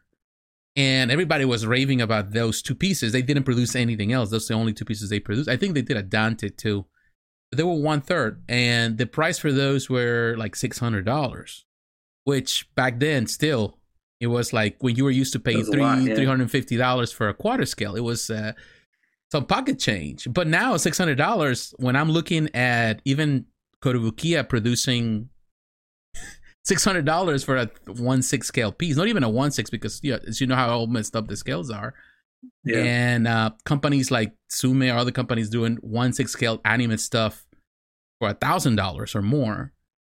and 0.75 1.11
everybody 1.11 1.45
was 1.45 1.67
raving 1.67 2.01
about 2.01 2.31
those 2.31 2.61
two 2.61 2.75
pieces. 2.75 3.11
They 3.11 3.21
didn't 3.21 3.43
produce 3.43 3.75
anything 3.75 4.11
else. 4.11 4.29
Those 4.31 4.49
are 4.49 4.55
the 4.55 4.59
only 4.59 4.73
two 4.73 4.85
pieces 4.85 5.09
they 5.09 5.19
produced. 5.19 5.49
I 5.49 5.57
think 5.57 5.75
they 5.75 5.81
did 5.81 5.97
a 5.97 6.03
Dante 6.03 6.49
too. 6.49 6.85
They 7.53 7.63
were 7.63 7.73
one 7.73 8.01
third, 8.01 8.41
and 8.47 8.97
the 8.97 9.05
price 9.05 9.39
for 9.39 9.51
those 9.51 9.89
were 9.89 10.35
like 10.37 10.55
six 10.55 10.79
hundred 10.79 11.05
dollars, 11.05 11.65
which 12.23 12.67
back 12.75 12.99
then 12.99 13.27
still 13.27 13.79
it 14.19 14.27
was 14.27 14.53
like 14.53 14.77
when 14.79 14.95
you 14.95 15.03
were 15.03 15.11
used 15.11 15.33
to 15.33 15.39
paying 15.39 15.65
three 15.65 15.81
yeah. 15.81 16.15
three 16.15 16.25
hundred 16.25 16.49
fifty 16.49 16.77
dollars 16.77 17.11
for 17.11 17.27
a 17.27 17.33
quarter 17.33 17.65
scale. 17.65 17.95
It 17.95 18.01
was 18.01 18.29
uh, 18.29 18.53
some 19.31 19.45
pocket 19.45 19.79
change. 19.79 20.27
But 20.31 20.47
now 20.47 20.77
six 20.77 20.97
hundred 20.97 21.17
dollars. 21.17 21.73
When 21.77 21.95
I'm 21.95 22.09
looking 22.09 22.49
at 22.55 23.01
even 23.03 23.45
Kotobukiya 23.81 24.47
producing 24.47 25.29
six 26.63 26.85
hundred 26.85 27.05
dollars 27.05 27.43
for 27.43 27.57
a 27.57 27.69
one 27.87 28.21
six 28.21 28.47
scale 28.47 28.71
piece. 28.71 28.95
Not 28.95 29.07
even 29.07 29.23
a 29.23 29.29
one 29.29 29.51
six 29.51 29.69
because 29.69 29.99
you 30.03 30.13
know, 30.13 30.19
as 30.25 30.39
you 30.39 30.47
know 30.47 30.55
how 30.55 30.69
all 30.69 30.87
messed 30.87 31.15
up 31.15 31.27
the 31.27 31.35
scales 31.35 31.69
are. 31.69 31.93
Yeah. 32.63 32.77
And 32.77 33.27
uh, 33.27 33.51
companies 33.65 34.11
like 34.11 34.33
Tsume 34.49 34.93
or 34.93 34.97
other 34.97 35.11
companies 35.11 35.49
doing 35.49 35.77
one 35.81 36.13
six 36.13 36.31
scale 36.31 36.61
anime 36.63 36.97
stuff 36.97 37.45
for 38.19 38.29
a 38.29 38.33
thousand 38.33 38.75
dollars 38.75 39.15
or 39.15 39.21
more, 39.21 39.73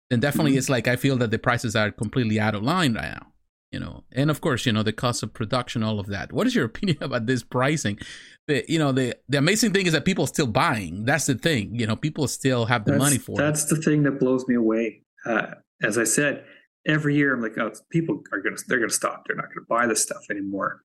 then 0.10 0.20
definitely 0.20 0.52
mm-hmm. 0.52 0.60
it's 0.60 0.70
like 0.70 0.88
I 0.88 0.96
feel 0.96 1.18
that 1.18 1.32
the 1.32 1.40
prices 1.40 1.76
are 1.76 1.92
completely 1.92 2.40
out 2.40 2.56
of 2.56 2.64
line 2.64 2.94
right 2.94 3.14
now. 3.14 3.28
You 3.72 3.80
know, 3.80 4.04
and 4.14 4.32
of 4.32 4.40
course, 4.40 4.66
you 4.66 4.72
know 4.72 4.84
the 4.84 4.94
cost 4.94 5.22
of 5.24 5.34
production, 5.34 5.84
all 5.84 6.00
of 6.00 6.08
that. 6.08 6.32
What 6.32 6.48
is 6.48 6.56
your 6.56 6.66
opinion 6.72 6.98
about 7.02 7.26
this 7.26 7.44
pricing? 7.44 8.00
The 8.48 8.64
you 8.68 8.80
know 8.80 8.92
the 8.92 9.18
the 9.28 9.38
amazing 9.38 9.74
thing 9.74 9.88
is 9.88 9.94
that 9.94 10.06
people 10.06 10.26
are 10.26 10.28
still 10.28 10.48
buying. 10.48 11.04
That's 11.04 11.26
the 11.26 11.36
thing. 11.36 11.76
You 11.76 11.88
know, 11.88 11.96
people 11.96 12.28
still 12.28 12.68
have 12.68 12.86
the 12.86 12.92
that's, 12.92 13.04
money 13.04 13.18
for 13.18 13.36
that's 13.36 13.64
it. 13.64 13.70
That's 13.70 13.86
the 13.86 13.92
thing 13.92 14.04
that 14.04 14.20
blows 14.20 14.48
me 14.48 14.56
away. 14.56 15.02
Uh, 15.26 15.48
as 15.82 15.98
I 15.98 16.04
said, 16.06 16.46
every 16.88 17.16
year 17.16 17.34
I'm 17.34 17.42
like, 17.42 17.58
oh, 17.58 17.72
people 17.92 18.22
are 18.32 18.40
gonna 18.40 18.56
they're 18.68 18.80
gonna 18.80 18.92
stop. 18.92 19.24
They're 19.28 19.36
not 19.36 19.50
gonna 19.50 19.66
buy 19.68 19.88
this 19.88 20.04
stuff 20.04 20.22
anymore. 20.30 20.82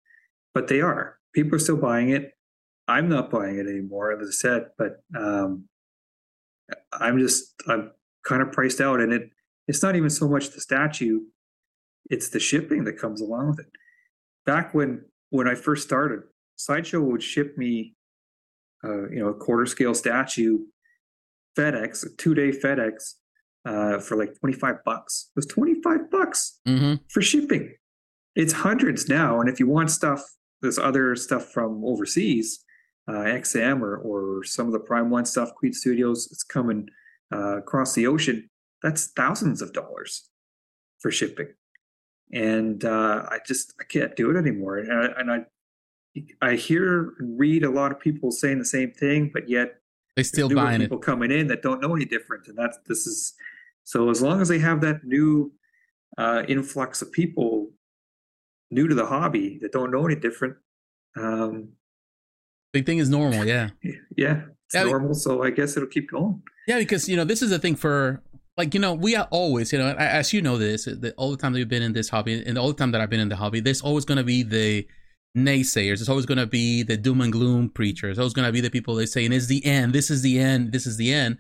But 0.55 0.67
they 0.67 0.81
are. 0.81 1.20
People 1.35 1.57
are 1.57 1.61
still 1.61 1.77
buying 1.77 2.11
it. 2.11 2.33
I'm 2.89 3.09
not 3.09 3.31
buying 3.31 3.59
it 3.59 3.67
anymore, 3.67 4.13
as 4.13 4.29
I 4.29 4.33
said, 4.33 4.67
but 4.77 5.03
um, 5.17 5.69
I'm 6.93 7.19
just 7.19 7.55
I'm 7.69 7.93
kind 8.25 8.43
of 8.43 8.53
priced 8.53 8.81
out, 8.81 9.01
and 9.01 9.13
it 9.13 9.31
it's 9.69 9.83
not 9.83 9.95
even 9.95 10.11
so 10.11 10.29
much 10.29 10.51
the 10.51 10.61
statue, 10.61 11.21
it's 12.11 12.31
the 12.31 12.41
shipping 12.41 12.85
that 12.85 12.99
comes 12.99 13.21
along 13.21 13.51
with 13.51 13.61
it. 13.61 13.67
Back 14.45 14.75
when 14.75 15.05
when 15.31 15.47
I 15.47 15.55
first 15.55 15.87
started, 15.87 16.23
Sideshow 16.57 17.01
would 17.01 17.23
ship 17.23 17.57
me, 17.57 17.95
uh, 18.85 19.09
you 19.09 19.21
know, 19.21 19.29
a 19.29 19.35
quarter 19.35 19.67
scale 19.67 19.95
statue, 19.95 20.59
FedEx, 21.57 22.05
a 22.05 22.17
two 22.17 22.35
day 22.35 22.51
FedEx, 22.51 23.15
uh, 23.65 23.99
for 24.01 24.17
like 24.17 24.39
25 24.41 24.85
bucks. 24.85 25.31
It 25.31 25.39
was 25.39 25.47
25 25.47 26.11
bucks 26.11 26.61
mm-hmm. 26.67 26.95
for 27.09 27.23
shipping. 27.23 27.75
It's 28.35 28.53
hundreds 28.53 29.09
now. 29.09 29.41
And 29.41 29.49
if 29.49 29.61
you 29.61 29.67
want 29.67 29.91
stuff, 29.91 30.23
there's 30.63 30.79
other 30.79 31.17
stuff 31.17 31.51
from 31.53 31.85
overseas, 31.85 32.65
uh, 33.09 33.13
XM 33.13 33.81
or, 33.83 33.97
or 33.97 34.45
some 34.45 34.67
of 34.67 34.73
the 34.73 34.81
Prime 34.81 35.11
One 35.11 35.25
stuff, 35.25 35.55
Queen 35.55 35.73
Studios, 35.73 36.29
it's 36.31 36.43
coming 36.43 36.89
uh, 37.33 37.59
across 37.59 37.95
the 37.95 38.07
ocean. 38.07 38.49
That's 38.83 39.09
thousands 39.09 39.63
of 39.63 39.73
dollars 39.73 40.29
for 41.01 41.11
shipping. 41.11 41.49
And 42.33 42.85
uh, 42.85 43.27
I 43.29 43.39
just 43.47 43.75
I 43.81 43.85
can't 43.85 44.15
do 44.15 44.31
it 44.31 44.37
anymore. 44.37 44.79
And 44.79 44.93
I, 44.93 45.21
and 45.21 45.31
I 45.33 45.45
I 46.43 46.55
hear 46.55 47.15
and 47.19 47.39
read 47.39 47.65
a 47.65 47.71
lot 47.71 47.93
of 47.93 48.01
people 48.01 48.31
saying 48.31 48.59
the 48.59 48.65
same 48.65 48.93
thing, 48.93 49.31
but 49.33 49.49
yet 49.49 49.81
they 50.17 50.23
still 50.23 50.49
buying 50.49 50.81
people 50.81 50.99
it. 50.99 51.03
coming 51.05 51.31
in 51.31 51.47
that 51.49 51.63
don't 51.63 51.81
know 51.81 51.95
any 51.95 52.05
different, 52.05 52.47
and 52.49 52.57
that's 52.57 52.79
this 52.87 53.07
is 53.07 53.35
so 53.85 54.11
as 54.11 54.23
long 54.23 54.41
as 54.41 54.49
they 54.49 54.59
have 54.59 54.81
that 54.83 55.05
new 55.05 55.53
uh, 56.19 56.43
influx 56.49 57.03
of 57.03 57.13
people, 57.13 57.60
new 58.71 58.89
to 58.89 58.95
the 58.95 59.07
hobby 59.07 59.59
that 59.61 59.73
don't 59.73 59.91
know 59.91 60.07
any 60.07 60.17
different. 60.17 60.57
Um, 61.17 61.71
Big 62.73 62.87
thing 62.87 62.99
is 62.99 63.09
normal, 63.09 63.45
yeah. 63.45 63.71
Yeah, 64.17 64.43
it's 64.67 64.75
yeah, 64.75 64.85
normal. 64.85 65.15
So 65.15 65.43
I 65.43 65.51
guess 65.51 65.77
it'll 65.77 65.89
keep 65.89 66.11
going. 66.11 66.43
Yeah, 66.69 66.79
because 66.79 67.09
you 67.09 67.17
know 67.17 67.25
this 67.25 67.43
is 67.43 67.51
the 67.51 67.59
thing 67.59 67.75
for 67.75 68.23
like 68.57 68.75
you 68.75 68.81
know 68.81 68.93
we 68.93 69.17
are 69.17 69.27
always 69.31 69.73
you 69.73 69.79
know 69.79 69.95
as 69.99 70.33
you 70.33 70.43
know 70.43 70.59
this 70.59 70.85
the, 70.85 71.15
all 71.17 71.31
the 71.31 71.37
time 71.37 71.53
that 71.53 71.59
you've 71.59 71.69
been 71.69 71.83
in 71.83 71.95
this 71.95 72.11
hobby 72.11 72.43
and 72.45 72.59
all 72.59 72.69
the 72.69 72.75
time 72.75 72.93
that 72.93 73.01
I've 73.01 73.11
been 73.11 73.21
in 73.21 73.29
the 73.29 73.37
hobby, 73.37 73.61
there's 73.61 73.81
always 73.81 74.05
going 74.05 74.19
to 74.19 74.25
be 74.25 74.43
the 74.43 74.87
naysayers. 75.37 75.99
There's 75.99 76.09
always 76.09 76.27
going 76.27 76.39
to 76.39 76.47
be 76.47 76.83
the 76.83 76.97
doom 76.97 77.21
and 77.21 77.33
gloom 77.33 77.71
preachers. 77.71 78.17
There's 78.17 78.19
always 78.19 78.35
going 78.35 78.47
to 78.47 78.53
be 78.53 78.61
the 78.61 78.71
people 78.71 78.95
that 78.97 79.09
saying 79.09 79.33
it's 79.33 79.47
the 79.47 79.65
end. 79.65 79.93
This 79.93 80.11
is 80.11 80.23
the 80.23 80.39
end. 80.39 80.73
This 80.73 80.87
is 80.87 80.97
the 80.97 81.13
end. 81.13 81.39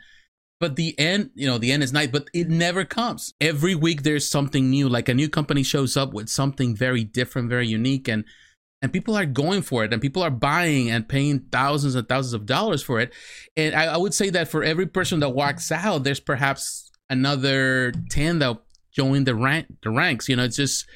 But 0.61 0.77
the 0.77 0.97
end, 0.99 1.31
you 1.35 1.47
know, 1.47 1.57
the 1.57 1.73
end 1.73 1.83
is 1.83 1.93
night, 1.93 2.13
but 2.13 2.29
it 2.35 2.51
never 2.51 2.85
comes. 2.85 3.33
Every 3.41 3.75
week 3.75 4.03
there's 4.03 4.29
something 4.29 4.69
new. 4.69 4.91
Like 4.91 5.09
a 5.09 5.15
new 5.15 5.31
company 5.31 5.63
shows 5.63 5.97
up 5.97 6.13
with 6.13 6.29
something 6.29 6.77
very 6.77 7.03
different, 7.03 7.49
very 7.49 7.67
unique, 7.67 8.09
and 8.09 8.25
and 8.83 8.93
people 8.93 9.17
are 9.17 9.27
going 9.27 9.63
for 9.63 9.85
it 9.85 9.93
and 9.93 10.01
people 10.01 10.23
are 10.23 10.31
buying 10.31 10.91
and 10.91 11.09
paying 11.09 11.41
thousands 11.53 11.95
and 11.95 12.09
thousands 12.09 12.33
of 12.33 12.47
dollars 12.47 12.83
for 12.83 13.01
it 13.01 13.13
and 13.57 13.75
I, 13.75 13.87
I, 13.87 13.97
would 13.97 14.15
say 14.15 14.31
that 14.31 14.49
for 14.49 14.63
every 14.63 14.87
person 14.87 15.21
that 15.21 15.31
walks 15.31 15.71
out 15.71 16.05
there's 16.05 16.21
perhaps 16.21 16.91
another 17.09 17.93
10 18.11 18.39
that 18.39 18.59
join 18.93 19.25
the 19.25 19.35
rank 19.35 19.67
the 19.83 19.91
ranks 19.91 20.29
you 20.29 20.37
know 20.37 20.45
it's 20.45 20.57
just 20.57 20.87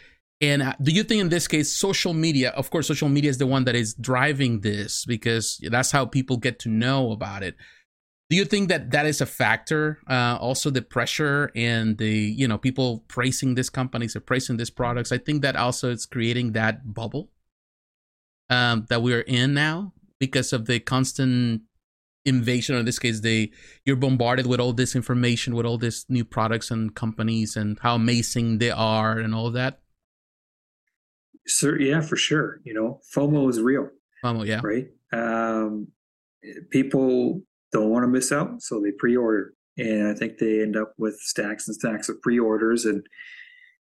and 0.41 0.63
uh, 0.63 0.75
do 0.83 0.93
you 0.93 1.03
think 1.03 1.21
in 1.21 1.29
this 1.29 1.47
case 1.47 1.71
social 1.71 2.15
media 2.15 2.51
of 2.51 2.71
course 2.71 2.87
social 2.87 3.09
media 3.09 3.31
is 3.31 3.39
the 3.39 3.47
one 3.47 3.65
that 3.65 3.75
is 3.75 3.95
driving 3.95 4.61
this 4.61 5.05
because 5.05 5.61
that's 5.71 5.93
how 5.93 6.05
people 6.05 6.37
get 6.37 6.59
to 6.61 6.69
know 6.69 7.13
about 7.13 7.43
it 7.43 7.55
do 8.31 8.37
you 8.37 8.45
think 8.45 8.69
that 8.71 8.91
that 8.91 9.07
is 9.07 9.21
a 9.21 9.27
factor 9.27 9.99
uh, 10.09 10.39
also 10.41 10.71
the 10.71 10.83
pressure 10.83 11.51
and 11.55 11.99
the 11.99 12.11
you 12.11 12.49
know 12.49 12.57
people 12.57 13.05
praising 13.09 13.55
these 13.55 13.71
companies 13.71 14.17
or 14.17 14.21
praising 14.21 14.57
these 14.57 14.71
products? 14.71 15.13
I 15.13 15.19
think 15.19 15.43
that 15.43 15.57
also 15.57 15.91
it's 15.91 16.07
creating 16.07 16.53
that 16.53 16.95
bubble 16.95 17.31
um, 18.49 18.87
that 18.89 19.03
we're 19.03 19.21
in 19.21 19.55
now 19.55 19.93
because 20.19 20.53
of 20.53 20.67
the 20.67 20.81
constant 20.81 21.63
invasion 22.25 22.75
or 22.75 22.79
in 22.79 22.87
this 22.87 22.99
case 22.99 23.21
they 23.21 23.51
you're 23.85 23.97
bombarded 23.97 24.47
with 24.47 24.59
all 24.59 24.73
this 24.73 24.97
information 24.97 25.55
with 25.55 25.67
all 25.67 25.77
these 25.77 26.07
new 26.09 26.25
products 26.25 26.71
and 26.71 26.95
companies 26.95 27.55
and 27.55 27.79
how 27.81 27.95
amazing 27.95 28.57
they 28.57 28.71
are 28.71 29.19
and 29.19 29.35
all 29.35 29.51
that? 29.51 29.81
Sir 31.47 31.79
yeah 31.79 32.01
for 32.01 32.17
sure. 32.17 32.61
You 32.65 32.73
know 32.73 33.01
fomo 33.15 33.51
is 33.51 33.61
real 33.61 33.91
fomo 34.25 34.47
yeah. 34.47 34.63
right? 34.65 34.89
Um, 35.13 35.89
people 36.71 37.43
don't 37.75 37.91
want 37.91 38.03
to 38.03 38.09
miss 38.09 38.33
out 38.33 38.63
so 38.63 38.81
they 38.81 38.91
pre-order 38.93 39.53
and 39.77 40.09
i 40.09 40.15
think 40.15 40.39
they 40.39 40.63
end 40.63 40.77
up 40.77 40.95
with 40.97 41.15
stacks 41.17 41.69
and 41.69 41.75
stacks 41.75 42.09
of 42.09 42.21
pre-orders 42.23 42.87
and 42.87 43.07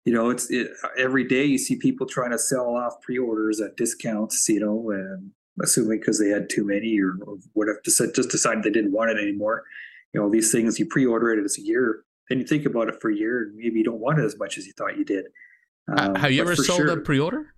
you 0.05 0.15
know, 0.15 0.31
it's 0.31 0.51
it, 0.51 0.69
every 0.99 1.25
day 1.25 1.45
you 1.45 1.59
see 1.59 1.77
people 1.77 2.07
trying 2.07 2.31
to 2.31 2.39
sell 2.39 2.75
off 2.75 3.01
pre-orders 3.03 3.61
at 3.61 3.77
discounts, 3.77 4.49
you 4.49 4.61
know, 4.61 4.91
and 4.91 5.31
assuming 5.63 5.99
because 6.01 6.19
they 6.19 6.29
had 6.29 6.49
too 6.49 6.65
many 6.65 6.99
or, 7.01 7.19
or 7.27 7.37
whatever, 7.53 7.81
just, 7.85 8.03
just 8.15 8.31
decided 8.31 8.65
they 8.65 8.71
didn't 8.71 8.93
want 8.93 9.11
it 9.11 9.19
anymore. 9.19 9.65
You 10.15 10.21
know, 10.21 10.31
these 10.31 10.51
things 10.51 10.79
you 10.79 10.87
pre-order 10.87 11.31
it 11.31 11.45
as 11.45 11.59
a 11.59 11.63
year, 11.63 12.05
then 12.29 12.39
you 12.39 12.47
think 12.47 12.65
about 12.65 12.89
it 12.89 13.01
for 13.01 13.11
a 13.11 13.15
year, 13.15 13.43
and 13.43 13.57
maybe 13.57 13.79
you 13.79 13.85
don't 13.85 14.01
want 14.01 14.19
it 14.19 14.25
as 14.25 14.39
much 14.39 14.57
as 14.57 14.67
you 14.67 14.73
thought 14.73 14.97
you 14.97 15.05
did. 15.05 15.27
Um, 15.97 16.15
have 16.15 16.33
you 16.33 16.41
ever 16.41 16.57
sold 16.57 16.79
sure, 16.79 16.91
a 16.91 16.97
pre-order? 17.01 17.53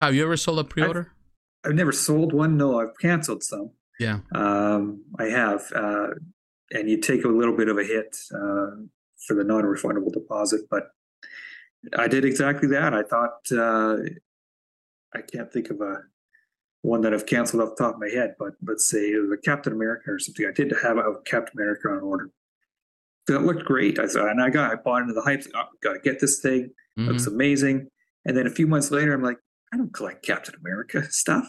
Have 0.00 0.14
you 0.14 0.22
ever 0.22 0.36
sold 0.36 0.60
a 0.60 0.64
pre-order? 0.64 1.12
I've, 1.64 1.70
I've, 1.70 1.76
never 1.76 1.92
sold 1.92 2.32
one. 2.32 2.56
No, 2.56 2.80
I've 2.80 2.96
canceled 3.00 3.42
some. 3.42 3.72
Yeah, 4.00 4.20
um, 4.34 5.04
I 5.18 5.24
have, 5.26 5.70
uh, 5.74 6.08
and 6.72 6.88
you 6.88 6.96
take 7.00 7.24
a 7.24 7.28
little 7.28 7.54
bit 7.54 7.68
of 7.68 7.76
a 7.76 7.84
hit 7.84 8.16
uh, 8.34 8.80
for 9.26 9.34
the 9.34 9.44
non-refundable 9.44 10.10
deposit, 10.10 10.62
but 10.70 10.84
I 11.96 12.08
did 12.08 12.24
exactly 12.24 12.66
that. 12.68 12.94
I 12.94 13.02
thought 13.02 13.40
uh, 13.52 13.96
I 15.14 15.20
can't 15.20 15.52
think 15.52 15.68
of 15.68 15.82
a 15.82 15.98
one 16.82 17.02
that 17.02 17.12
I've 17.12 17.26
canceled 17.26 17.62
off 17.62 17.76
the 17.76 17.84
top 17.84 17.94
of 17.96 18.00
my 18.00 18.08
head, 18.08 18.36
but 18.38 18.52
let's 18.66 18.86
say 18.86 19.10
it 19.10 19.20
was 19.20 19.38
a 19.38 19.42
Captain 19.42 19.74
America 19.74 20.12
or 20.12 20.18
something. 20.18 20.46
I 20.46 20.52
did 20.52 20.72
have 20.82 20.96
a 20.96 21.16
Captain 21.26 21.58
America 21.58 21.88
on 21.88 22.00
order. 22.00 22.30
That 23.26 23.40
looked 23.40 23.64
great. 23.64 23.98
I 23.98 24.06
said, 24.06 24.22
and 24.22 24.42
I 24.42 24.48
got 24.48 24.72
I 24.72 24.76
bought 24.76 25.02
into 25.02 25.12
the 25.12 25.20
hype. 25.20 25.44
Oh, 25.54 25.64
got 25.82 25.92
to 25.92 26.00
get 26.00 26.20
this 26.20 26.40
thing. 26.40 26.70
Mm-hmm. 26.98 27.08
Looks 27.08 27.26
amazing. 27.26 27.88
And 28.24 28.34
then 28.34 28.46
a 28.46 28.50
few 28.50 28.66
months 28.66 28.90
later, 28.90 29.12
I'm 29.12 29.22
like, 29.22 29.38
I 29.72 29.76
don't 29.76 29.92
collect 29.92 30.24
Captain 30.24 30.54
America 30.58 31.04
stuff. 31.10 31.46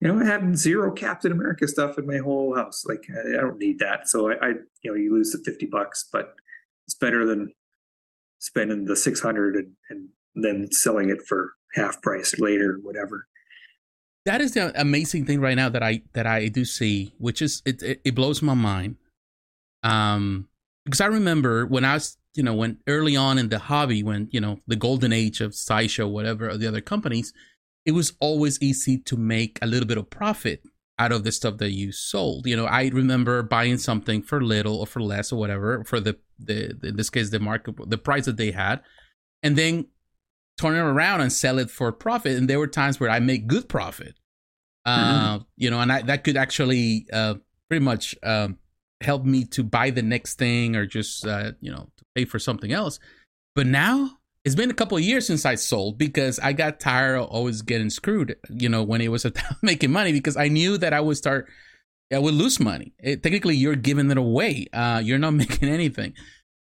You 0.00 0.08
know, 0.08 0.20
I 0.20 0.24
have 0.26 0.56
zero 0.56 0.90
Captain 0.92 1.30
America 1.30 1.68
stuff 1.68 1.98
in 1.98 2.06
my 2.06 2.18
whole 2.18 2.56
house. 2.56 2.84
Like, 2.86 3.06
I, 3.10 3.36
I 3.36 3.40
don't 3.40 3.58
need 3.58 3.78
that. 3.80 4.08
So 4.08 4.30
I, 4.30 4.34
I, 4.34 4.48
you 4.82 4.90
know, 4.90 4.94
you 4.94 5.12
lose 5.12 5.32
the 5.32 5.38
fifty 5.44 5.66
bucks, 5.66 6.08
but 6.10 6.34
it's 6.86 6.94
better 6.94 7.26
than 7.26 7.52
spending 8.40 8.86
the 8.86 8.96
600 8.96 9.54
and, 9.54 9.72
and 9.90 10.08
then 10.34 10.72
selling 10.72 11.10
it 11.10 11.22
for 11.26 11.52
half 11.74 12.02
price 12.02 12.38
later, 12.38 12.80
whatever. 12.82 13.26
That 14.26 14.40
is 14.40 14.52
the 14.52 14.78
amazing 14.80 15.24
thing 15.24 15.40
right 15.40 15.54
now 15.54 15.68
that 15.68 15.82
I 15.82 16.02
that 16.12 16.26
I 16.26 16.48
do 16.48 16.64
see, 16.64 17.14
which 17.18 17.40
is 17.40 17.62
it 17.64 17.82
it, 17.82 18.00
it 18.04 18.14
blows 18.14 18.42
my 18.42 18.54
mind. 18.54 18.96
Um, 19.82 20.48
because 20.84 21.00
I 21.00 21.06
remember 21.06 21.64
when 21.64 21.84
I 21.84 21.94
was 21.94 22.18
you 22.34 22.42
know 22.42 22.54
when 22.54 22.78
early 22.86 23.16
on 23.16 23.38
in 23.38 23.48
the 23.48 23.58
hobby 23.58 24.02
when 24.02 24.28
you 24.30 24.40
know 24.40 24.58
the 24.66 24.76
golden 24.76 25.12
age 25.12 25.40
of 25.40 25.54
sideshow 25.54 26.06
whatever 26.06 26.50
or 26.50 26.56
the 26.58 26.66
other 26.66 26.80
companies 26.82 27.32
it 27.90 27.94
was 27.94 28.12
always 28.20 28.56
easy 28.62 28.98
to 28.98 29.16
make 29.16 29.58
a 29.60 29.66
little 29.66 29.86
bit 29.86 29.98
of 29.98 30.08
profit 30.08 30.62
out 31.00 31.10
of 31.10 31.24
the 31.24 31.32
stuff 31.32 31.56
that 31.56 31.72
you 31.72 31.90
sold. 31.90 32.46
You 32.46 32.54
know, 32.56 32.66
I 32.66 32.86
remember 32.86 33.42
buying 33.42 33.78
something 33.78 34.22
for 34.22 34.40
little 34.40 34.78
or 34.78 34.86
for 34.86 35.02
less 35.02 35.32
or 35.32 35.40
whatever 35.40 35.82
for 35.82 35.98
the 35.98 36.16
the 36.38 36.78
in 36.84 36.94
this 36.94 37.10
case 37.10 37.30
the 37.30 37.40
market 37.40 37.74
the 37.90 37.98
price 37.98 38.26
that 38.26 38.36
they 38.36 38.52
had, 38.52 38.80
and 39.42 39.56
then 39.56 39.86
turn 40.56 40.76
it 40.76 40.78
around 40.78 41.20
and 41.20 41.32
sell 41.32 41.58
it 41.58 41.68
for 41.68 41.90
profit. 41.90 42.38
And 42.38 42.48
there 42.48 42.60
were 42.60 42.68
times 42.68 43.00
where 43.00 43.10
I 43.10 43.18
make 43.18 43.48
good 43.48 43.68
profit. 43.68 44.14
Uh, 44.86 45.38
mm-hmm. 45.38 45.42
you 45.56 45.68
know, 45.68 45.80
and 45.80 45.90
I, 45.90 46.02
that 46.02 46.22
could 46.22 46.36
actually 46.36 47.06
uh, 47.12 47.34
pretty 47.68 47.84
much 47.84 48.14
um, 48.22 48.58
help 49.00 49.24
me 49.24 49.46
to 49.46 49.64
buy 49.64 49.90
the 49.90 50.02
next 50.02 50.38
thing 50.38 50.76
or 50.76 50.86
just 50.86 51.26
uh, 51.26 51.52
you 51.60 51.72
know 51.72 51.88
to 51.96 52.04
pay 52.14 52.24
for 52.24 52.38
something 52.38 52.70
else. 52.70 53.00
But 53.56 53.66
now 53.66 54.19
it's 54.44 54.54
been 54.54 54.70
a 54.70 54.74
couple 54.74 54.96
of 54.96 55.02
years 55.02 55.26
since 55.26 55.44
I 55.44 55.54
sold 55.54 55.98
because 55.98 56.38
I 56.38 56.52
got 56.52 56.80
tired 56.80 57.16
of 57.16 57.28
always 57.28 57.62
getting 57.62 57.90
screwed, 57.90 58.36
you 58.48 58.68
know, 58.68 58.82
when 58.82 59.00
it 59.00 59.08
was 59.08 59.26
making 59.62 59.92
money 59.92 60.12
because 60.12 60.36
I 60.36 60.48
knew 60.48 60.78
that 60.78 60.92
I 60.92 61.00
would 61.00 61.16
start, 61.16 61.48
I 62.12 62.18
would 62.18 62.34
lose 62.34 62.58
money. 62.58 62.94
It, 62.98 63.22
technically, 63.22 63.56
you're 63.56 63.76
giving 63.76 64.10
it 64.10 64.16
away. 64.16 64.66
Uh, 64.72 65.00
you're 65.04 65.18
not 65.18 65.34
making 65.34 65.68
anything. 65.68 66.14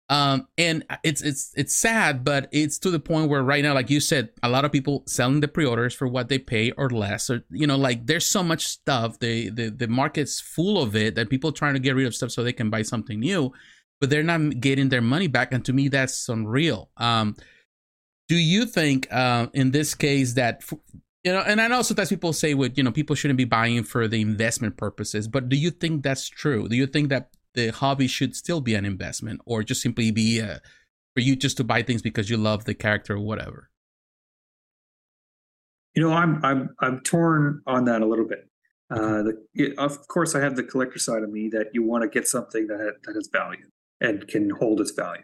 Um, 0.10 0.48
and 0.58 0.86
it's 1.04 1.22
it's 1.22 1.54
it's 1.56 1.76
sad, 1.76 2.26
but 2.26 2.50
it's 2.52 2.78
to 2.80 2.92
the 2.92 3.00
point 3.00 3.30
where 3.30 3.42
right 3.42 3.64
now, 3.64 3.74
like 3.74 3.90
you 3.90 4.02
said, 4.02 4.30
a 4.44 4.50
lot 4.50 4.66
of 4.66 4.72
people 4.72 5.04
selling 5.08 5.40
the 5.40 5.48
pre-orders 5.48 5.96
for 5.96 6.08
what 6.08 6.28
they 6.28 6.38
pay 6.38 6.72
or 6.72 6.90
less, 6.90 7.30
or 7.30 7.46
you 7.50 7.66
know, 7.66 7.78
like 7.78 8.06
there's 8.06 8.26
so 8.26 8.44
much 8.44 8.68
stuff. 8.68 9.20
The 9.20 9.50
the 9.50 9.70
the 9.70 9.88
market's 9.88 10.42
full 10.42 10.84
of 10.84 10.96
it 10.96 11.16
that 11.16 11.30
people 11.30 11.54
trying 11.54 11.74
to 11.76 11.80
get 11.80 11.96
rid 11.96 12.06
of 12.06 12.14
stuff 12.14 12.32
so 12.32 12.44
they 12.44 12.54
can 12.54 12.70
buy 12.70 12.82
something 12.82 13.22
new, 13.22 13.54
but 14.02 14.10
they're 14.10 14.24
not 14.24 14.60
getting 14.60 14.90
their 14.90 15.02
money 15.02 15.28
back. 15.28 15.54
And 15.54 15.64
to 15.66 15.74
me, 15.74 15.88
that's 15.88 16.28
unreal. 16.28 16.90
Um, 16.98 17.36
do 18.28 18.36
you 18.36 18.66
think 18.66 19.08
uh, 19.12 19.48
in 19.54 19.72
this 19.72 19.94
case 19.96 20.34
that 20.34 20.64
you 21.24 21.32
know 21.32 21.42
and 21.42 21.62
i 21.62 21.68
know 21.68 21.82
sometimes 21.82 22.10
people 22.10 22.34
say 22.34 22.54
with 22.54 22.78
you 22.78 22.84
know 22.84 22.92
people 22.92 23.16
shouldn't 23.16 23.38
be 23.38 23.46
buying 23.46 23.84
for 23.84 24.08
the 24.08 24.22
investment 24.22 24.78
purposes 24.78 25.28
but 25.28 25.50
do 25.50 25.56
you 25.56 25.72
think 25.72 26.04
that's 26.04 26.28
true 26.28 26.68
do 26.68 26.76
you 26.76 26.88
think 26.88 27.10
that 27.10 27.30
the 27.54 27.70
hobby 27.70 28.08
should 28.08 28.36
still 28.36 28.62
be 28.62 28.76
an 28.76 28.86
investment 28.86 29.40
or 29.46 29.64
just 29.64 29.82
simply 29.82 30.12
be 30.12 30.42
uh, 30.42 30.58
for 31.14 31.22
you 31.22 31.36
just 31.36 31.58
to 31.58 31.64
buy 31.64 31.84
things 31.84 32.02
because 32.02 32.30
you 32.30 32.38
love 32.38 32.66
the 32.66 32.74
character 32.74 33.16
or 33.16 33.20
whatever 33.20 33.70
you 35.96 36.02
know 36.02 36.14
i'm 36.14 36.44
i'm 36.44 36.70
i'm 36.80 37.00
torn 37.02 37.62
on 37.68 37.86
that 37.86 38.02
a 38.02 38.06
little 38.06 38.28
bit 38.28 38.50
uh, 38.92 39.24
the, 39.24 39.74
of 39.78 40.08
course 40.08 40.36
i 40.36 40.40
have 40.40 40.56
the 40.56 40.64
collector 40.64 41.00
side 41.00 41.24
of 41.24 41.32
me 41.32 41.50
that 41.50 41.68
you 41.74 41.84
want 41.84 42.02
to 42.02 42.10
get 42.10 42.28
something 42.28 42.68
that 42.68 42.96
that 43.04 43.16
has 43.16 43.30
value 43.32 43.66
and 44.04 44.28
can 44.28 44.52
hold 44.52 44.80
its 44.80 44.92
value 44.92 45.24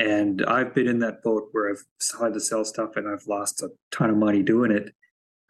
and 0.00 0.42
I've 0.46 0.74
been 0.74 0.88
in 0.88 1.00
that 1.00 1.22
boat 1.22 1.48
where 1.52 1.70
I've 1.70 1.84
had 2.18 2.32
to 2.32 2.40
sell 2.40 2.64
stuff 2.64 2.96
and 2.96 3.06
I've 3.06 3.26
lost 3.26 3.62
a 3.62 3.68
ton 3.90 4.08
of 4.08 4.16
money 4.16 4.42
doing 4.42 4.70
it 4.70 4.94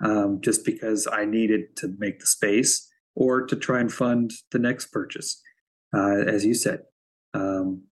um, 0.02 0.40
just 0.40 0.64
because 0.64 1.06
I 1.10 1.24
needed 1.24 1.76
to 1.76 1.94
make 1.98 2.18
the 2.18 2.26
space 2.26 2.88
or 3.14 3.46
to 3.46 3.54
try 3.54 3.78
and 3.78 3.92
fund 3.92 4.32
the 4.50 4.58
next 4.58 4.86
purchase, 4.86 5.40
uh, 5.94 6.22
as 6.26 6.44
you 6.44 6.54
said. 6.54 6.80
Um, 7.32 7.84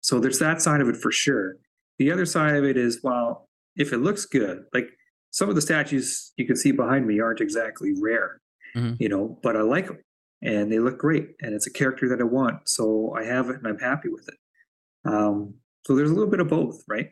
so 0.00 0.18
there's 0.18 0.38
that 0.38 0.62
side 0.62 0.80
of 0.80 0.88
it 0.88 0.96
for 0.96 1.12
sure. 1.12 1.56
The 1.98 2.10
other 2.10 2.24
side 2.24 2.56
of 2.56 2.64
it 2.64 2.78
is, 2.78 3.00
well, 3.02 3.46
if 3.76 3.92
it 3.92 3.98
looks 3.98 4.24
good, 4.24 4.64
like 4.72 4.88
some 5.30 5.50
of 5.50 5.56
the 5.56 5.62
statues 5.62 6.32
you 6.38 6.46
can 6.46 6.56
see 6.56 6.72
behind 6.72 7.06
me 7.06 7.20
aren't 7.20 7.40
exactly 7.42 7.92
rare, 8.00 8.40
mm-hmm. 8.74 8.94
you 8.98 9.10
know, 9.10 9.38
but 9.42 9.56
I 9.56 9.60
like 9.60 9.88
them 9.88 9.98
and 10.42 10.70
they 10.70 10.78
look 10.78 10.98
great 10.98 11.30
and 11.40 11.54
it's 11.54 11.66
a 11.66 11.72
character 11.72 12.08
that 12.08 12.20
I 12.20 12.24
want. 12.24 12.68
So 12.68 13.14
I 13.16 13.24
have 13.24 13.48
it 13.50 13.56
and 13.56 13.66
I'm 13.66 13.78
happy 13.78 14.08
with 14.08 14.28
it. 14.28 14.38
Um, 15.04 15.54
so 15.86 15.94
there's 15.94 16.10
a 16.10 16.14
little 16.14 16.30
bit 16.30 16.40
of 16.40 16.48
both, 16.48 16.82
right? 16.88 17.10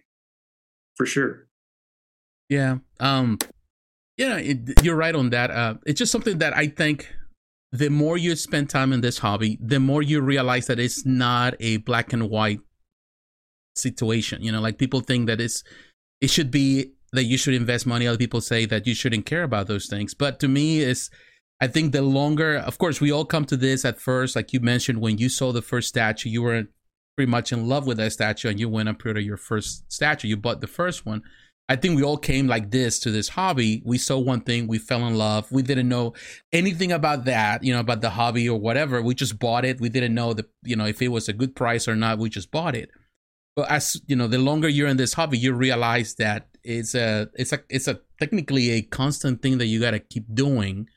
For 0.97 1.07
sure. 1.07 1.47
Yeah. 2.49 2.79
Um, 3.01 3.39
yeah, 4.17 4.37
it, 4.37 4.85
you're 4.85 4.97
right 4.97 5.15
on 5.15 5.31
that. 5.31 5.51
Uh, 5.51 5.75
it's 5.87 5.99
just 5.99 6.13
something 6.13 6.39
that 6.39 6.57
I 6.57 6.67
think 6.69 7.13
the 7.73 7.89
more 7.89 8.19
you 8.19 8.37
spend 8.37 8.69
time 8.69 8.93
in 8.93 9.01
this 9.01 9.19
hobby, 9.19 9.59
the 9.61 9.81
more 9.81 10.03
you 10.03 10.21
realize 10.21 10.67
that 10.67 10.79
it's 10.79 11.07
not 11.07 11.55
a 11.61 11.79
black 11.79 12.13
and 12.13 12.29
white 12.29 12.61
situation. 13.75 14.43
You 14.43 14.53
know, 14.53 14.61
like 14.61 14.79
people 14.79 15.01
think 15.01 15.27
that 15.27 15.41
it's 15.41 15.65
it 16.21 16.31
should 16.31 16.51
be 16.51 16.93
that 17.13 17.25
you 17.25 17.39
should 17.39 17.55
invest 17.55 17.87
money. 17.87 18.07
Other 18.07 18.19
people 18.19 18.41
say 18.41 18.67
that 18.67 18.87
you 18.87 18.95
shouldn't 18.95 19.27
care 19.27 19.43
about 19.43 19.67
those 19.67 19.87
things. 19.87 20.15
But 20.15 20.39
to 20.41 20.49
me, 20.49 20.81
is 20.81 21.11
I 21.63 21.69
think 21.69 21.93
the 21.93 22.03
longer, 22.03 22.57
of 22.57 22.79
course, 22.79 23.01
we 23.01 23.13
all 23.13 23.25
come 23.25 23.45
to 23.45 23.57
this 23.57 23.85
at 23.85 24.01
first, 24.01 24.35
like 24.35 24.53
you 24.53 24.59
mentioned, 24.59 25.01
when 25.01 25.19
you 25.19 25.29
saw 25.29 25.53
the 25.53 25.63
first 25.63 25.89
statue, 25.89 26.29
you 26.29 26.43
were 26.43 26.65
pretty 27.17 27.31
much 27.31 27.53
in 27.53 27.69
love 27.69 27.87
with 27.87 27.99
that 27.99 28.13
statue, 28.13 28.49
and 28.49 28.59
you 28.59 28.69
went 28.69 28.89
and 28.89 28.99
pre-ordered 28.99 29.21
your 29.21 29.37
first 29.37 29.85
statue. 29.93 30.27
You 30.27 30.37
bought 30.37 30.61
the 30.61 30.67
first 30.67 31.07
one. 31.07 31.23
I 31.69 31.77
think 31.77 31.95
we 31.95 32.03
all 32.03 32.17
came 32.17 32.49
like 32.49 32.73
this 32.73 32.99
to 33.01 33.13
this 33.13 33.29
hobby. 33.29 33.81
We 33.85 33.97
saw 33.97 34.19
one 34.19 34.41
thing, 34.41 34.67
we 34.67 34.79
fell 34.79 35.07
in 35.07 35.17
love. 35.17 35.53
We 35.53 35.63
didn't 35.63 35.89
know 35.89 36.15
anything 36.53 36.91
about 36.91 37.27
that, 37.27 37.63
you 37.63 37.73
know, 37.73 37.79
about 37.79 38.01
the 38.01 38.11
hobby 38.11 38.49
or 38.49 38.59
whatever. 38.59 39.01
We 39.01 39.15
just 39.15 39.39
bought 39.39 39.65
it. 39.65 39.81
We 39.81 39.89
didn't 39.89 40.15
know 40.15 40.33
that, 40.33 40.47
you 40.65 40.75
know, 40.75 40.87
if 40.87 41.01
it 41.01 41.09
was 41.09 41.29
a 41.29 41.33
good 41.33 41.55
price 41.55 41.87
or 41.87 41.95
not. 41.95 42.19
We 42.19 42.29
just 42.29 42.51
bought 42.51 42.75
it. 42.75 42.91
But 43.55 43.71
as 43.71 44.03
you 44.09 44.17
know, 44.17 44.27
the 44.27 44.39
longer 44.39 44.69
you're 44.69 44.89
in 44.89 44.97
this 44.97 45.15
hobby, 45.15 45.39
you 45.39 45.53
realize 45.53 46.17
that 46.17 46.49
it's 46.65 46.97
a 46.97 47.29
it's 47.35 47.53
a 47.53 47.61
it's 47.69 47.87
a 47.87 48.01
technically 48.19 48.71
a 48.71 48.83
constant 48.83 49.43
thing 49.43 49.59
that 49.59 49.67
you 49.67 49.79
got 49.79 49.93
to 49.93 50.01
keep 50.01 50.25
doing. 50.35 50.89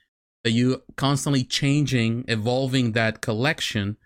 That 0.45 0.51
you 0.51 0.83
constantly 0.95 1.43
changing, 1.43 2.23
evolving 2.29 2.93
that 2.93 3.19
collection. 3.19 3.97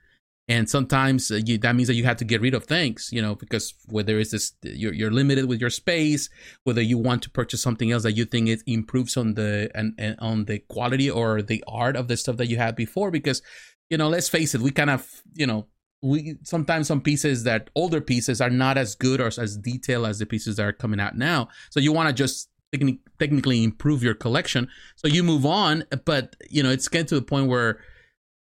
And 0.48 0.68
sometimes 0.68 1.30
uh, 1.30 1.42
you, 1.46 1.60
that 1.60 1.76
means 1.76 1.88
that 1.90 1.94
you 1.94 2.06
have 2.06 2.18
to 2.18 2.26
get 2.26 2.42
rid 2.42 2.56
of 2.56 2.64
things 2.64 3.10
you 3.12 3.22
know 3.22 3.36
because 3.36 3.76
whether 3.86 4.18
it's 4.18 4.32
this 4.32 4.54
you're, 4.64 4.94
you're 4.94 5.12
limited 5.12 5.46
with 5.46 5.62
your 5.62 5.70
space 5.70 6.28
whether 6.64 6.82
you 6.82 6.98
want 6.98 7.22
to 7.22 7.30
purchase 7.30 7.62
something 7.62 7.92
else 7.92 8.02
that 8.02 8.14
you 8.14 8.26
think 8.26 8.50
it 8.50 8.64
improves 8.66 9.16
on 9.16 9.36
the 9.36 9.70
and, 9.76 9.94
and 10.00 10.16
on 10.20 10.46
the 10.46 10.58
quality 10.58 11.08
or 11.08 11.44
the 11.44 11.64
art 11.68 11.96
of 11.96 12.08
the 12.08 12.18
stuff 12.18 12.38
that 12.38 12.48
you 12.48 12.58
had 12.58 12.76
before. 12.76 13.12
Because 13.12 13.44
you 13.92 13.98
know 14.00 14.10
let's 14.10 14.28
face 14.28 14.56
it 14.56 14.62
we 14.62 14.72
kind 14.72 14.90
of 14.90 15.22
you 15.36 15.46
know 15.46 15.68
we 16.02 16.38
sometimes 16.44 16.88
some 16.88 17.02
pieces 17.02 17.44
that 17.44 17.70
older 17.76 18.02
pieces 18.02 18.40
are 18.42 18.50
not 18.50 18.78
as 18.78 18.96
good 18.96 19.20
or 19.20 19.28
as 19.28 19.58
detailed 19.58 20.06
as 20.06 20.20
the 20.20 20.26
pieces 20.26 20.56
that 20.56 20.66
are 20.66 20.74
coming 20.74 21.00
out 21.00 21.18
now. 21.18 21.50
So 21.70 21.80
you 21.80 21.92
want 21.92 22.08
to 22.08 22.14
just 22.14 22.50
technically 22.72 23.64
improve 23.64 24.04
your 24.04 24.14
collection. 24.14 24.68
So 24.96 25.08
you 25.08 25.24
move 25.24 25.46
on 25.46 25.86
but 26.06 26.36
you 26.50 26.64
know 26.64 26.70
it's 26.70 26.88
getting 26.88 27.08
to 27.08 27.16
the 27.16 27.22
point 27.22 27.48
where 27.48 27.80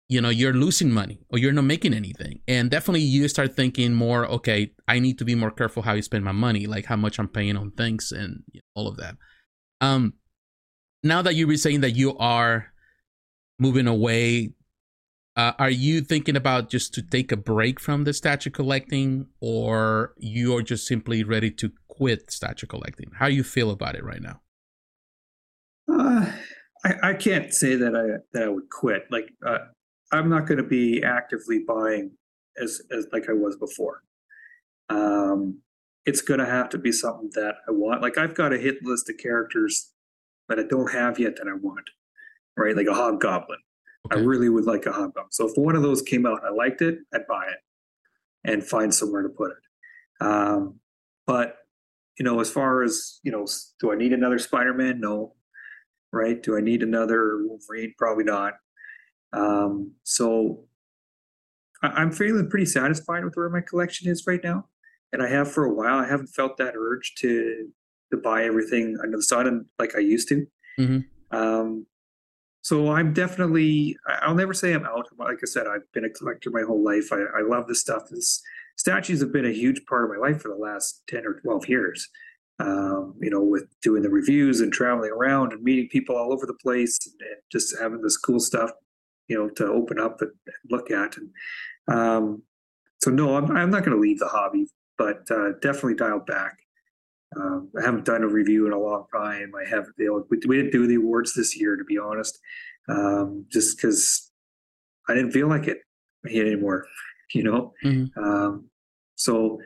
you 0.07 0.19
know 0.21 0.29
you're 0.29 0.53
losing 0.53 0.91
money 0.91 1.19
or 1.29 1.37
you're 1.39 1.51
not 1.51 1.65
making 1.65 1.93
anything. 1.93 2.41
And 2.47 2.69
definitely 2.69 3.01
you 3.01 3.27
start 3.27 3.55
thinking 3.55 3.93
more 3.93 4.25
okay 4.27 4.71
i 4.87 4.99
need 4.99 5.17
to 5.19 5.25
be 5.25 5.35
more 5.35 5.51
careful 5.51 5.83
how 5.83 5.93
i 5.93 5.99
spend 5.99 6.25
my 6.25 6.31
money 6.31 6.67
like 6.67 6.85
how 6.85 6.95
much 6.95 7.19
i'm 7.19 7.27
paying 7.27 7.55
on 7.55 7.71
things 7.71 8.11
and 8.11 8.43
you 8.51 8.59
know, 8.59 8.81
all 8.81 8.87
of 8.87 8.97
that. 8.97 9.15
Um 9.81 10.13
now 11.03 11.21
that 11.21 11.35
you 11.35 11.47
were 11.47 11.57
saying 11.57 11.81
that 11.81 11.91
you 11.91 12.17
are 12.17 12.73
moving 13.57 13.87
away 13.87 14.53
uh, 15.39 15.53
are 15.57 15.69
you 15.69 16.01
thinking 16.01 16.35
about 16.35 16.69
just 16.69 16.93
to 16.93 17.01
take 17.01 17.31
a 17.31 17.37
break 17.37 17.79
from 17.79 18.03
the 18.03 18.11
statue 18.11 18.49
collecting 18.49 19.25
or 19.39 20.13
you're 20.17 20.61
just 20.61 20.85
simply 20.85 21.23
ready 21.23 21.49
to 21.49 21.71
quit 21.99 22.31
statue 22.31 22.65
collecting 22.65 23.11
how 23.19 23.27
do 23.27 23.35
you 23.35 23.43
feel 23.43 23.69
about 23.69 23.95
it 23.95 24.03
right 24.03 24.21
now 24.21 24.41
uh, 25.91 26.31
I, 26.83 26.93
I 27.03 27.13
can't 27.13 27.53
say 27.53 27.75
that 27.75 27.95
I 27.95 28.19
that 28.33 28.43
I 28.43 28.49
would 28.49 28.69
quit. 28.69 29.05
Like 29.11 29.31
uh, 29.45 29.59
I'm 30.11 30.29
not 30.29 30.47
going 30.47 30.57
to 30.57 30.63
be 30.63 31.03
actively 31.03 31.59
buying 31.67 32.11
as 32.61 32.81
as 32.91 33.07
like 33.11 33.29
I 33.29 33.33
was 33.33 33.55
before. 33.57 34.03
Um, 34.89 35.59
it's 36.05 36.21
going 36.21 36.39
to 36.39 36.45
have 36.45 36.69
to 36.69 36.77
be 36.77 36.91
something 36.91 37.29
that 37.33 37.55
I 37.67 37.71
want. 37.71 38.01
Like 38.01 38.17
I've 38.17 38.35
got 38.35 38.53
a 38.53 38.57
hit 38.57 38.77
list 38.83 39.09
of 39.09 39.17
characters 39.17 39.91
that 40.47 40.59
I 40.59 40.63
don't 40.63 40.91
have 40.91 41.19
yet 41.19 41.35
that 41.35 41.47
I 41.47 41.53
want, 41.53 41.89
right? 42.57 42.75
Like 42.75 42.87
a 42.87 42.93
hobgoblin. 42.93 43.59
Okay. 44.05 44.19
I 44.19 44.23
really 44.23 44.49
would 44.49 44.65
like 44.65 44.85
a 44.85 44.91
hobgoblin. 44.91 45.31
So 45.31 45.47
if 45.47 45.53
one 45.55 45.75
of 45.75 45.83
those 45.83 46.01
came 46.01 46.25
out 46.25 46.39
and 46.43 46.47
I 46.47 46.51
liked 46.51 46.81
it, 46.81 46.99
I'd 47.13 47.27
buy 47.27 47.45
it 47.45 47.59
and 48.49 48.63
find 48.63 48.93
somewhere 48.93 49.21
to 49.21 49.29
put 49.29 49.51
it. 49.51 50.25
Um, 50.25 50.79
but 51.27 51.57
you 52.19 52.25
know, 52.25 52.39
as 52.41 52.51
far 52.51 52.83
as 52.83 53.19
you 53.23 53.31
know, 53.31 53.47
do 53.79 53.91
I 53.91 53.95
need 53.95 54.13
another 54.13 54.37
Spider-Man? 54.37 54.99
No. 54.99 55.35
Right? 56.11 56.41
Do 56.41 56.57
I 56.57 56.61
need 56.61 56.83
another 56.83 57.39
Wolverine? 57.45 57.93
Probably 57.97 58.25
not. 58.25 58.53
Um, 59.31 59.93
so 60.03 60.65
I- 61.81 62.01
am 62.01 62.11
feeling 62.11 62.49
pretty 62.49 62.65
satisfied 62.65 63.23
with 63.23 63.35
where 63.35 63.49
my 63.49 63.61
collection 63.61 64.09
is 64.09 64.27
right 64.27 64.43
now, 64.43 64.67
and 65.13 65.23
I 65.23 65.29
have 65.29 65.51
for 65.51 65.65
a 65.65 65.73
while. 65.73 65.99
I 65.99 66.07
haven't 66.07 66.27
felt 66.27 66.57
that 66.57 66.75
urge 66.75 67.13
to 67.19 67.69
to 68.11 68.17
buy 68.17 68.43
everything 68.43 68.97
under 69.03 69.17
the 69.17 69.23
sun 69.23 69.65
like 69.77 69.95
I 69.95 69.99
used 69.99 70.27
to. 70.29 70.47
Mm-hmm. 70.79 71.37
Um, 71.37 71.85
so 72.63 72.91
I'm 72.91 73.13
definitely. 73.13 73.95
I'll 74.07 74.35
never 74.35 74.53
say 74.53 74.73
I'm 74.73 74.85
out. 74.85 75.07
Like 75.17 75.39
I 75.41 75.45
said, 75.45 75.67
I've 75.67 75.89
been 75.93 76.05
a 76.05 76.09
collector 76.09 76.49
my 76.49 76.63
whole 76.63 76.83
life. 76.83 77.13
I, 77.13 77.21
I 77.37 77.41
love 77.47 77.67
this 77.67 77.79
stuff. 77.79 78.09
This 78.09 78.41
statues 78.79 79.19
have 79.19 79.31
been 79.33 79.45
a 79.45 79.51
huge 79.51 79.85
part 79.85 80.05
of 80.05 80.09
my 80.09 80.17
life 80.17 80.41
for 80.41 80.49
the 80.49 80.55
last 80.55 81.03
ten 81.07 81.25
or 81.25 81.39
twelve 81.41 81.67
years. 81.67 82.07
Um, 82.61 83.15
you 83.21 83.29
know, 83.29 83.41
with 83.41 83.67
doing 83.81 84.01
the 84.01 84.09
reviews 84.09 84.59
and 84.59 84.73
traveling 84.73 85.11
around 85.11 85.53
and 85.53 85.63
meeting 85.63 85.87
people 85.89 86.17
all 86.17 86.33
over 86.33 86.45
the 86.45 86.57
place 86.61 86.97
and, 87.05 87.15
and 87.21 87.41
just 87.49 87.73
having 87.79 88.01
this 88.01 88.17
cool 88.17 88.39
stuff 88.39 88.71
you 89.29 89.37
know 89.37 89.49
to 89.51 89.65
open 89.67 89.99
up 89.99 90.21
and 90.21 90.31
look 90.69 90.91
at. 90.91 91.15
And 91.15 91.29
um, 91.87 92.43
so 93.01 93.11
no 93.11 93.37
i'm, 93.37 93.55
I'm 93.55 93.69
not 93.69 93.85
going 93.85 93.95
to 93.95 94.01
leave 94.01 94.19
the 94.19 94.27
hobby 94.27 94.67
but 94.97 95.31
uh, 95.31 95.51
definitely 95.61 95.95
dialed 95.95 96.25
back. 96.25 96.57
Um, 97.37 97.69
i 97.79 97.85
haven't 97.85 98.03
done 98.05 98.23
a 98.23 98.27
review 98.27 98.65
in 98.65 98.73
a 98.73 98.79
long 98.79 99.05
time. 99.15 99.53
I 99.55 99.69
haven't 99.69 99.93
we, 99.97 100.39
we 100.45 100.57
didn't 100.57 100.71
do 100.71 100.87
the 100.87 100.95
awards 100.95 101.33
this 101.33 101.57
year 101.57 101.77
to 101.77 101.85
be 101.85 101.97
honest 101.97 102.37
um, 102.89 103.45
just 103.49 103.77
because 103.77 104.31
i 105.07 105.13
didn't 105.13 105.31
feel 105.31 105.47
like 105.47 105.67
it 105.67 105.77
anymore 106.25 106.85
you 107.33 107.43
know 107.43 107.73
mm-hmm. 107.83 108.23
Um, 108.23 108.69
so 109.15 109.59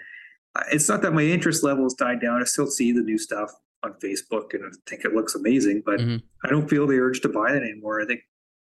it's 0.71 0.87
not 0.87 1.01
that 1.01 1.13
my 1.13 1.23
interest 1.23 1.63
levels 1.63 1.93
died 1.93 2.21
down 2.21 2.41
i 2.41 2.45
still 2.45 2.67
see 2.67 2.91
the 2.91 3.01
new 3.01 3.17
stuff 3.17 3.51
on 3.83 3.93
facebook 4.03 4.53
and 4.53 4.63
i 4.65 4.69
think 4.87 5.03
it 5.03 5.13
looks 5.13 5.35
amazing 5.35 5.81
but 5.85 5.99
mm-hmm. 5.99 6.17
i 6.45 6.49
don't 6.49 6.69
feel 6.69 6.87
the 6.87 6.97
urge 6.97 7.21
to 7.21 7.29
buy 7.29 7.51
it 7.51 7.63
anymore 7.63 8.01
i 8.01 8.05
think 8.05 8.21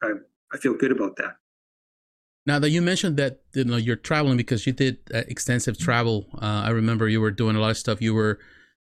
I'm 0.02 0.24
I 0.52 0.58
feel 0.58 0.74
good 0.74 0.92
about 0.92 1.16
that. 1.16 1.36
Now 2.46 2.58
that 2.58 2.70
you 2.70 2.80
mentioned 2.80 3.16
that 3.18 3.40
you 3.54 3.64
know 3.64 3.76
you're 3.76 3.96
traveling 3.96 4.36
because 4.36 4.66
you 4.66 4.72
did 4.72 4.98
uh, 5.12 5.22
extensive 5.28 5.78
travel, 5.78 6.26
uh, 6.36 6.62
I 6.64 6.70
remember 6.70 7.08
you 7.08 7.20
were 7.20 7.30
doing 7.30 7.56
a 7.56 7.60
lot 7.60 7.70
of 7.70 7.78
stuff. 7.78 8.00
You 8.00 8.14
were 8.14 8.38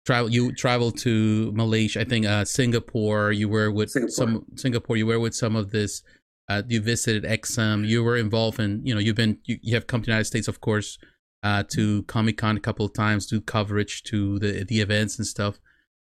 travel 0.06 0.30
you 0.30 0.52
traveled 0.54 0.98
to 1.00 1.52
Malaysia, 1.54 2.02
I 2.02 2.04
think 2.04 2.26
uh, 2.26 2.43
Singapore. 2.43 3.32
You 3.32 3.48
were 3.48 3.72
with 3.72 3.91
Singapore. 3.91 4.12
some 4.12 4.46
Singapore. 4.56 4.98
You 4.98 5.06
were 5.06 5.20
with 5.20 5.36
some 5.36 5.56
of 5.56 5.72
this. 5.72 6.04
Uh, 6.48 6.62
you 6.68 6.82
visited 6.82 7.24
XM. 7.24 7.88
You 7.88 8.04
were 8.04 8.18
involved 8.18 8.60
in 8.60 8.86
you 8.86 8.93
know 8.93 9.00
you've 9.00 9.16
been 9.16 9.39
you, 9.46 9.58
you 9.62 9.74
have 9.76 9.88
come 9.88 10.02
to 10.02 10.06
the 10.06 10.12
United 10.12 10.26
States, 10.26 10.48
of 10.48 10.62
course, 10.62 10.98
uh, 11.43 11.64
to 11.70 12.04
Comic 12.04 12.38
Con 12.38 12.58
a 12.58 12.60
couple 12.60 12.86
of 12.86 12.93
times, 12.93 13.26
do 13.26 13.41
coverage 13.41 14.04
to 14.04 14.39
the 14.39 14.64
the 14.64 14.82
events 14.82 15.18
and 15.18 15.26
stuff. 15.26 15.60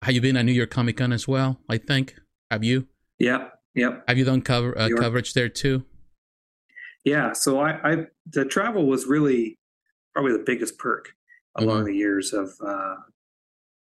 Have 0.02 0.14
you 0.14 0.20
been 0.20 0.36
at 0.36 0.44
New 0.44 0.52
York 0.52 0.70
Comic 0.70 0.96
Con 0.96 1.12
as 1.12 1.26
well? 1.26 1.60
I 1.68 1.78
think. 1.78 2.14
Have 2.50 2.64
you? 2.64 2.88
Yeah, 3.18 3.48
Yep. 3.74 4.04
Have 4.08 4.18
you 4.18 4.24
done 4.24 4.42
cover 4.42 4.76
uh, 4.76 4.88
coverage 4.96 5.34
there 5.34 5.48
too? 5.48 5.84
Yeah. 7.04 7.32
So 7.32 7.60
I, 7.60 7.92
I, 7.92 7.96
the 8.26 8.44
travel 8.44 8.86
was 8.86 9.06
really 9.06 9.58
probably 10.12 10.32
the 10.32 10.44
biggest 10.44 10.78
perk 10.78 11.14
along 11.56 11.78
mm-hmm. 11.78 11.86
the 11.86 11.96
years 11.96 12.32
of 12.32 12.50
uh, 12.64 12.96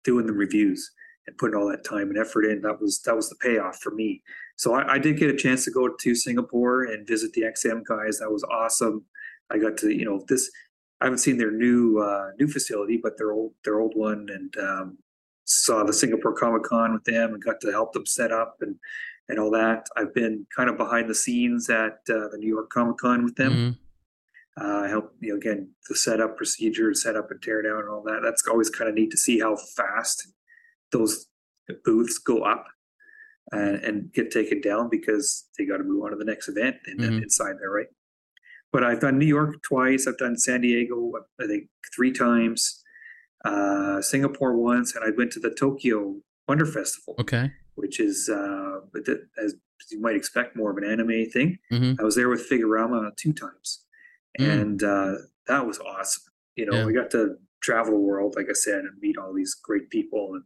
doing 0.04 0.26
the 0.28 0.34
reviews 0.34 0.92
and 1.28 1.38
putting 1.38 1.56
all 1.56 1.68
that 1.70 1.84
time 1.84 2.10
and 2.10 2.18
effort 2.18 2.46
in. 2.46 2.62
That 2.62 2.80
was 2.80 3.02
that 3.02 3.16
was 3.16 3.30
the 3.30 3.36
payoff 3.36 3.80
for 3.82 3.92
me. 3.92 4.22
So 4.60 4.74
I, 4.74 4.96
I 4.96 5.00
did 5.00 5.18
get 5.18 5.30
a 5.30 5.38
chance 5.38 5.64
to 5.64 5.72
go 5.72 5.88
to 5.88 6.14
Singapore 6.14 6.84
and 6.84 7.08
visit 7.08 7.32
the 7.32 7.44
XM 7.44 7.82
guys. 7.86 8.20
That 8.20 8.30
was 8.30 8.44
awesome. 8.44 9.06
I 9.50 9.58
got 9.58 9.78
to 9.78 9.90
you 9.90 10.04
know 10.04 10.22
this. 10.28 10.52
I 11.00 11.06
haven't 11.06 11.20
seen 11.20 11.38
their 11.38 11.52
new 11.52 12.00
uh, 12.00 12.32
new 12.38 12.48
facility, 12.50 13.00
but 13.02 13.18
their 13.18 13.32
old 13.32 13.54
their 13.64 13.80
old 13.80 13.94
one, 13.96 14.28
and 14.30 14.54
um, 14.58 14.98
saw 15.46 15.86
the 15.86 15.94
Singapore 15.94 16.34
Comic 16.34 16.64
Con 16.64 16.92
with 16.92 17.06
them 17.06 17.34
and 17.34 17.42
got 17.42 17.62
to 17.62 17.72
help 17.72 17.94
them 17.94 18.06
set 18.06 18.34
up 18.34 18.58
and 18.60 18.76
and 19.30 19.40
all 19.40 19.50
that. 19.52 19.88
I've 19.96 20.14
been 20.14 20.46
kind 20.54 20.70
of 20.70 20.76
behind 20.76 21.10
the 21.10 21.16
scenes 21.16 21.70
at 21.70 22.00
uh, 22.10 22.28
the 22.28 22.38
New 22.38 22.50
York 22.50 22.70
Comic 22.70 22.98
Con 22.98 23.24
with 23.24 23.36
them. 23.38 23.54
Mm-hmm. 23.54 24.66
Uh, 24.66 24.82
I 24.82 24.90
help 24.90 25.16
you 25.22 25.30
know 25.30 25.38
again 25.38 25.70
the 25.88 25.96
setup 25.96 26.36
procedure, 26.36 26.94
setup 26.94 27.32
and 27.32 27.42
tear 27.42 27.62
down 27.62 27.80
and 27.80 27.90
all 27.90 28.04
that. 28.04 28.20
That's 28.22 28.46
always 28.46 28.70
kind 28.70 28.90
of 28.90 28.96
neat 28.96 29.12
to 29.12 29.18
see 29.18 29.40
how 29.40 29.56
fast 29.56 30.28
those 30.92 31.28
booths 31.86 32.18
go 32.18 32.42
up 32.42 32.66
and, 33.52 33.76
and 33.84 34.14
get 34.14 34.32
taken 34.32 34.62
down 34.62 34.90
because 34.90 35.48
they 35.58 35.66
got 35.66 35.78
to 35.78 35.84
move 35.84 36.04
on 36.04 36.12
to 36.12 36.18
the 36.18 36.26
next 36.26 36.48
event 36.48 36.78
and 36.86 37.00
mm-hmm. 37.00 37.14
then 37.14 37.24
inside 37.24 37.56
there, 37.60 37.72
right? 37.72 37.88
But 38.72 38.84
I've 38.84 39.00
done 39.00 39.18
New 39.18 39.26
York 39.26 39.56
twice. 39.64 40.08
I've 40.08 40.18
done 40.18 40.38
San 40.38 40.62
Diego, 40.62 41.12
I 41.42 41.48
think 41.48 41.70
three 41.96 42.12
times, 42.12 42.84
uh, 43.44 44.02
Singapore 44.02 44.56
once, 44.56 44.96
and 44.96 45.04
I 45.04 45.10
went 45.18 45.32
to 45.32 45.40
the 45.40 45.50
Tokyo 45.50 46.18
Wonder 46.48 46.66
Festival. 46.66 47.16
Okay 47.20 47.52
which 47.80 48.00
is 48.00 48.30
uh, 48.30 48.80
as 49.44 49.56
you 49.90 50.02
might 50.02 50.16
expect, 50.16 50.56
more 50.56 50.72
of 50.72 50.78
an 50.78 50.84
anime 50.84 51.30
thing. 51.30 51.58
Mm-hmm. 51.72 52.00
I 52.00 52.04
was 52.04 52.16
there 52.16 52.30
with 52.30 52.48
Figurama 52.50 53.16
two 53.16 53.34
times, 53.34 53.86
mm. 54.40 54.50
and 54.50 54.84
uh, 54.84 55.14
that 55.48 55.66
was 55.66 55.80
awesome. 55.80 56.24
You 56.56 56.66
know, 56.66 56.80
yeah. 56.80 56.86
we 56.86 56.94
got 56.94 57.10
to 57.12 57.36
travel 57.62 57.94
the 57.94 58.00
world, 58.00 58.36
like 58.36 58.48
I 58.50 58.54
said, 58.54 58.80
and 58.80 59.00
meet 59.00 59.18
all 59.18 59.34
these 59.34 59.56
great 59.64 59.90
people, 59.90 60.32
and 60.34 60.44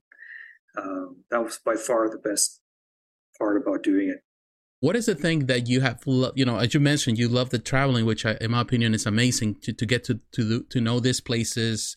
um, 0.77 1.17
that 1.31 1.43
was 1.43 1.59
by 1.65 1.75
far 1.75 2.09
the 2.09 2.17
best 2.17 2.61
part 3.37 3.57
about 3.57 3.83
doing 3.83 4.09
it. 4.09 4.19
What 4.79 4.97
is 4.97 5.05
the 5.05 5.15
thing 5.15 5.45
that 5.45 5.67
you 5.67 5.79
have, 5.79 6.03
you 6.35 6.43
know, 6.43 6.57
as 6.57 6.73
you 6.73 6.79
mentioned, 6.79 7.17
you 7.17 7.29
love 7.29 7.51
the 7.51 7.59
traveling, 7.59 8.05
which 8.05 8.25
I, 8.25 8.37
in 8.41 8.51
my 8.51 8.61
opinion 8.61 8.93
is 8.93 9.05
amazing 9.05 9.55
to, 9.61 9.71
to 9.71 9.85
get 9.85 10.03
to 10.05 10.19
to 10.33 10.63
to 10.63 10.81
know 10.81 10.99
these 10.99 11.21
places 11.21 11.95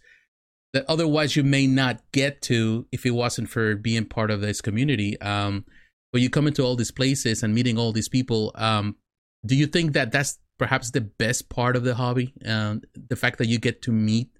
that 0.72 0.84
otherwise 0.88 1.34
you 1.34 1.42
may 1.42 1.66
not 1.66 2.00
get 2.12 2.42
to 2.42 2.86
if 2.92 3.06
it 3.06 3.10
wasn't 3.10 3.48
for 3.48 3.74
being 3.74 4.04
part 4.04 4.30
of 4.30 4.40
this 4.40 4.60
community. 4.60 5.20
Um, 5.20 5.64
but 6.12 6.20
you 6.20 6.30
come 6.30 6.46
into 6.46 6.62
all 6.62 6.76
these 6.76 6.90
places 6.90 7.42
and 7.42 7.54
meeting 7.54 7.78
all 7.78 7.92
these 7.92 8.08
people. 8.08 8.52
Um, 8.54 8.96
do 9.44 9.56
you 9.56 9.66
think 9.66 9.92
that 9.94 10.12
that's 10.12 10.38
perhaps 10.58 10.90
the 10.90 11.00
best 11.00 11.48
part 11.48 11.76
of 11.76 11.82
the 11.82 11.94
hobby? 11.94 12.34
Um, 12.44 12.82
the 12.94 13.16
fact 13.16 13.38
that 13.38 13.48
you 13.48 13.58
get 13.58 13.82
to 13.82 13.90
meet 13.90 14.30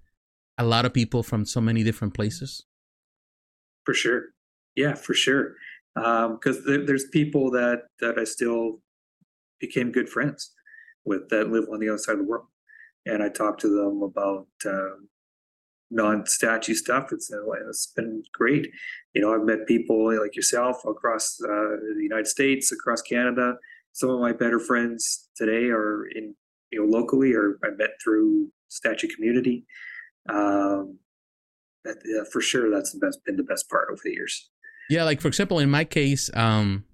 a 0.59 0.65
lot 0.65 0.85
of 0.85 0.95
people 0.95 1.23
from 1.23 1.45
so 1.45 1.61
many 1.61 1.83
different 1.83 2.15
places. 2.15 2.65
For 3.85 3.95
sure, 3.95 4.27
yeah, 4.75 4.95
for 4.95 5.15
sure. 5.15 5.55
Because 5.97 6.59
um, 6.59 6.63
there, 6.67 6.85
there's 6.85 7.09
people 7.09 7.51
that 7.53 7.85
that 8.01 8.19
I 8.19 8.25
still 8.25 8.81
became 9.61 9.91
good 9.91 10.09
friends 10.09 10.53
with 11.07 11.29
that 11.31 11.51
live 11.51 11.69
on 11.73 11.81
the 11.81 11.89
other 11.89 11.99
side 11.99 12.13
of 12.13 12.19
the 12.19 12.25
world, 12.25 12.47
and 13.07 13.23
I 13.23 13.31
talk 13.31 13.59
to 13.59 13.69
them 13.69 14.03
about 14.03 14.47
uh, 14.67 14.97
non-statue 15.91 16.75
stuff. 16.75 17.13
It's 17.13 17.33
uh, 17.33 17.51
it's 17.69 17.93
been 17.97 18.23
great. 18.35 18.69
You 19.15 19.23
know, 19.23 19.35
I've 19.35 19.47
met 19.47 19.67
people 19.67 20.21
like 20.21 20.37
yourself 20.37 20.85
across 20.85 21.39
uh, 21.43 21.77
the 21.97 22.03
United 22.03 22.27
States, 22.27 22.73
across 22.73 23.01
Canada. 23.01 23.55
Some 23.93 24.11
of 24.11 24.21
my 24.21 24.33
better 24.33 24.61
friends 24.61 25.31
today 25.35 25.71
are 25.71 26.07
in 26.15 26.35
you 26.73 26.81
know 26.81 26.87
locally, 26.87 27.33
or 27.33 27.59
I 27.65 27.71
met 27.71 27.91
through 28.05 28.51
statue 28.69 29.09
community. 29.09 29.65
Um, 30.29 30.99
that, 31.85 31.97
yeah, 32.05 32.25
for 32.31 32.41
sure, 32.41 32.71
that's 32.71 32.93
the 32.93 32.99
best 32.99 33.25
been 33.25 33.37
the 33.37 33.45
best 33.45 33.71
part 33.71 33.89
over 33.91 34.01
the 34.05 34.13
years. 34.13 34.51
Yeah, 34.89 35.05
like 35.05 35.21
for 35.21 35.29
example, 35.29 35.59
in 35.59 35.71
my 35.71 35.85
case, 35.85 36.31
um, 36.35 36.85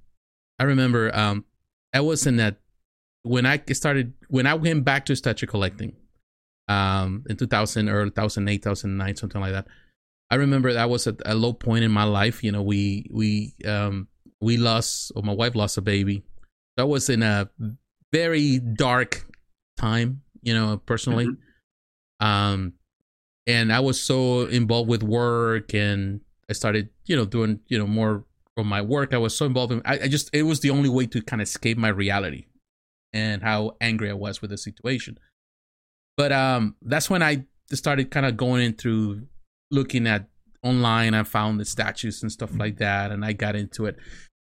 I 0.58 0.64
remember 0.64 1.14
um, 1.14 1.44
I 1.92 2.00
was 2.00 2.26
in 2.26 2.36
that 2.36 2.56
when 3.22 3.46
I 3.46 3.60
started 3.72 4.14
when 4.28 4.46
I 4.46 4.54
went 4.54 4.84
back 4.84 5.06
to 5.06 5.16
statue 5.16 5.46
collecting 5.46 5.96
um, 6.68 7.24
in 7.28 7.36
2000 7.36 7.88
or 7.88 8.04
2008, 8.06 8.62
2009, 8.62 9.16
something 9.16 9.40
like 9.40 9.52
that. 9.52 9.66
I 10.30 10.36
remember 10.36 10.72
that 10.72 10.88
was 10.88 11.06
at 11.06 11.16
a 11.26 11.34
low 11.34 11.52
point 11.52 11.84
in 11.84 11.90
my 11.90 12.04
life. 12.04 12.42
You 12.42 12.52
know, 12.52 12.62
we 12.62 13.06
we 13.12 13.54
um, 13.66 14.08
we 14.40 14.56
lost, 14.56 15.12
or 15.14 15.22
my 15.22 15.34
wife 15.34 15.54
lost 15.54 15.76
a 15.76 15.82
baby. 15.82 16.24
That 16.76 16.86
was 16.86 17.10
in 17.10 17.22
a 17.22 17.50
very 18.12 18.58
dark 18.58 19.26
time. 19.76 20.22
You 20.42 20.54
know, 20.54 20.78
personally. 20.78 21.26
Mm-hmm. 21.26 22.26
Um, 22.26 22.72
and 23.46 23.72
I 23.72 23.80
was 23.80 24.00
so 24.00 24.46
involved 24.46 24.88
with 24.88 25.02
work, 25.02 25.74
and 25.74 26.20
I 26.50 26.52
started, 26.54 26.90
you 27.06 27.16
know, 27.16 27.24
doing 27.24 27.60
you 27.68 27.78
know 27.78 27.86
more 27.86 28.24
of 28.56 28.66
my 28.66 28.82
work. 28.82 29.14
I 29.14 29.18
was 29.18 29.36
so 29.36 29.46
involved 29.46 29.72
in. 29.72 29.82
I, 29.84 30.00
I 30.00 30.08
just 30.08 30.30
it 30.32 30.42
was 30.42 30.60
the 30.60 30.70
only 30.70 30.88
way 30.88 31.06
to 31.06 31.22
kind 31.22 31.40
of 31.40 31.48
escape 31.48 31.78
my 31.78 31.88
reality 31.88 32.46
and 33.12 33.42
how 33.42 33.76
angry 33.80 34.10
I 34.10 34.14
was 34.14 34.40
with 34.40 34.50
the 34.50 34.58
situation. 34.58 35.18
But 36.16 36.32
um, 36.32 36.76
that's 36.82 37.08
when 37.08 37.22
I 37.22 37.44
started 37.72 38.10
kind 38.10 38.26
of 38.26 38.36
going 38.36 38.62
in 38.62 38.74
through 38.74 39.26
looking 39.70 40.06
at 40.06 40.28
online. 40.62 41.14
I 41.14 41.22
found 41.24 41.60
the 41.60 41.64
statues 41.64 42.22
and 42.22 42.30
stuff 42.30 42.54
like 42.56 42.78
that, 42.78 43.10
and 43.10 43.24
I 43.24 43.32
got 43.32 43.56
into 43.56 43.86
it. 43.86 43.96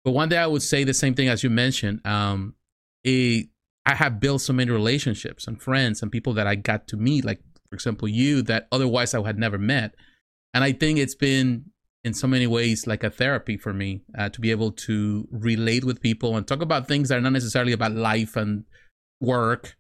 But 0.05 0.13
one 0.13 0.29
day 0.29 0.39
I 0.39 0.47
would 0.47 0.63
say 0.63 0.85
the 0.85 0.95
same 0.95 1.15
thing 1.15 1.29
as 1.29 1.43
you 1.43 1.51
mentioned. 1.51 2.05
Um, 2.07 2.55
a, 3.07 3.49
I 3.87 3.95
have 3.95 4.21
built 4.21 4.43
so 4.43 4.53
many 4.53 4.71
relationships 4.71 5.47
and 5.47 5.61
friends 5.61 6.03
and 6.03 6.13
people 6.13 6.35
that 6.35 6.47
I 6.47 6.55
got 6.55 6.87
to 6.89 6.97
meet, 6.97 7.25
like 7.25 7.41
for 7.69 7.75
example 7.75 8.09
you, 8.09 8.43
that 8.43 8.69
otherwise 8.73 9.15
I 9.15 9.23
had 9.23 9.39
never 9.39 9.59
met. 9.59 9.95
And 10.53 10.65
I 10.65 10.73
think 10.73 10.99
it's 10.99 11.15
been 11.15 11.67
in 12.03 12.15
so 12.15 12.27
many 12.27 12.47
ways 12.47 12.87
like 12.87 13.05
a 13.05 13.11
therapy 13.11 13.57
for 13.57 13.73
me 13.73 14.03
uh, 14.19 14.29
to 14.31 14.41
be 14.41 14.51
able 14.51 14.73
to 14.73 15.29
relate 15.31 15.85
with 15.85 16.01
people 16.01 16.37
and 16.37 16.47
talk 16.47 16.63
about 16.63 16.89
things 16.89 17.09
that 17.09 17.19
are 17.19 17.21
not 17.21 17.33
necessarily 17.33 17.73
about 17.73 17.93
life 17.93 18.37
and 18.37 18.65
work 19.21 19.77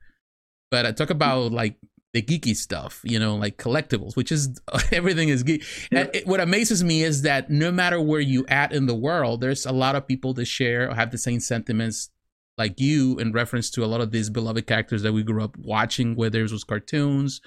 but 0.70 0.86
I 0.86 0.92
talk 0.92 1.10
about 1.10 1.52
like 1.52 1.76
the 2.12 2.22
geeky 2.22 2.56
stuff, 2.56 3.00
you 3.04 3.18
know, 3.18 3.36
like 3.36 3.56
collectibles, 3.56 4.16
which 4.16 4.32
is 4.32 4.60
everything 4.92 5.28
is 5.28 5.42
geek. 5.42 5.64
Yeah. 5.92 6.06
It, 6.12 6.26
what 6.26 6.40
amazes 6.40 6.82
me 6.82 7.02
is 7.02 7.22
that 7.22 7.50
no 7.50 7.70
matter 7.70 8.00
where 8.00 8.20
you 8.20 8.46
at 8.48 8.72
in 8.72 8.86
the 8.86 8.94
world, 8.94 9.40
there's 9.40 9.66
a 9.66 9.72
lot 9.72 9.96
of 9.96 10.06
people 10.06 10.34
that 10.34 10.46
share 10.46 10.90
or 10.90 10.94
have 10.94 11.10
the 11.10 11.18
same 11.18 11.40
sentiments 11.40 12.10
like 12.58 12.78
you 12.80 13.18
in 13.18 13.32
reference 13.32 13.70
to 13.70 13.84
a 13.84 13.86
lot 13.86 14.00
of 14.00 14.10
these 14.10 14.28
beloved 14.28 14.66
characters 14.66 15.02
that 15.02 15.12
we 15.12 15.22
grew 15.22 15.42
up 15.42 15.56
watching, 15.56 16.14
whether 16.14 16.40
it 16.40 16.52
was 16.52 16.64
cartoons 16.64 17.40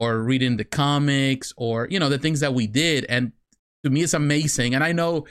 or 0.00 0.22
reading 0.22 0.56
the 0.56 0.64
comics 0.64 1.52
or 1.56 1.86
you 1.90 1.98
know 1.98 2.08
the 2.08 2.18
things 2.18 2.40
that 2.40 2.54
we 2.54 2.66
did. 2.66 3.04
And 3.08 3.32
to 3.88 3.94
me, 3.94 4.02
it's 4.02 4.14
amazing. 4.14 4.74
And 4.74 4.84
I 4.84 4.92
know 4.92 5.26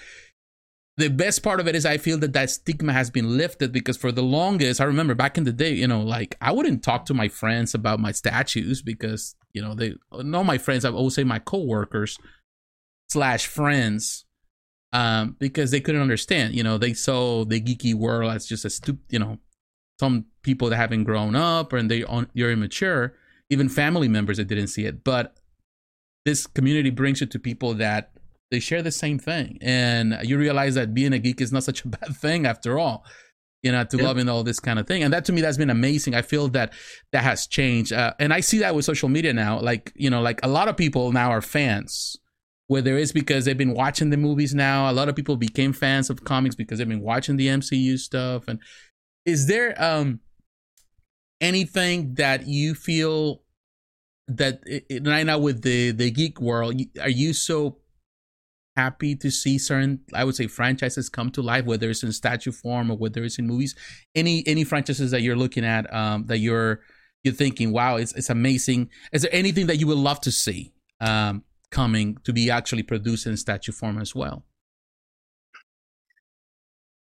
the 0.98 1.10
best 1.10 1.44
part 1.44 1.60
of 1.60 1.68
it 1.68 1.76
is 1.76 1.86
I 1.86 1.98
feel 1.98 2.18
that 2.20 2.34
that 2.34 2.50
stigma 2.50 2.92
has 2.92 3.10
been 3.12 3.38
lifted 3.38 3.72
because 3.72 3.98
for 3.98 4.12
the 4.12 4.24
longest, 4.24 4.82
I 4.82 4.86
remember 4.86 5.14
back 5.14 5.38
in 5.38 5.44
the 5.44 5.54
day, 5.54 5.74
you 5.74 5.88
know, 5.88 6.02
like 6.02 6.36
I 6.42 6.52
wouldn't 6.52 6.84
talk 6.84 7.06
to 7.06 7.14
my 7.14 7.28
friends 7.28 7.76
about 7.76 8.00
my 8.00 8.12
statues 8.12 8.82
because, 8.82 9.36
you 9.54 9.62
know, 9.62 9.76
they, 9.76 9.94
not 10.12 10.44
my 10.44 10.58
friends, 10.58 10.86
I 10.86 10.90
would 10.90 11.14
say 11.14 11.24
my 11.24 11.40
coworkers 11.40 12.18
slash 13.10 13.46
friends, 13.46 14.26
um, 14.92 15.36
because 15.38 15.70
they 15.70 15.82
couldn't 15.82 16.02
understand, 16.02 16.56
you 16.56 16.64
know, 16.64 16.80
they 16.80 16.94
saw 16.94 17.46
the 17.46 17.62
geeky 17.62 17.94
world 17.94 18.34
as 18.34 18.48
just 18.48 18.66
a 18.66 18.70
stupid, 18.70 19.04
you 19.10 19.20
know, 19.20 19.38
some 20.00 20.26
people 20.42 20.70
that 20.70 20.78
haven't 20.78 21.04
grown 21.04 21.36
up 21.36 21.74
and 21.74 21.92
they 21.92 22.04
on, 22.06 22.28
you're 22.34 22.52
immature, 22.52 23.14
even 23.50 23.70
family 23.70 24.08
members 24.08 24.38
that 24.38 24.48
didn't 24.48 24.68
see 24.68 24.86
it. 24.86 25.04
But 25.04 25.38
this 26.26 26.48
community 26.48 26.90
brings 26.90 27.22
it 27.22 27.30
to 27.32 27.40
people 27.40 27.76
that 27.76 28.17
they 28.52 28.60
share 28.60 28.82
the 28.82 28.92
same 28.92 29.20
thing. 29.20 29.58
And 29.62 30.18
you 30.24 30.38
realize 30.38 30.76
that 30.76 30.94
being 30.94 31.14
a 31.14 31.20
geek 31.20 31.42
is 31.42 31.52
not 31.52 31.64
such 31.64 31.84
a 31.84 31.88
bad 31.98 32.16
thing 32.16 32.46
after 32.46 32.80
all 32.80 33.06
you 33.64 33.72
know 33.72 33.84
to 33.84 33.98
yeah. 33.98 34.04
loving 34.04 34.30
all 34.30 34.44
this 34.44 34.60
kind 34.60 34.80
of 34.80 34.88
thing. 34.88 35.04
And 35.04 35.14
that 35.14 35.26
to 35.26 35.34
me 35.34 35.42
that's 35.42 35.58
been 35.58 35.70
amazing. 35.70 36.14
I 36.16 36.22
feel 36.22 36.48
that 36.50 36.74
that 37.12 37.24
has 37.24 37.48
changed. 37.48 37.92
Uh, 37.92 38.14
and 38.20 38.34
i 38.34 38.40
see 38.40 38.60
that 38.60 38.76
with 38.76 38.86
social 38.86 39.10
media 39.10 39.34
now. 39.34 39.60
Like 39.60 39.92
you 39.96 40.10
know 40.10 40.22
like 40.22 40.40
a 40.44 40.48
lot 40.48 40.68
of 40.68 40.78
people 40.78 41.12
now 41.12 41.32
are 41.32 41.42
fans 41.42 42.18
whether 42.68 42.98
it's 42.98 43.14
because 43.14 43.46
they've 43.46 43.58
been 43.58 43.74
watching 43.74 44.10
the 44.10 44.18
movies 44.18 44.54
now. 44.54 44.92
A 44.92 44.94
lot 44.94 45.08
of 45.08 45.16
people 45.16 45.38
became 45.38 45.72
fans 45.72 46.10
of 46.10 46.26
comics 46.26 46.54
because 46.54 46.80
they've 46.80 46.88
been 46.88 47.02
watching 47.02 47.38
the 47.38 47.48
mcu 47.48 47.98
stuff. 47.98 48.48
And 48.48 48.60
is 49.26 49.48
there 49.48 49.82
um 49.82 50.20
anything 51.40 52.16
that 52.16 52.48
you 52.48 52.74
feel 52.74 53.42
that 54.28 54.60
right 55.04 55.26
now 55.26 55.40
with 55.40 55.62
the 55.62 55.92
the 55.92 56.12
geek 56.12 56.42
world 56.42 56.82
are 57.02 57.10
you 57.10 57.32
so 57.32 57.78
happy 58.78 59.16
to 59.16 59.30
see 59.32 59.58
certain 59.58 60.00
i 60.14 60.24
would 60.24 60.36
say 60.36 60.48
franchises 60.48 61.10
come 61.10 61.30
to 61.32 61.42
life 61.42 61.66
whether 61.66 61.90
it's 61.90 62.04
in 62.04 62.12
statue 62.12 62.52
form 62.52 62.92
or 62.92 62.98
whether 62.98 63.24
it's 63.24 63.40
in 63.40 63.48
movies. 63.48 63.76
Any 64.14 64.44
any 64.48 64.64
franchises 64.64 65.12
that 65.12 65.22
you're 65.22 65.36
looking 65.36 65.66
at 65.66 65.92
um, 65.94 66.26
that 66.28 66.40
you're 66.40 66.82
you're 67.24 67.34
thinking 67.34 67.72
wow 67.72 67.98
it's, 67.98 68.14
it's 68.14 68.30
amazing. 68.30 68.90
Is 69.12 69.24
there 69.24 69.34
anything 69.34 69.68
that 69.68 69.78
you 69.78 69.88
would 69.88 69.98
love 69.98 70.22
to 70.22 70.32
see 70.32 70.74
um, 71.02 71.44
coming 71.72 72.18
to 72.24 72.32
be 72.32 72.52
actually 72.52 72.84
produced 72.84 73.26
in 73.26 73.36
statue 73.38 73.72
form 73.72 73.98
as 74.00 74.14
well? 74.14 74.46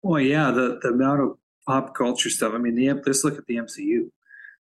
Well 0.04 0.22
yeah 0.22 0.52
the, 0.52 0.80
the 0.82 0.90
amount 0.90 1.22
of 1.22 1.38
pop 1.68 1.96
culture 1.96 2.30
stuff 2.30 2.54
i 2.54 2.60
mean 2.60 2.76
the 2.76 2.94
let's 3.08 3.24
look 3.24 3.40
at 3.40 3.46
the 3.48 3.56
mcu 3.56 4.12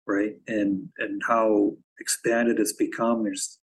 right? 0.08 0.34
And 0.48 0.90
and 0.98 1.22
how 1.28 1.76
expanded 2.00 2.60
it's 2.60 2.74
become. 2.74 3.24
There's 3.24 3.60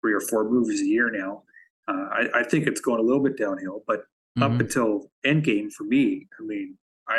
three 0.00 0.14
or 0.14 0.20
four 0.20 0.48
movies 0.50 0.80
a 0.80 0.86
year 0.86 1.10
now 1.10 1.42
uh, 1.88 2.08
I, 2.12 2.40
I, 2.40 2.42
think 2.44 2.66
it's 2.66 2.80
going 2.80 3.00
a 3.00 3.02
little 3.02 3.22
bit 3.22 3.36
downhill, 3.36 3.82
but 3.86 4.00
mm-hmm. 4.38 4.42
up 4.42 4.60
until 4.60 5.10
Endgame 5.26 5.72
for 5.72 5.84
me, 5.84 6.26
I 6.38 6.42
mean, 6.42 6.78
I 7.08 7.18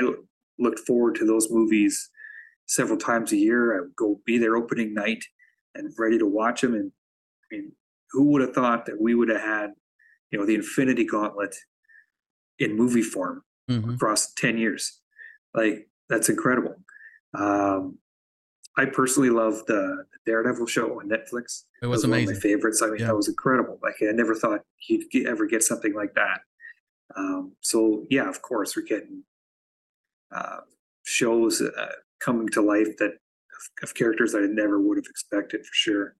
looked 0.57 0.80
forward 0.80 1.16
to 1.16 1.26
those 1.26 1.51
movies 1.51 2.09
several 2.66 2.97
times 2.97 3.32
a 3.32 3.38
year. 3.38 3.78
I 3.78 3.82
would 3.82 3.95
go 3.95 4.22
be 4.26 4.38
there 4.38 4.55
opening 4.55 4.93
night 4.93 5.24
and 5.76 5.93
ready 5.97 6.18
to 6.18 6.26
watch 6.26 6.61
them. 6.61 6.74
And 6.74 6.91
I 7.51 7.55
mean, 7.55 7.72
who 8.11 8.24
would 8.32 8.41
have 8.41 8.53
thought 8.53 8.86
that 8.86 8.99
we 8.99 9.13
would 9.13 9.30
have 9.30 9.41
had, 9.41 9.72
you 10.32 10.39
know, 10.39 10.45
the 10.45 10.55
Infinity 10.55 11.05
Gauntlet 11.05 11.55
in 12.59 12.76
movie 12.76 13.03
form 13.03 13.43
mm-hmm. 13.70 13.91
across 13.91 14.34
10 14.34 14.57
years? 14.57 14.99
Like, 15.53 15.88
that's 16.09 16.30
incredible. 16.30 16.76
Um, 17.38 17.97
I 18.78 18.86
personally 18.86 19.30
love 19.30 19.65
the, 19.67 20.05
Daredevil 20.26 20.65
show 20.65 20.99
on 20.99 21.07
Netflix. 21.07 21.65
It 21.82 21.88
was, 21.88 21.97
was 21.97 22.03
amazing. 22.05 22.26
One 22.26 22.36
of 22.36 22.43
my 22.43 22.49
favorites. 22.49 22.82
I 22.82 22.88
mean, 22.88 22.99
yeah. 22.99 23.07
that 23.07 23.15
was 23.15 23.28
incredible. 23.28 23.80
Like 23.84 23.95
I 24.01 24.11
never 24.11 24.34
thought 24.34 24.61
you'd 24.89 25.09
get, 25.11 25.28
ever 25.28 25.45
get 25.45 25.63
something 25.63 25.93
like 25.93 26.15
that. 26.15 26.39
Um, 27.15 27.53
so 27.61 28.05
yeah, 28.09 28.28
of 28.28 28.41
course, 28.41 28.76
we're 28.76 28.84
getting 28.84 29.23
uh, 30.36 30.61
shows 31.03 31.61
uh, 31.61 31.91
coming 32.19 32.49
to 32.49 32.61
life 32.61 32.97
that 32.97 33.11
of, 33.11 33.84
of, 33.84 33.93
characters 33.93 34.32
that 34.32 34.43
I 34.43 34.47
never 34.47 34.82
would 34.82 34.97
have 34.97 35.05
expected 35.07 35.61
for 35.61 35.73
sure. 35.73 36.15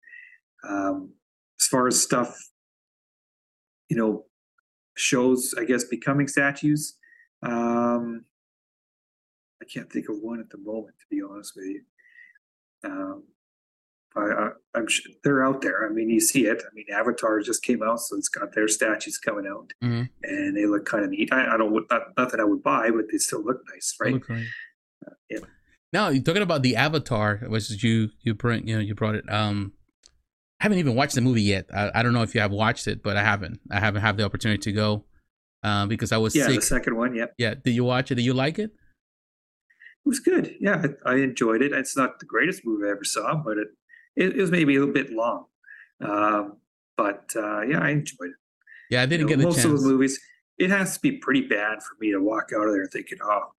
Um, 0.68 1.14
as 1.60 1.68
far 1.68 1.88
as 1.88 2.02
stuff, 2.02 2.38
you 3.90 3.98
know, 3.98 4.26
shows, 4.96 5.54
I 5.58 5.66
guess, 5.66 5.84
becoming 5.86 6.28
statues. 6.28 6.98
Um, 7.44 8.26
I 9.62 9.66
can't 9.66 9.92
think 9.92 10.10
of 10.10 10.18
one 10.22 10.40
at 10.40 10.50
the 10.50 10.58
moment, 10.60 10.96
to 11.00 11.06
be 11.10 11.22
honest 11.22 11.54
with 11.56 11.66
you. 11.66 11.82
Um, 12.86 13.24
I, 14.16 14.52
am 14.76 14.88
sure 14.88 15.12
they're 15.24 15.46
out 15.46 15.62
there. 15.62 15.86
I 15.86 15.90
mean, 15.92 16.10
you 16.10 16.22
see 16.22 16.46
it. 16.46 16.64
I 16.66 16.74
mean, 16.74 16.86
Avatar 16.94 17.42
just 17.42 17.64
came 17.64 17.84
out, 17.84 18.00
so 18.00 18.16
it's 18.16 18.30
got 18.30 18.54
their 18.54 18.68
statues 18.68 19.18
coming 19.18 19.46
out, 19.46 19.74
mm-hmm. 19.84 20.04
and 20.24 20.56
they 20.56 20.66
look 20.66 20.86
kind 20.86 21.04
of 21.04 21.10
neat. 21.10 21.34
I, 21.34 21.54
I 21.54 21.58
don't 21.58 21.74
not, 21.74 22.02
not 22.18 22.32
that 22.32 22.40
I 22.40 22.46
would 22.46 22.64
buy, 22.64 22.92
but 22.92 23.06
they 23.12 23.18
still 23.18 23.44
look 23.44 23.62
nice, 23.74 23.96
right? 24.00 24.14
Look. 24.14 24.30
Uh, 24.30 25.12
yeah. 25.30 25.40
Now 25.92 26.10
you're 26.10 26.24
talking 26.24 26.42
about 26.42 26.62
the 26.64 26.78
Avatar, 26.78 27.42
which 27.48 27.70
you 27.84 28.10
you 28.22 28.34
bring 28.34 28.68
you 28.68 28.76
know 28.76 28.82
you 28.82 28.96
brought 28.96 29.16
it. 29.16 29.26
Um, 29.30 29.74
I 30.60 30.66
haven't 30.66 30.80
even 30.80 30.96
watched 30.96 31.16
the 31.16 31.22
movie 31.22 31.42
yet. 31.44 31.66
I, 31.74 31.92
I 31.96 32.04
don't 32.04 32.14
know 32.14 32.24
if 32.24 32.34
you 32.34 32.42
have 32.42 32.52
watched 32.52 32.88
it, 32.88 33.04
but 33.04 33.18
I 33.18 33.24
haven't. 33.24 33.60
I 33.70 33.80
haven't 33.80 34.02
had 34.02 34.18
the 34.18 34.24
opportunity 34.24 34.62
to 34.62 34.72
go 34.72 35.06
uh, 35.64 35.86
because 35.88 36.12
I 36.12 36.18
was 36.18 36.36
yeah, 36.36 36.48
sick. 36.48 36.56
the 36.56 36.62
second 36.62 36.96
one. 36.96 37.16
Yeah, 37.16 37.26
Yeah, 37.38 37.56
did 37.56 37.72
you 37.72 37.84
watch 37.84 38.12
it? 38.12 38.16
Did 38.16 38.26
you 38.26 38.34
like 38.34 38.60
it? 38.60 38.72
It 40.06 40.10
was 40.10 40.20
good. 40.20 40.56
Yeah, 40.60 40.84
I, 41.06 41.14
I 41.14 41.16
enjoyed 41.18 41.62
it. 41.62 41.72
It's 41.74 41.98
not 41.98 42.20
the 42.20 42.26
greatest 42.26 42.66
movie 42.66 42.88
I 42.88 42.92
ever 42.92 43.04
saw, 43.04 43.36
but 43.36 43.58
it 43.58 43.68
it, 44.16 44.38
it 44.38 44.42
was 44.42 44.52
maybe 44.52 44.76
a 44.76 44.80
little 44.80 44.94
bit 44.94 45.12
long. 45.12 45.46
Um, 46.02 46.58
but 46.98 47.32
uh, 47.36 47.62
yeah, 47.62 47.80
I 47.80 47.90
enjoyed 47.90 48.30
it. 48.30 48.36
Yeah, 48.90 49.02
I 49.02 49.06
didn't 49.06 49.28
You 49.30 49.36
know, 49.36 49.38
get 49.38 49.38
the 49.40 49.44
most 49.46 49.56
chance. 49.64 49.66
of 49.66 49.82
the 49.82 49.88
movies. 49.88 50.20
It 50.58 50.70
has 50.70 50.94
to 50.96 51.00
be 51.02 51.14
pretty 51.14 51.42
bad 51.48 51.84
for 51.84 51.96
me 52.00 52.12
to 52.12 52.20
walk 52.20 52.52
out 52.56 52.68
of 52.68 52.74
there 52.74 52.86
thinking, 52.86 53.18
"Oh, 53.24 53.52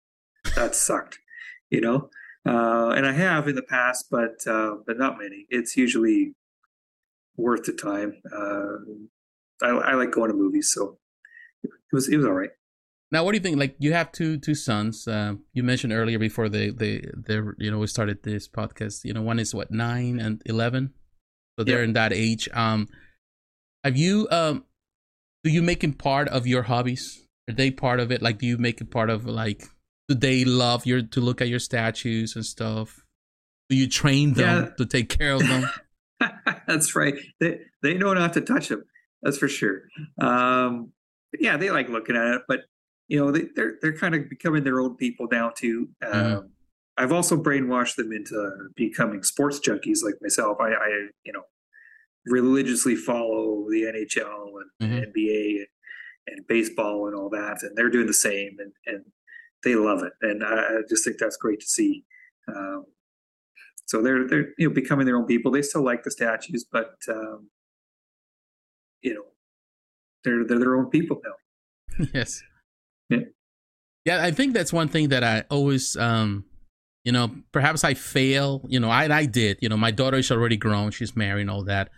that 0.54 0.74
sucked," 0.74 1.18
you 1.70 1.80
know. 1.80 2.10
Uh, 2.46 2.90
and 2.90 3.04
I 3.06 3.12
have 3.12 3.48
in 3.48 3.56
the 3.56 3.62
past, 3.62 4.06
but 4.10 4.46
uh, 4.46 4.76
but 4.86 4.98
not 4.98 5.18
many. 5.18 5.46
It's 5.50 5.76
usually 5.76 6.34
worth 7.36 7.64
the 7.64 7.72
time. 7.72 8.14
Uh, 8.32 9.66
I, 9.66 9.68
I 9.90 9.94
like 9.94 10.12
going 10.12 10.30
to 10.30 10.36
movies, 10.36 10.70
so 10.72 10.98
it 11.64 11.70
was 11.92 12.08
it 12.08 12.16
was 12.16 12.26
all 12.26 12.32
right. 12.32 12.50
Now, 13.12 13.24
what 13.24 13.32
do 13.32 13.36
you 13.38 13.42
think? 13.42 13.58
Like, 13.58 13.76
you 13.78 13.92
have 13.92 14.10
two 14.12 14.38
two 14.38 14.54
sons. 14.54 15.06
Uh, 15.06 15.34
you 15.52 15.62
mentioned 15.62 15.92
earlier 15.92 16.18
before 16.18 16.48
they 16.48 16.70
they 16.70 17.02
they 17.16 17.34
you 17.58 17.70
know 17.70 17.78
we 17.78 17.86
started 17.86 18.22
this 18.22 18.48
podcast. 18.48 19.04
You 19.04 19.12
know, 19.14 19.22
one 19.22 19.38
is 19.38 19.54
what 19.54 19.70
nine 19.70 20.18
and 20.18 20.42
eleven, 20.46 20.92
so 21.58 21.64
they're 21.64 21.78
Yeah. 21.78 21.84
in 21.84 21.92
that 21.94 22.12
age. 22.12 22.48
Um, 22.52 22.88
have 23.84 23.96
you 23.96 24.26
um, 24.30 24.64
do 25.44 25.50
you 25.50 25.62
make 25.62 25.84
it 25.84 25.98
part 25.98 26.28
of 26.28 26.46
your 26.46 26.62
hobbies? 26.64 27.22
Are 27.48 27.54
they 27.54 27.70
part 27.70 28.00
of 28.00 28.10
it? 28.10 28.22
Like, 28.22 28.38
do 28.38 28.46
you 28.46 28.58
make 28.58 28.80
it 28.80 28.90
part 28.90 29.08
of 29.10 29.24
like? 29.24 29.62
Do 30.08 30.14
they 30.16 30.44
love 30.44 30.86
your 30.86 31.02
to 31.02 31.20
look 31.20 31.40
at 31.40 31.48
your 31.48 31.58
statues 31.60 32.34
and 32.36 32.44
stuff? 32.44 33.02
Do 33.68 33.76
you 33.76 33.88
train 33.88 34.34
them 34.34 34.64
Yeah. 34.64 34.70
to 34.78 34.86
take 34.86 35.08
care 35.08 35.32
of 35.32 35.46
them? 35.46 35.68
That's 36.66 36.94
right. 36.96 37.14
They 37.40 37.60
they 37.82 37.94
know 37.94 38.14
not 38.14 38.32
to 38.34 38.40
touch 38.40 38.68
them. 38.68 38.84
That's 39.22 39.38
for 39.38 39.48
sure. 39.48 39.82
Um, 40.20 40.92
yeah, 41.38 41.56
they 41.56 41.70
like 41.70 41.88
looking 41.88 42.16
at 42.16 42.34
it, 42.34 42.42
but 42.48 42.60
you 43.08 43.18
know 43.18 43.30
they, 43.30 43.44
they're 43.54 43.74
they're 43.80 43.96
kind 43.96 44.14
of 44.14 44.28
becoming 44.28 44.64
their 44.64 44.80
own 44.80 44.96
people 44.96 45.28
now 45.30 45.50
too. 45.50 45.88
Um, 46.02 46.12
Mhm. 46.12 46.48
I've 46.98 47.12
also 47.12 47.36
brainwashed 47.36 47.96
them 47.96 48.10
into 48.12 48.68
becoming 48.74 49.22
sports 49.22 49.60
junkies 49.60 50.02
like 50.02 50.14
myself. 50.22 50.58
I, 50.60 50.70
I 50.72 51.08
you 51.24 51.32
know 51.32 51.42
religiously 52.26 52.96
follow 52.96 53.66
the 53.70 53.82
NHL 53.84 54.52
and 54.80 54.90
Mhm. 54.90 55.12
NBA 55.12 55.58
and, 55.58 55.66
and 56.28 56.46
baseball 56.46 57.06
and 57.06 57.14
all 57.14 57.28
that, 57.30 57.62
and 57.62 57.76
they're 57.76 57.90
doing 57.90 58.06
the 58.06 58.14
same, 58.14 58.56
and 58.58 58.72
and 58.86 59.04
they 59.64 59.74
love 59.74 60.02
it, 60.02 60.12
and 60.22 60.42
I, 60.44 60.78
I 60.78 60.80
just 60.88 61.04
think 61.04 61.18
that's 61.18 61.36
great 61.36 61.60
to 61.60 61.66
see. 61.66 62.04
Um, 62.48 62.86
so 63.84 64.02
they're 64.02 64.26
they're 64.26 64.48
you 64.58 64.68
know 64.68 64.74
becoming 64.74 65.06
their 65.06 65.16
own 65.16 65.26
people. 65.26 65.52
They 65.52 65.62
still 65.62 65.82
like 65.84 66.02
the 66.02 66.10
statues, 66.10 66.64
but 66.70 66.94
um, 67.08 67.50
you 69.02 69.14
know 69.14 69.26
they're 70.24 70.44
they're 70.44 70.58
their 70.58 70.76
own 70.76 70.90
people 70.90 71.20
now. 71.24 72.06
yes. 72.14 72.42
Yeah. 73.08 73.18
Yeah, 74.04 74.22
I 74.24 74.30
think 74.30 74.54
that's 74.54 74.72
one 74.72 74.88
thing 74.88 75.08
that 75.08 75.24
I 75.24 75.44
always 75.50 75.96
um 75.96 76.44
you 77.04 77.12
know, 77.12 77.30
perhaps 77.52 77.84
I 77.84 77.94
fail, 77.94 78.62
you 78.68 78.80
know, 78.80 78.90
I 78.90 79.12
I 79.12 79.26
did, 79.26 79.58
you 79.60 79.68
know, 79.68 79.76
my 79.76 79.90
daughter 79.92 80.16
is 80.16 80.30
already 80.30 80.56
grown, 80.56 80.90
she's 80.90 81.16
married 81.16 81.42
and 81.42 81.50
all 81.50 81.64
that. 81.64 81.90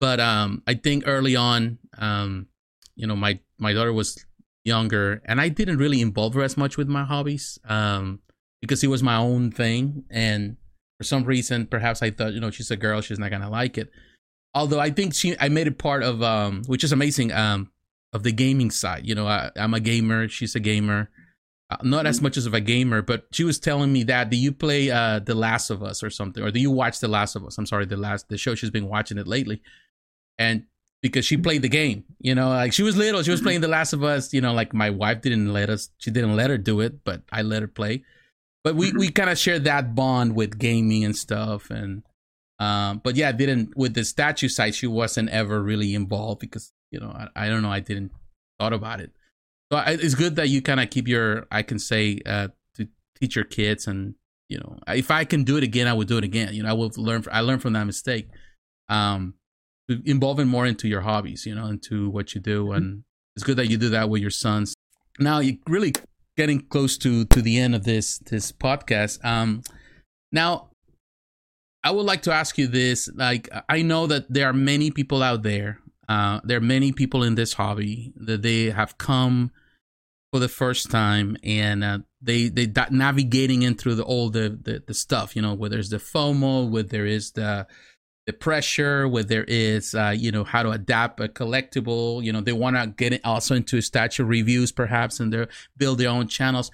But 0.00 0.20
um 0.20 0.62
I 0.66 0.74
think 0.74 1.04
early 1.06 1.36
on 1.36 1.78
um 1.98 2.48
you 2.96 3.06
know, 3.06 3.16
my 3.16 3.40
my 3.58 3.72
daughter 3.72 3.92
was 3.92 4.24
younger 4.64 5.22
and 5.24 5.40
I 5.40 5.48
didn't 5.48 5.78
really 5.78 6.00
involve 6.00 6.34
her 6.34 6.42
as 6.42 6.56
much 6.56 6.76
with 6.76 6.88
my 6.88 7.04
hobbies 7.04 7.58
um 7.68 8.20
because 8.60 8.82
it 8.82 8.88
was 8.88 9.02
my 9.02 9.16
own 9.16 9.50
thing 9.50 10.04
and 10.10 10.56
for 10.98 11.04
some 11.04 11.24
reason 11.24 11.66
perhaps 11.66 12.02
I 12.02 12.10
thought, 12.10 12.32
you 12.32 12.40
know, 12.40 12.50
she's 12.50 12.70
a 12.72 12.76
girl, 12.76 13.00
she's 13.00 13.18
not 13.18 13.30
to 13.30 13.48
like 13.48 13.78
it. 13.78 13.90
Although 14.54 14.80
I 14.80 14.90
think 14.90 15.14
she 15.14 15.36
I 15.38 15.48
made 15.48 15.68
it 15.68 15.78
part 15.78 16.02
of 16.02 16.22
um 16.22 16.62
which 16.66 16.82
is 16.82 16.92
amazing 16.92 17.32
um 17.32 17.70
of 18.12 18.22
the 18.22 18.32
gaming 18.32 18.70
side. 18.70 19.06
You 19.06 19.14
know, 19.14 19.26
I, 19.26 19.50
I'm 19.56 19.74
a 19.74 19.80
gamer. 19.80 20.28
She's 20.28 20.54
a 20.54 20.60
gamer. 20.60 21.10
Uh, 21.70 21.76
not 21.82 22.06
as 22.06 22.22
much 22.22 22.38
as 22.38 22.46
of 22.46 22.54
a 22.54 22.60
gamer, 22.60 23.02
but 23.02 23.26
she 23.30 23.44
was 23.44 23.58
telling 23.58 23.92
me 23.92 24.02
that. 24.04 24.30
Do 24.30 24.36
you 24.36 24.52
play 24.52 24.90
uh, 24.90 25.18
The 25.18 25.34
Last 25.34 25.68
of 25.68 25.82
Us 25.82 26.02
or 26.02 26.08
something, 26.08 26.42
or 26.42 26.50
do 26.50 26.60
you 26.60 26.70
watch 26.70 27.00
The 27.00 27.08
Last 27.08 27.36
of 27.36 27.44
Us? 27.44 27.58
I'm 27.58 27.66
sorry, 27.66 27.84
the 27.84 27.96
last 27.96 28.28
the 28.28 28.38
show. 28.38 28.54
She's 28.54 28.70
been 28.70 28.88
watching 28.88 29.18
it 29.18 29.26
lately, 29.26 29.60
and 30.38 30.64
because 31.02 31.26
she 31.26 31.36
played 31.36 31.60
the 31.60 31.68
game, 31.68 32.04
you 32.20 32.34
know, 32.34 32.48
like 32.48 32.72
she 32.72 32.82
was 32.82 32.96
little, 32.96 33.22
she 33.22 33.30
was 33.30 33.42
playing 33.42 33.60
The 33.60 33.68
Last 33.68 33.92
of 33.92 34.02
Us. 34.02 34.32
You 34.32 34.40
know, 34.40 34.54
like 34.54 34.72
my 34.72 34.88
wife 34.88 35.20
didn't 35.20 35.52
let 35.52 35.68
us. 35.68 35.90
She 35.98 36.10
didn't 36.10 36.36
let 36.36 36.48
her 36.48 36.56
do 36.56 36.80
it, 36.80 37.04
but 37.04 37.22
I 37.30 37.42
let 37.42 37.60
her 37.60 37.68
play. 37.68 38.02
But 38.64 38.74
we 38.74 38.92
we 38.92 39.10
kind 39.10 39.28
of 39.28 39.36
shared 39.38 39.64
that 39.64 39.94
bond 39.94 40.34
with 40.34 40.58
gaming 40.58 41.04
and 41.04 41.14
stuff, 41.14 41.70
and 41.70 42.02
um, 42.58 43.02
but 43.04 43.14
yeah, 43.14 43.30
didn't 43.32 43.76
with 43.76 43.92
the 43.92 44.04
statue 44.04 44.48
site. 44.48 44.74
She 44.74 44.86
wasn't 44.86 45.28
ever 45.28 45.62
really 45.62 45.94
involved 45.94 46.40
because 46.40 46.72
you 46.90 47.00
know 47.00 47.10
I, 47.10 47.46
I 47.46 47.48
don't 47.48 47.62
know 47.62 47.70
I 47.70 47.80
didn't 47.80 48.12
thought 48.58 48.72
about 48.72 49.00
it. 49.00 49.12
So 49.70 49.78
I, 49.78 49.90
it's 49.90 50.14
good 50.14 50.36
that 50.36 50.48
you 50.48 50.62
kind 50.62 50.80
of 50.80 50.90
keep 50.90 51.08
your 51.08 51.46
I 51.50 51.62
can 51.62 51.78
say 51.78 52.20
uh, 52.26 52.48
to 52.76 52.88
teach 53.20 53.36
your 53.36 53.44
kids 53.44 53.86
and 53.86 54.14
you 54.48 54.58
know 54.58 54.78
if 54.88 55.10
I 55.10 55.24
can 55.24 55.44
do 55.44 55.56
it 55.56 55.62
again 55.62 55.86
I 55.86 55.92
would 55.92 56.08
do 56.08 56.18
it 56.18 56.24
again. 56.24 56.54
You 56.54 56.62
know 56.62 56.70
I 56.70 56.72
will 56.72 56.90
learn 56.96 57.24
I 57.30 57.40
learned 57.40 57.62
from 57.62 57.74
that 57.74 57.84
mistake. 57.84 58.28
Um, 58.88 59.34
involving 60.04 60.48
more 60.48 60.66
into 60.66 60.88
your 60.88 61.02
hobbies, 61.02 61.46
you 61.46 61.54
know, 61.54 61.66
into 61.66 62.10
what 62.10 62.34
you 62.34 62.40
do, 62.40 62.72
and 62.72 63.04
it's 63.36 63.44
good 63.44 63.56
that 63.56 63.68
you 63.68 63.76
do 63.76 63.90
that 63.90 64.08
with 64.08 64.22
your 64.22 64.30
sons. 64.30 64.74
Now 65.18 65.40
you're 65.40 65.56
really 65.66 65.92
getting 66.36 66.60
close 66.60 66.96
to 66.98 67.24
to 67.26 67.42
the 67.42 67.58
end 67.58 67.74
of 67.74 67.84
this 67.84 68.18
this 68.18 68.50
podcast. 68.52 69.22
Um, 69.24 69.62
now 70.32 70.68
I 71.84 71.90
would 71.90 72.06
like 72.06 72.22
to 72.22 72.32
ask 72.32 72.58
you 72.58 72.66
this. 72.66 73.08
Like, 73.14 73.48
I 73.68 73.82
know 73.82 74.06
that 74.06 74.32
there 74.32 74.48
are 74.48 74.52
many 74.52 74.90
people 74.90 75.22
out 75.22 75.42
there. 75.42 75.80
Uh, 76.08 76.40
there 76.44 76.58
are 76.58 76.62
many 76.62 76.92
people 76.92 77.22
in 77.22 77.34
this 77.34 77.52
hobby 77.52 78.12
that 78.16 78.42
they 78.42 78.70
have 78.70 78.96
come 78.98 79.50
for 80.32 80.40
the 80.40 80.48
first 80.48 80.90
time 80.90 81.36
and 81.42 81.82
uh, 81.82 81.98
they 82.20 82.48
they 82.48 82.70
navigating 82.90 83.62
in 83.62 83.74
through 83.74 83.94
the 83.94 84.02
all 84.02 84.30
the, 84.30 84.58
the 84.62 84.82
the 84.86 84.94
stuff. 84.94 85.36
You 85.36 85.42
know, 85.42 85.54
where 85.54 85.70
there's 85.70 85.90
the 85.90 85.98
FOMO, 85.98 86.70
where 86.70 86.82
there 86.82 87.06
is 87.06 87.32
the 87.32 87.66
the 88.26 88.32
pressure, 88.32 89.08
where 89.08 89.24
there 89.24 89.44
is 89.44 89.94
uh, 89.94 90.14
you 90.16 90.30
know 90.30 90.44
how 90.44 90.62
to 90.62 90.70
adapt 90.70 91.20
a 91.20 91.28
collectible. 91.28 92.22
You 92.22 92.32
know, 92.32 92.40
they 92.40 92.52
want 92.52 92.76
to 92.76 92.86
get 92.86 93.12
it 93.12 93.20
also 93.24 93.54
into 93.54 93.80
statue 93.80 94.24
reviews, 94.24 94.72
perhaps, 94.72 95.20
and 95.20 95.32
they 95.32 95.46
build 95.76 95.98
their 95.98 96.10
own 96.10 96.28
channels. 96.28 96.70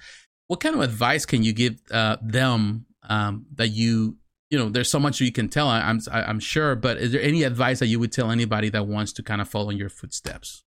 What 0.47 0.59
kind 0.59 0.75
of 0.75 0.81
advice 0.81 1.25
can 1.25 1.43
you 1.43 1.53
give 1.53 1.79
uh, 1.91 2.17
them 2.21 2.85
um, 3.07 3.45
that 3.55 3.69
you 3.69 4.17
you 4.49 4.57
know 4.57 4.69
there's 4.69 4.89
so 4.89 4.99
much 4.99 5.19
you 5.21 5.31
can 5.31 5.49
tell 5.49 5.67
I- 5.67 5.81
i'm 5.81 5.99
I- 6.11 6.23
i'm 6.23 6.39
sure 6.39 6.75
but 6.75 6.97
is 6.97 7.11
there 7.11 7.21
any 7.21 7.43
advice 7.43 7.79
that 7.79 7.87
you 7.87 7.99
would 7.99 8.11
tell 8.11 8.29
anybody 8.31 8.69
that 8.69 8.85
wants 8.87 9.11
to 9.13 9.23
kind 9.23 9.41
of 9.41 9.49
follow 9.49 9.69
in 9.69 9.77
your 9.77 9.89
footsteps 9.89 10.63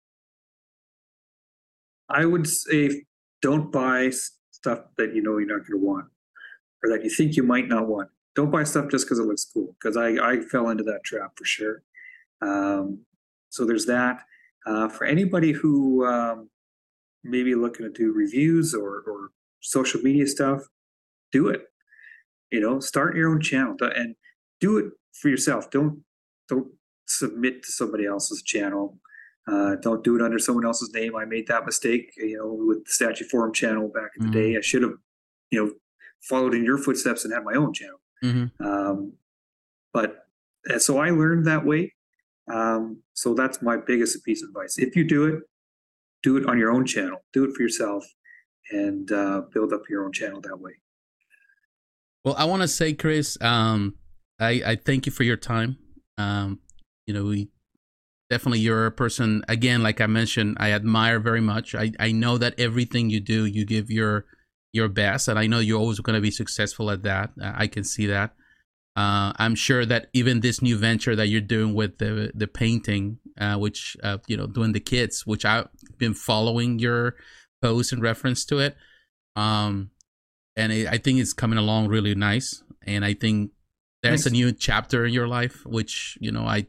I 2.08 2.26
would 2.26 2.46
say 2.46 3.04
don't 3.40 3.72
buy 3.72 4.10
stuff 4.50 4.80
that 4.98 5.14
you 5.14 5.22
know 5.22 5.38
you're 5.38 5.48
not 5.48 5.66
going 5.66 5.80
to 5.80 5.84
want 5.84 6.06
or 6.82 6.90
that 6.90 7.02
you 7.02 7.10
think 7.10 7.34
you 7.34 7.42
might 7.42 7.66
not 7.66 7.86
want. 7.88 8.10
Don't 8.34 8.50
buy 8.50 8.64
stuff 8.64 8.90
just 8.90 9.06
because 9.06 9.18
it 9.18 9.24
looks 9.24 9.44
cool. 9.52 9.74
Because 9.80 9.96
I, 9.96 10.08
I 10.10 10.40
fell 10.40 10.68
into 10.68 10.84
that 10.84 11.02
trap 11.04 11.32
for 11.36 11.44
sure. 11.44 11.82
Um, 12.42 13.00
so 13.48 13.64
there's 13.64 13.86
that. 13.86 14.20
Uh, 14.66 14.88
for 14.88 15.04
anybody 15.06 15.52
who 15.52 16.04
um, 16.06 16.50
maybe 17.22 17.54
looking 17.54 17.86
to 17.86 17.92
do 17.92 18.12
reviews 18.12 18.74
or, 18.74 19.02
or 19.06 19.30
social 19.60 20.00
media 20.02 20.26
stuff, 20.26 20.60
do 21.32 21.48
it. 21.48 21.62
You 22.50 22.60
know, 22.60 22.80
start 22.80 23.16
your 23.16 23.30
own 23.30 23.40
channel 23.40 23.76
and 23.80 24.14
do 24.60 24.78
it 24.78 24.92
for 25.12 25.28
yourself. 25.28 25.70
Don't 25.70 26.04
don't 26.48 26.68
submit 27.06 27.62
to 27.64 27.72
somebody 27.72 28.06
else's 28.06 28.42
channel. 28.42 28.98
Uh, 29.46 29.76
don't 29.76 30.02
do 30.04 30.16
it 30.16 30.22
under 30.22 30.38
someone 30.38 30.64
else's 30.64 30.92
name. 30.94 31.14
I 31.16 31.24
made 31.24 31.46
that 31.48 31.66
mistake, 31.66 32.12
you 32.16 32.38
know, 32.38 32.52
with 32.52 32.84
the 32.84 32.90
Statue 32.90 33.24
Forum 33.30 33.52
channel 33.52 33.88
back 33.88 34.10
in 34.18 34.26
the 34.26 34.30
Mhm. 34.30 34.32
day. 34.32 34.56
I 34.56 34.60
should 34.60 34.82
have, 34.82 34.94
you 35.50 35.62
know, 35.64 35.72
followed 36.22 36.54
in 36.54 36.64
your 36.64 36.78
footsteps 36.78 37.24
and 37.24 37.34
had 37.34 37.44
my 37.44 37.54
own 37.54 37.72
channel. 37.74 38.00
mm-hmm. 38.22 38.64
Um, 38.66 39.12
but 39.92 40.26
so 40.78 40.96
I 40.96 41.10
learned 41.10 41.46
that 41.46 41.66
way. 41.66 41.94
Um, 42.50 43.02
so 43.12 43.34
that's 43.34 43.60
my 43.60 43.76
biggest 43.76 44.24
piece 44.24 44.42
of 44.42 44.48
advice. 44.48 44.78
If 44.78 44.96
you 44.96 45.04
do 45.04 45.26
it, 45.26 45.42
do 46.22 46.38
it 46.38 46.46
on 46.46 46.58
your 46.58 46.70
own 46.70 46.86
channel. 46.86 47.22
Do 47.34 47.44
it 47.44 47.54
for 47.54 47.60
yourself, 47.62 48.06
and 48.70 49.10
uh, 49.12 49.42
build 49.52 49.74
up 49.74 49.82
your 49.90 50.04
own 50.06 50.12
channel 50.12 50.40
that 50.40 50.58
way. 50.58 50.72
Well 52.24 52.34
i 52.38 52.44
want 52.44 52.62
to 52.62 52.68
say 52.68 52.94
Kris 52.94 53.36
um 53.40 53.94
i 54.40 54.62
i 54.66 54.76
thank 54.76 55.06
you 55.06 55.12
for 55.12 55.24
your 55.24 55.36
time. 55.36 55.76
Um 56.18 56.60
you 57.06 57.14
know 57.14 57.24
we 57.24 57.50
definitely 58.30 58.60
you're 58.60 58.86
a 58.86 58.90
person 58.92 59.44
again 59.48 59.82
like 59.82 60.00
i 60.00 60.06
mentioned 60.06 60.56
i 60.58 60.72
admire 60.72 61.20
very 61.20 61.40
much. 61.40 61.74
I 61.74 61.92
i 62.00 62.12
know 62.12 62.38
that 62.38 62.58
everything 62.58 63.10
you 63.10 63.20
do 63.20 63.44
you 63.44 63.64
give 63.64 63.90
your 63.90 64.24
your 64.72 64.88
best 64.88 65.28
and 65.28 65.38
i 65.38 65.46
know 65.46 65.60
you're 65.60 65.78
always 65.78 66.00
going 66.00 66.14
to 66.16 66.20
be 66.22 66.30
successful 66.30 66.90
at 66.90 67.02
that. 67.02 67.30
Uh, 67.40 67.52
i 67.56 67.66
can 67.66 67.84
see 67.84 68.06
that. 68.06 68.34
Uh, 68.96 69.32
I'm 69.36 69.56
sure 69.56 69.84
that 69.86 70.06
even 70.12 70.40
this 70.40 70.62
new 70.62 70.76
venture 70.78 71.16
that 71.16 71.26
you're 71.26 71.40
doing 71.40 71.74
with 71.74 71.98
the 71.98 72.30
the 72.34 72.46
painting, 72.46 73.18
uh, 73.40 73.56
which 73.56 73.96
uh, 74.04 74.18
you 74.28 74.36
know, 74.36 74.46
doing 74.46 74.72
the 74.72 74.80
kids, 74.80 75.26
which 75.26 75.44
I've 75.44 75.66
been 75.98 76.14
following 76.14 76.78
your 76.78 77.16
posts 77.60 77.92
in 77.92 78.00
reference 78.00 78.44
to 78.46 78.60
it, 78.60 78.76
um, 79.34 79.90
and 80.56 80.72
it, 80.72 80.88
I 80.88 80.98
think 80.98 81.18
it's 81.18 81.32
coming 81.32 81.58
along 81.58 81.88
really 81.88 82.14
nice. 82.14 82.62
And 82.86 83.04
I 83.04 83.14
think 83.14 83.50
there's 84.02 84.24
Thanks. 84.24 84.26
a 84.26 84.30
new 84.30 84.52
chapter 84.52 85.04
in 85.06 85.12
your 85.12 85.28
life, 85.28 85.64
which 85.64 86.18
you 86.20 86.30
know 86.30 86.44
I 86.44 86.66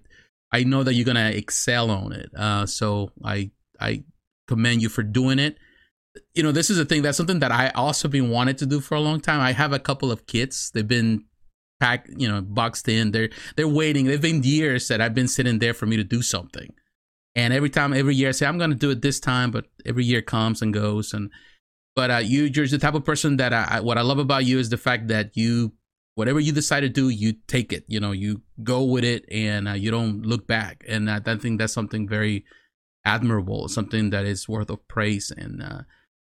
I 0.51 0.63
know 0.63 0.83
that 0.83 0.93
you're 0.93 1.05
gonna 1.05 1.31
excel 1.31 1.91
on 1.91 2.13
it. 2.13 2.29
Uh, 2.35 2.65
so 2.65 3.11
I 3.23 3.51
I 3.79 4.03
commend 4.47 4.81
you 4.81 4.89
for 4.89 5.03
doing 5.03 5.39
it. 5.39 5.57
You 6.33 6.43
know, 6.43 6.53
this 6.53 6.69
is 6.69 6.79
a 6.79 6.85
thing 6.85 7.01
that's 7.01 7.17
something 7.17 7.39
that 7.39 7.51
I 7.51 7.69
also 7.69 8.07
been 8.07 8.29
wanted 8.29 8.57
to 8.59 8.65
do 8.65 8.79
for 8.79 8.95
a 8.95 9.01
long 9.01 9.19
time. 9.19 9.41
I 9.41 9.51
have 9.51 9.73
a 9.73 9.79
couple 9.79 10.11
of 10.11 10.27
kids. 10.27 10.71
They've 10.73 10.87
been 10.87 11.25
packed, 11.81 12.09
you 12.15 12.27
know, 12.27 12.41
boxed 12.41 12.87
in. 12.87 13.11
They're 13.11 13.29
they're 13.57 13.67
waiting. 13.67 14.05
They've 14.05 14.21
been 14.21 14.43
years 14.43 14.87
that 14.87 15.01
I've 15.01 15.13
been 15.13 15.27
sitting 15.27 15.59
there 15.59 15.73
for 15.73 15.85
me 15.85 15.97
to 15.97 16.03
do 16.03 16.21
something. 16.21 16.73
And 17.35 17.53
every 17.53 17.69
time, 17.69 17.93
every 17.93 18.15
year, 18.15 18.29
I 18.29 18.31
say 18.31 18.45
I'm 18.45 18.57
going 18.57 18.69
to 18.69 18.77
do 18.77 18.91
it 18.91 19.01
this 19.01 19.19
time, 19.19 19.51
but 19.51 19.65
every 19.85 20.05
year 20.05 20.21
comes 20.21 20.61
and 20.61 20.73
goes. 20.73 21.13
And 21.13 21.31
but 21.95 22.11
uh, 22.11 22.17
you, 22.17 22.43
you're 22.43 22.67
the 22.67 22.77
type 22.77 22.93
of 22.93 23.05
person 23.05 23.37
that 23.37 23.53
I, 23.53 23.79
what 23.79 23.97
I 23.97 24.01
love 24.01 24.19
about 24.19 24.45
you 24.45 24.59
is 24.59 24.69
the 24.69 24.77
fact 24.77 25.07
that 25.07 25.35
you, 25.37 25.73
whatever 26.15 26.39
you 26.39 26.51
decide 26.51 26.81
to 26.81 26.89
do, 26.89 27.09
you 27.09 27.33
take 27.47 27.71
it. 27.71 27.85
You 27.87 27.99
know, 27.99 28.11
you 28.11 28.41
go 28.63 28.83
with 28.83 29.03
it, 29.03 29.25
and 29.31 29.67
uh, 29.69 29.73
you 29.73 29.91
don't 29.91 30.23
look 30.23 30.45
back. 30.45 30.83
And 30.87 31.09
uh, 31.09 31.21
I 31.25 31.35
think 31.37 31.59
that's 31.59 31.73
something 31.73 32.07
very 32.07 32.45
admirable, 33.05 33.69
something 33.69 34.09
that 34.09 34.25
is 34.25 34.49
worth 34.49 34.69
of 34.69 34.85
praise. 34.87 35.31
And 35.31 35.63
uh, 35.63 35.81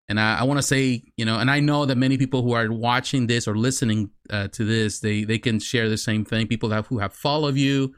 and 0.08 0.18
I, 0.18 0.40
I 0.40 0.42
want 0.42 0.58
to 0.58 0.62
say, 0.62 1.04
you 1.16 1.24
know, 1.24 1.38
and 1.38 1.48
I 1.48 1.60
know 1.60 1.86
that 1.86 1.96
many 1.96 2.18
people 2.18 2.42
who 2.42 2.52
are 2.52 2.72
watching 2.72 3.28
this 3.28 3.46
or 3.46 3.56
listening 3.56 4.10
uh, 4.28 4.48
to 4.48 4.64
this, 4.64 4.98
they 4.98 5.22
they 5.22 5.38
can 5.38 5.60
share 5.60 5.88
the 5.88 5.98
same 5.98 6.24
thing. 6.24 6.48
People 6.48 6.70
have 6.70 6.88
who 6.88 6.98
have 6.98 7.14
followed 7.14 7.54
you, 7.54 7.94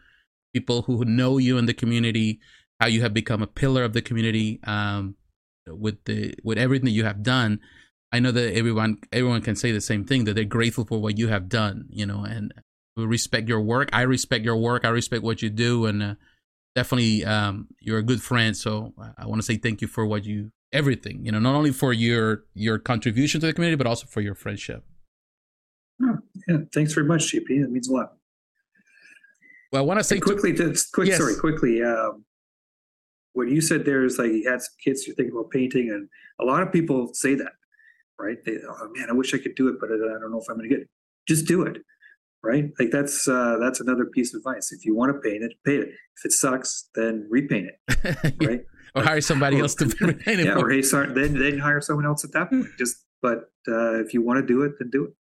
people 0.53 0.83
who 0.83 1.07
know 1.07 1.39
you 1.39 1.57
in 1.57 1.65
the 1.65 1.73
community, 1.73 2.39
how 2.81 2.87
you 2.87 3.01
have 3.01 3.15
become 3.15 3.43
a 3.43 3.47
pillar 3.47 3.83
of 3.83 3.95
the 3.95 4.03
community 4.03 4.61
um, 4.65 5.15
with 5.67 6.05
the 6.05 6.35
with 6.43 6.59
everything 6.59 6.87
that 6.87 6.93
you 6.93 7.05
have 7.05 7.23
done. 7.23 7.61
I 8.13 8.21
know 8.21 8.33
that 8.33 8.55
everyone 8.55 8.99
everyone 9.13 9.43
can 9.43 9.57
say 9.57 9.73
the 9.73 9.81
same 9.81 10.05
thing 10.05 10.25
that 10.25 10.35
they're 10.35 10.45
grateful 10.45 10.85
for 10.85 11.01
what 11.01 11.19
you 11.19 11.29
have 11.29 11.49
done, 11.49 11.87
you 11.91 12.07
know, 12.07 12.25
and 12.25 12.53
we 12.97 13.07
respect 13.07 13.49
your 13.49 13.61
work. 13.61 13.89
I 13.93 14.03
respect 14.03 14.45
your 14.45 14.57
work. 14.57 14.85
I 14.85 14.91
respect 14.91 15.23
what 15.23 15.41
you 15.41 15.49
do, 15.49 15.87
and 15.87 16.03
uh, 16.03 16.15
definitely 16.75 17.25
um, 17.25 17.69
you're 17.81 17.99
a 17.99 18.03
good 18.03 18.23
friend. 18.23 18.57
So 18.57 18.93
I 19.17 19.27
want 19.27 19.41
to 19.41 19.47
say 19.47 19.57
thank 19.57 19.81
you 19.81 19.89
for 19.89 20.05
what 20.05 20.25
you 20.25 20.51
everything 20.73 21.25
you 21.25 21.31
know 21.31 21.39
not 21.39 21.55
only 21.55 21.71
for 21.71 21.93
your 21.93 22.45
your 22.55 22.79
contribution 22.79 23.41
to 23.41 23.47
the 23.47 23.53
community 23.53 23.77
but 23.77 23.87
also 23.87 24.07
for 24.07 24.21
your 24.21 24.35
friendship 24.35 24.85
oh, 26.03 26.19
yeah 26.49 26.57
thanks 26.73 26.95
very 26.95 27.07
much 27.07 27.33
JP 27.33 27.63
that 27.63 27.71
means 27.71 27.89
a 27.89 27.93
lot 27.93 28.15
well 29.71 29.83
i 29.83 29.85
want 29.85 30.01
to 30.01 30.05
say 30.05 30.19
quickly 30.19 30.55
to, 30.55 30.75
quick 30.95 31.09
yes. 31.09 31.19
sorry 31.19 31.37
quickly 31.37 31.83
um, 31.83 32.25
what 33.35 33.49
you 33.49 33.61
said 33.61 33.85
there 33.85 34.05
is 34.05 34.19
like 34.19 34.31
you 34.31 34.49
had 34.49 34.61
some 34.61 34.75
kids 34.83 35.07
you're 35.07 35.17
thinking 35.17 35.35
about 35.35 35.51
painting 35.51 35.91
and 35.91 36.09
a 36.41 36.45
lot 36.45 36.63
of 36.63 36.73
people 36.73 37.13
say 37.15 37.35
that 37.35 37.53
right 38.19 38.39
they 38.45 38.57
oh 38.69 38.89
man 38.95 39.09
i 39.09 39.13
wish 39.13 39.35
i 39.35 39.39
could 39.39 39.55
do 39.55 39.69
it 39.69 39.77
but 39.81 39.91
i 39.91 39.97
don't 39.97 40.31
know 40.31 40.41
if 40.41 40.49
i'm 40.49 40.57
going 40.57 40.69
to 40.69 40.75
get 40.75 40.83
it 40.83 40.89
just 41.27 41.47
do 41.47 41.63
it 41.63 41.79
right 42.43 42.71
like 42.79 42.91
that's 42.91 43.29
uh, 43.29 43.57
that's 43.61 43.81
another 43.81 44.05
piece 44.07 44.35
of 44.35 44.39
advice 44.39 44.73
if 44.73 44.85
you 44.85 44.95
want 44.95 45.13
to 45.13 45.21
paint 45.21 45.43
it 45.43 45.53
paint 45.65 45.83
it 45.85 45.89
if 45.89 46.25
it 46.25 46.33
sucks 46.33 46.89
then 46.95 47.27
repaint 47.31 47.69
it 47.69 48.35
right 48.47 48.63
or 48.95 49.03
hire 49.03 49.21
somebody 49.21 49.59
else 49.59 49.75
to 49.77 49.87
paint 49.89 50.41
it. 50.41 50.47
Yeah, 50.47 50.59
or 50.59 50.71
hey, 50.71 50.83
sorry, 50.83 51.13
then 51.13 51.39
then 51.39 51.59
hire 51.59 51.81
someone 51.81 52.07
else 52.07 52.25
at 52.25 52.33
that 52.33 52.51
point. 52.51 52.67
Just 52.79 52.97
but 53.21 53.51
uh, 53.69 54.01
if 54.01 54.13
you 54.13 54.23
want 54.23 54.39
to 54.39 54.47
do 54.47 54.63
it, 54.63 54.73
then 54.79 54.91
do 54.91 55.05
it. 55.05 55.13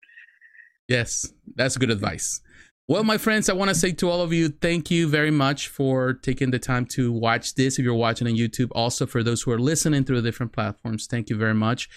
Yes, 0.89 1.33
that's 1.55 1.77
good 1.77 1.91
advice. 1.91 2.41
Well, 2.89 3.05
my 3.05 3.17
friends, 3.17 3.49
I 3.49 3.53
want 3.53 3.69
to 3.69 3.75
say 3.75 3.93
to 3.93 4.11
all 4.11 4.21
of 4.23 4.33
you, 4.33 4.49
thank 4.49 4.91
you 4.91 5.09
very 5.09 5.31
much 5.31 5.69
for 5.69 6.15
taking 6.15 6.51
the 6.51 6.59
time 6.59 6.85
to 6.87 7.13
watch 7.13 7.55
this. 7.55 7.79
If 7.79 7.85
you're 7.85 7.95
watching 7.95 8.27
on 8.27 8.35
YouTube, 8.35 8.71
also 8.73 9.07
for 9.07 9.23
those 9.23 9.43
who 9.43 9.53
are 9.53 9.59
listening 9.59 10.05
through 10.05 10.21
different 10.23 10.53
platforms, 10.53 11.07
thank 11.07 11.31
you 11.31 11.37
very 11.37 11.55
much. 11.55 11.89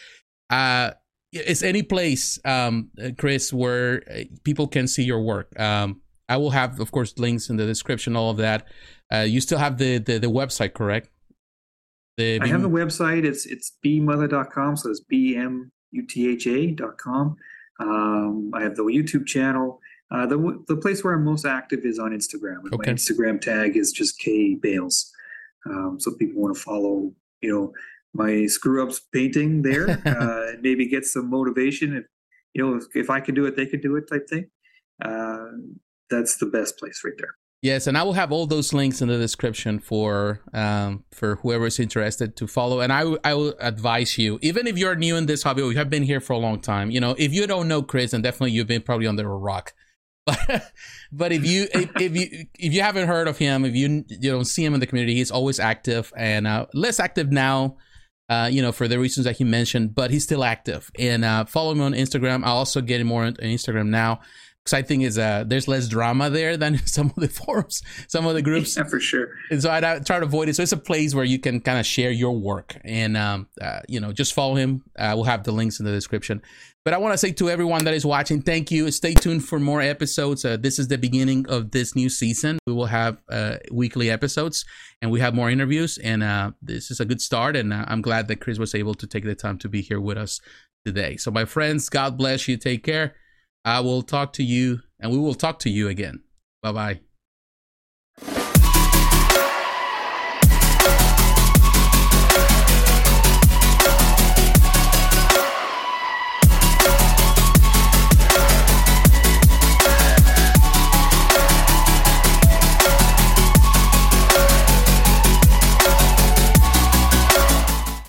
Uh, 0.50 0.92
is 1.32 1.64
any 1.64 1.82
place, 1.82 2.40
um, 2.46 2.92
Kris, 3.18 3.52
where 3.52 4.04
uh, 4.10 4.24
people 4.44 4.68
can 4.68 4.88
see 4.88 5.04
your 5.04 5.22
work? 5.22 5.60
Um, 5.60 6.02
I 6.30 6.38
will 6.38 6.52
have, 6.52 6.80
of 6.80 6.92
course, 6.92 7.18
links 7.18 7.50
in 7.50 7.58
the 7.58 7.66
description, 7.66 8.16
all 8.16 8.30
of 8.30 8.38
that. 8.38 8.68
Uh, 9.12 9.20
you 9.20 9.42
still 9.42 9.58
have 9.58 9.78
the, 9.78 9.98
the, 9.98 10.20
the 10.20 10.28
website, 10.28 10.74
correct? 10.74 11.10
The 12.18 12.40
I 12.42 12.48
have 12.48 12.64
a 12.64 12.70
website. 12.70 13.26
It's 13.26 13.46
it's 13.46 13.74
bmutha.com. 13.84 14.78
So 14.78 14.90
it's 14.90 15.02
b 15.02 15.36
m 15.36 15.72
u 15.92 16.06
t 16.08 16.30
h 16.30 16.48
a.com. 16.48 17.36
Um, 17.80 18.52
I 18.54 18.62
have 18.62 18.76
the 18.76 18.84
YouTube 18.84 19.26
channel. 19.26 19.82
Uh, 20.12 20.26
the 20.26 20.64
the 20.68 20.78
place 20.78 21.04
where 21.04 21.14
I'm 21.14 21.24
most 21.24 21.46
active 21.46 21.82
is 21.84 22.00
on 22.00 22.12
Instagram. 22.12 22.60
And 22.60 22.74
okay. 22.74 22.92
My 22.92 22.96
Instagram 22.96 23.42
tag 23.42 23.76
is 23.76 23.92
just 23.92 24.20
K 24.20 24.56
Bales. 24.56 25.12
Um, 25.68 25.98
so 26.00 26.12
people 26.12 26.42
want 26.42 26.56
to 26.56 26.62
follow, 26.62 27.12
you 27.42 27.52
know, 27.52 27.74
my 28.14 28.46
screw 28.46 28.84
ups 28.84 29.02
painting 29.12 29.64
there, 29.64 29.90
uh, 30.06 30.52
and 30.52 30.62
maybe 30.62 30.88
get 30.88 31.06
some 31.06 31.30
motivation. 31.30 31.98
If 31.98 32.06
you 32.54 32.66
know, 32.66 32.78
if, 32.78 32.84
if, 32.96 33.10
I 33.10 33.20
can 33.20 33.36
do 33.36 33.46
it, 33.46 33.56
they 33.56 33.66
can 33.66 33.82
do 33.82 33.96
it, 33.96 34.08
type 34.10 34.30
thing. 34.30 34.48
Uh, 35.04 35.48
that's 36.10 36.38
the 36.38 36.46
best 36.46 36.78
place 36.78 37.02
right 37.04 37.16
there. 37.18 37.36
Yes, 37.62 37.88
and 37.88 37.98
I 37.98 38.04
will 38.04 38.14
have 38.14 38.32
all 38.32 38.46
those 38.46 38.74
links 38.74 39.02
in 39.02 39.08
the 39.08 39.18
description 39.18 39.80
for 39.80 40.42
um, 40.54 41.04
for 41.12 41.38
whoever 41.38 41.66
is 41.66 41.80
interested 41.80 42.36
to 42.36 42.48
follow. 42.48 42.80
And 42.80 42.94
I, 42.94 43.00
w- 43.00 43.18
I 43.24 43.34
will 43.34 43.56
advise 43.60 44.20
you, 44.20 44.38
even 44.44 44.68
if 44.68 44.78
you're 44.78 44.96
new 44.96 45.16
in 45.16 45.26
this 45.26 45.42
hobby 45.42 45.64
or 45.64 45.72
you 45.72 45.78
have 45.80 45.90
been 45.90 46.04
here 46.04 46.20
for 46.20 46.34
a 46.34 46.38
long 46.38 46.60
time, 46.60 46.92
you 46.92 47.00
know, 47.00 47.16
if 47.18 47.34
you 47.34 47.48
don't 47.48 47.68
know 47.68 47.82
Kris, 47.82 48.14
and 48.14 48.24
definitely 48.24 48.52
you've 48.52 48.68
been 48.68 48.84
probably 48.84 49.08
under 49.08 49.28
a 49.30 49.36
rock. 49.36 49.74
But 50.26 50.72
but 51.12 51.32
if 51.32 51.46
you 51.46 51.68
if, 51.74 51.90
if 52.00 52.16
you 52.16 52.46
if 52.58 52.74
you 52.74 52.82
haven't 52.82 53.08
heard 53.08 53.28
of 53.28 53.38
him, 53.38 53.66
if 53.66 53.76
you 53.76 54.06
you 54.08 54.32
don't 54.32 54.46
see 54.46 54.64
him 54.64 54.74
in 54.74 54.80
the 54.80 54.88
community, 54.88 55.16
he's 55.16 55.32
always 55.32 55.60
active 55.60 56.12
and 56.18 56.48
uh, 56.48 56.66
less 56.74 57.00
active 57.00 57.32
now. 57.32 57.78
Uh, 58.28 58.50
you 58.52 58.60
know, 58.60 58.72
for 58.72 58.88
the 58.88 58.98
reasons 58.98 59.26
that 59.26 59.38
he 59.38 59.44
mentioned, 59.44 59.94
but 59.94 60.10
he's 60.10 60.24
still 60.24 60.44
active. 60.44 60.90
And 60.98 61.24
uh, 61.24 61.46
follow 61.46 61.74
him 61.74 61.82
on 61.82 61.94
Instagram. 61.94 62.44
I 62.44 62.48
also 62.48 62.82
get 62.82 63.00
him 63.00 63.06
more 63.06 63.24
on 63.24 63.36
Instagram 63.36 63.90
now 63.90 64.20
because 64.66 64.74
I 64.74 64.82
think 64.82 65.04
is 65.04 65.18
uh 65.20 65.44
there's 65.46 65.68
less 65.68 65.88
drama 65.88 66.30
there 66.30 66.58
than 66.58 66.78
some 66.88 67.08
of 67.08 67.16
the 67.16 67.28
forums, 67.28 67.84
some 68.08 68.26
of 68.26 68.34
the 68.34 68.42
groups. 68.42 68.76
Yeah, 68.76 68.86
for 68.86 69.00
sure. 69.00 69.30
And 69.52 69.62
so 69.62 69.72
I 69.72 69.80
try 69.80 70.20
to 70.20 70.26
avoid 70.26 70.50
it. 70.50 70.56
So 70.56 70.64
it's 70.64 70.72
a 70.72 70.78
place 70.78 71.14
where 71.14 71.26
you 71.26 71.40
can 71.40 71.62
kind 71.62 71.80
of 71.80 71.86
share 71.86 72.12
your 72.12 72.36
work 72.36 72.78
and 72.84 73.16
um 73.16 73.48
uh, 73.62 73.82
you 73.88 74.00
know 74.00 74.12
just 74.12 74.34
follow 74.34 74.56
him. 74.56 74.84
Uh, 74.98 75.14
we'll 75.16 75.26
have 75.26 75.44
the 75.44 75.52
links 75.52 75.80
in 75.80 75.86
the 75.86 75.92
description. 75.92 76.42
But 76.86 76.94
I 76.94 76.98
want 77.00 77.14
to 77.14 77.18
say 77.18 77.32
to 77.32 77.50
everyone 77.50 77.84
that 77.86 77.96
is 77.96 78.06
watching, 78.06 78.44
thank 78.44 78.70
you. 78.70 78.92
Stay 78.92 79.16
tuned 79.16 79.44
for 79.44 79.60
more 79.60 79.82
episodes. 79.82 80.46
Uh, 80.46 80.56
this 80.56 80.78
is 80.78 80.88
the 80.88 81.00
beginning 81.00 81.50
of 81.50 81.72
this 81.72 81.96
new 81.96 82.10
season. 82.10 82.60
We 82.68 82.74
will 82.74 82.86
have 82.86 83.18
uh, 83.28 83.58
weekly 83.72 84.12
episodes 84.12 84.66
and 85.02 85.10
we 85.10 85.20
have 85.20 85.34
more 85.34 85.50
interviews. 85.50 85.98
And 85.98 86.22
uh, 86.22 86.52
this 86.62 86.92
is 86.92 87.00
a 87.00 87.06
good 87.06 87.22
start. 87.22 87.56
And 87.56 87.74
uh, 87.74 87.86
I'm 87.88 88.04
glad 88.04 88.28
that 88.28 88.40
Kris 88.40 88.60
was 88.60 88.76
able 88.76 88.94
to 88.94 89.08
take 89.08 89.24
the 89.24 89.34
time 89.34 89.58
to 89.60 89.68
be 89.68 89.82
here 89.82 90.00
with 90.00 90.20
us 90.20 90.40
today. 90.86 91.18
So, 91.18 91.32
my 91.32 91.46
friends, 91.46 91.90
God 91.90 92.20
bless 92.20 92.48
you. 92.48 92.56
Take 92.56 92.84
care. 92.84 93.16
I 93.66 93.80
will 93.80 94.04
talk 94.04 94.34
to 94.34 94.44
you 94.44 94.82
and 95.00 95.12
we 95.12 95.18
will 95.18 95.34
talk 95.34 95.58
to 95.60 95.72
you 95.72 95.88
again. 95.88 96.22
Bye 96.62 96.72
bye. 96.72 97.05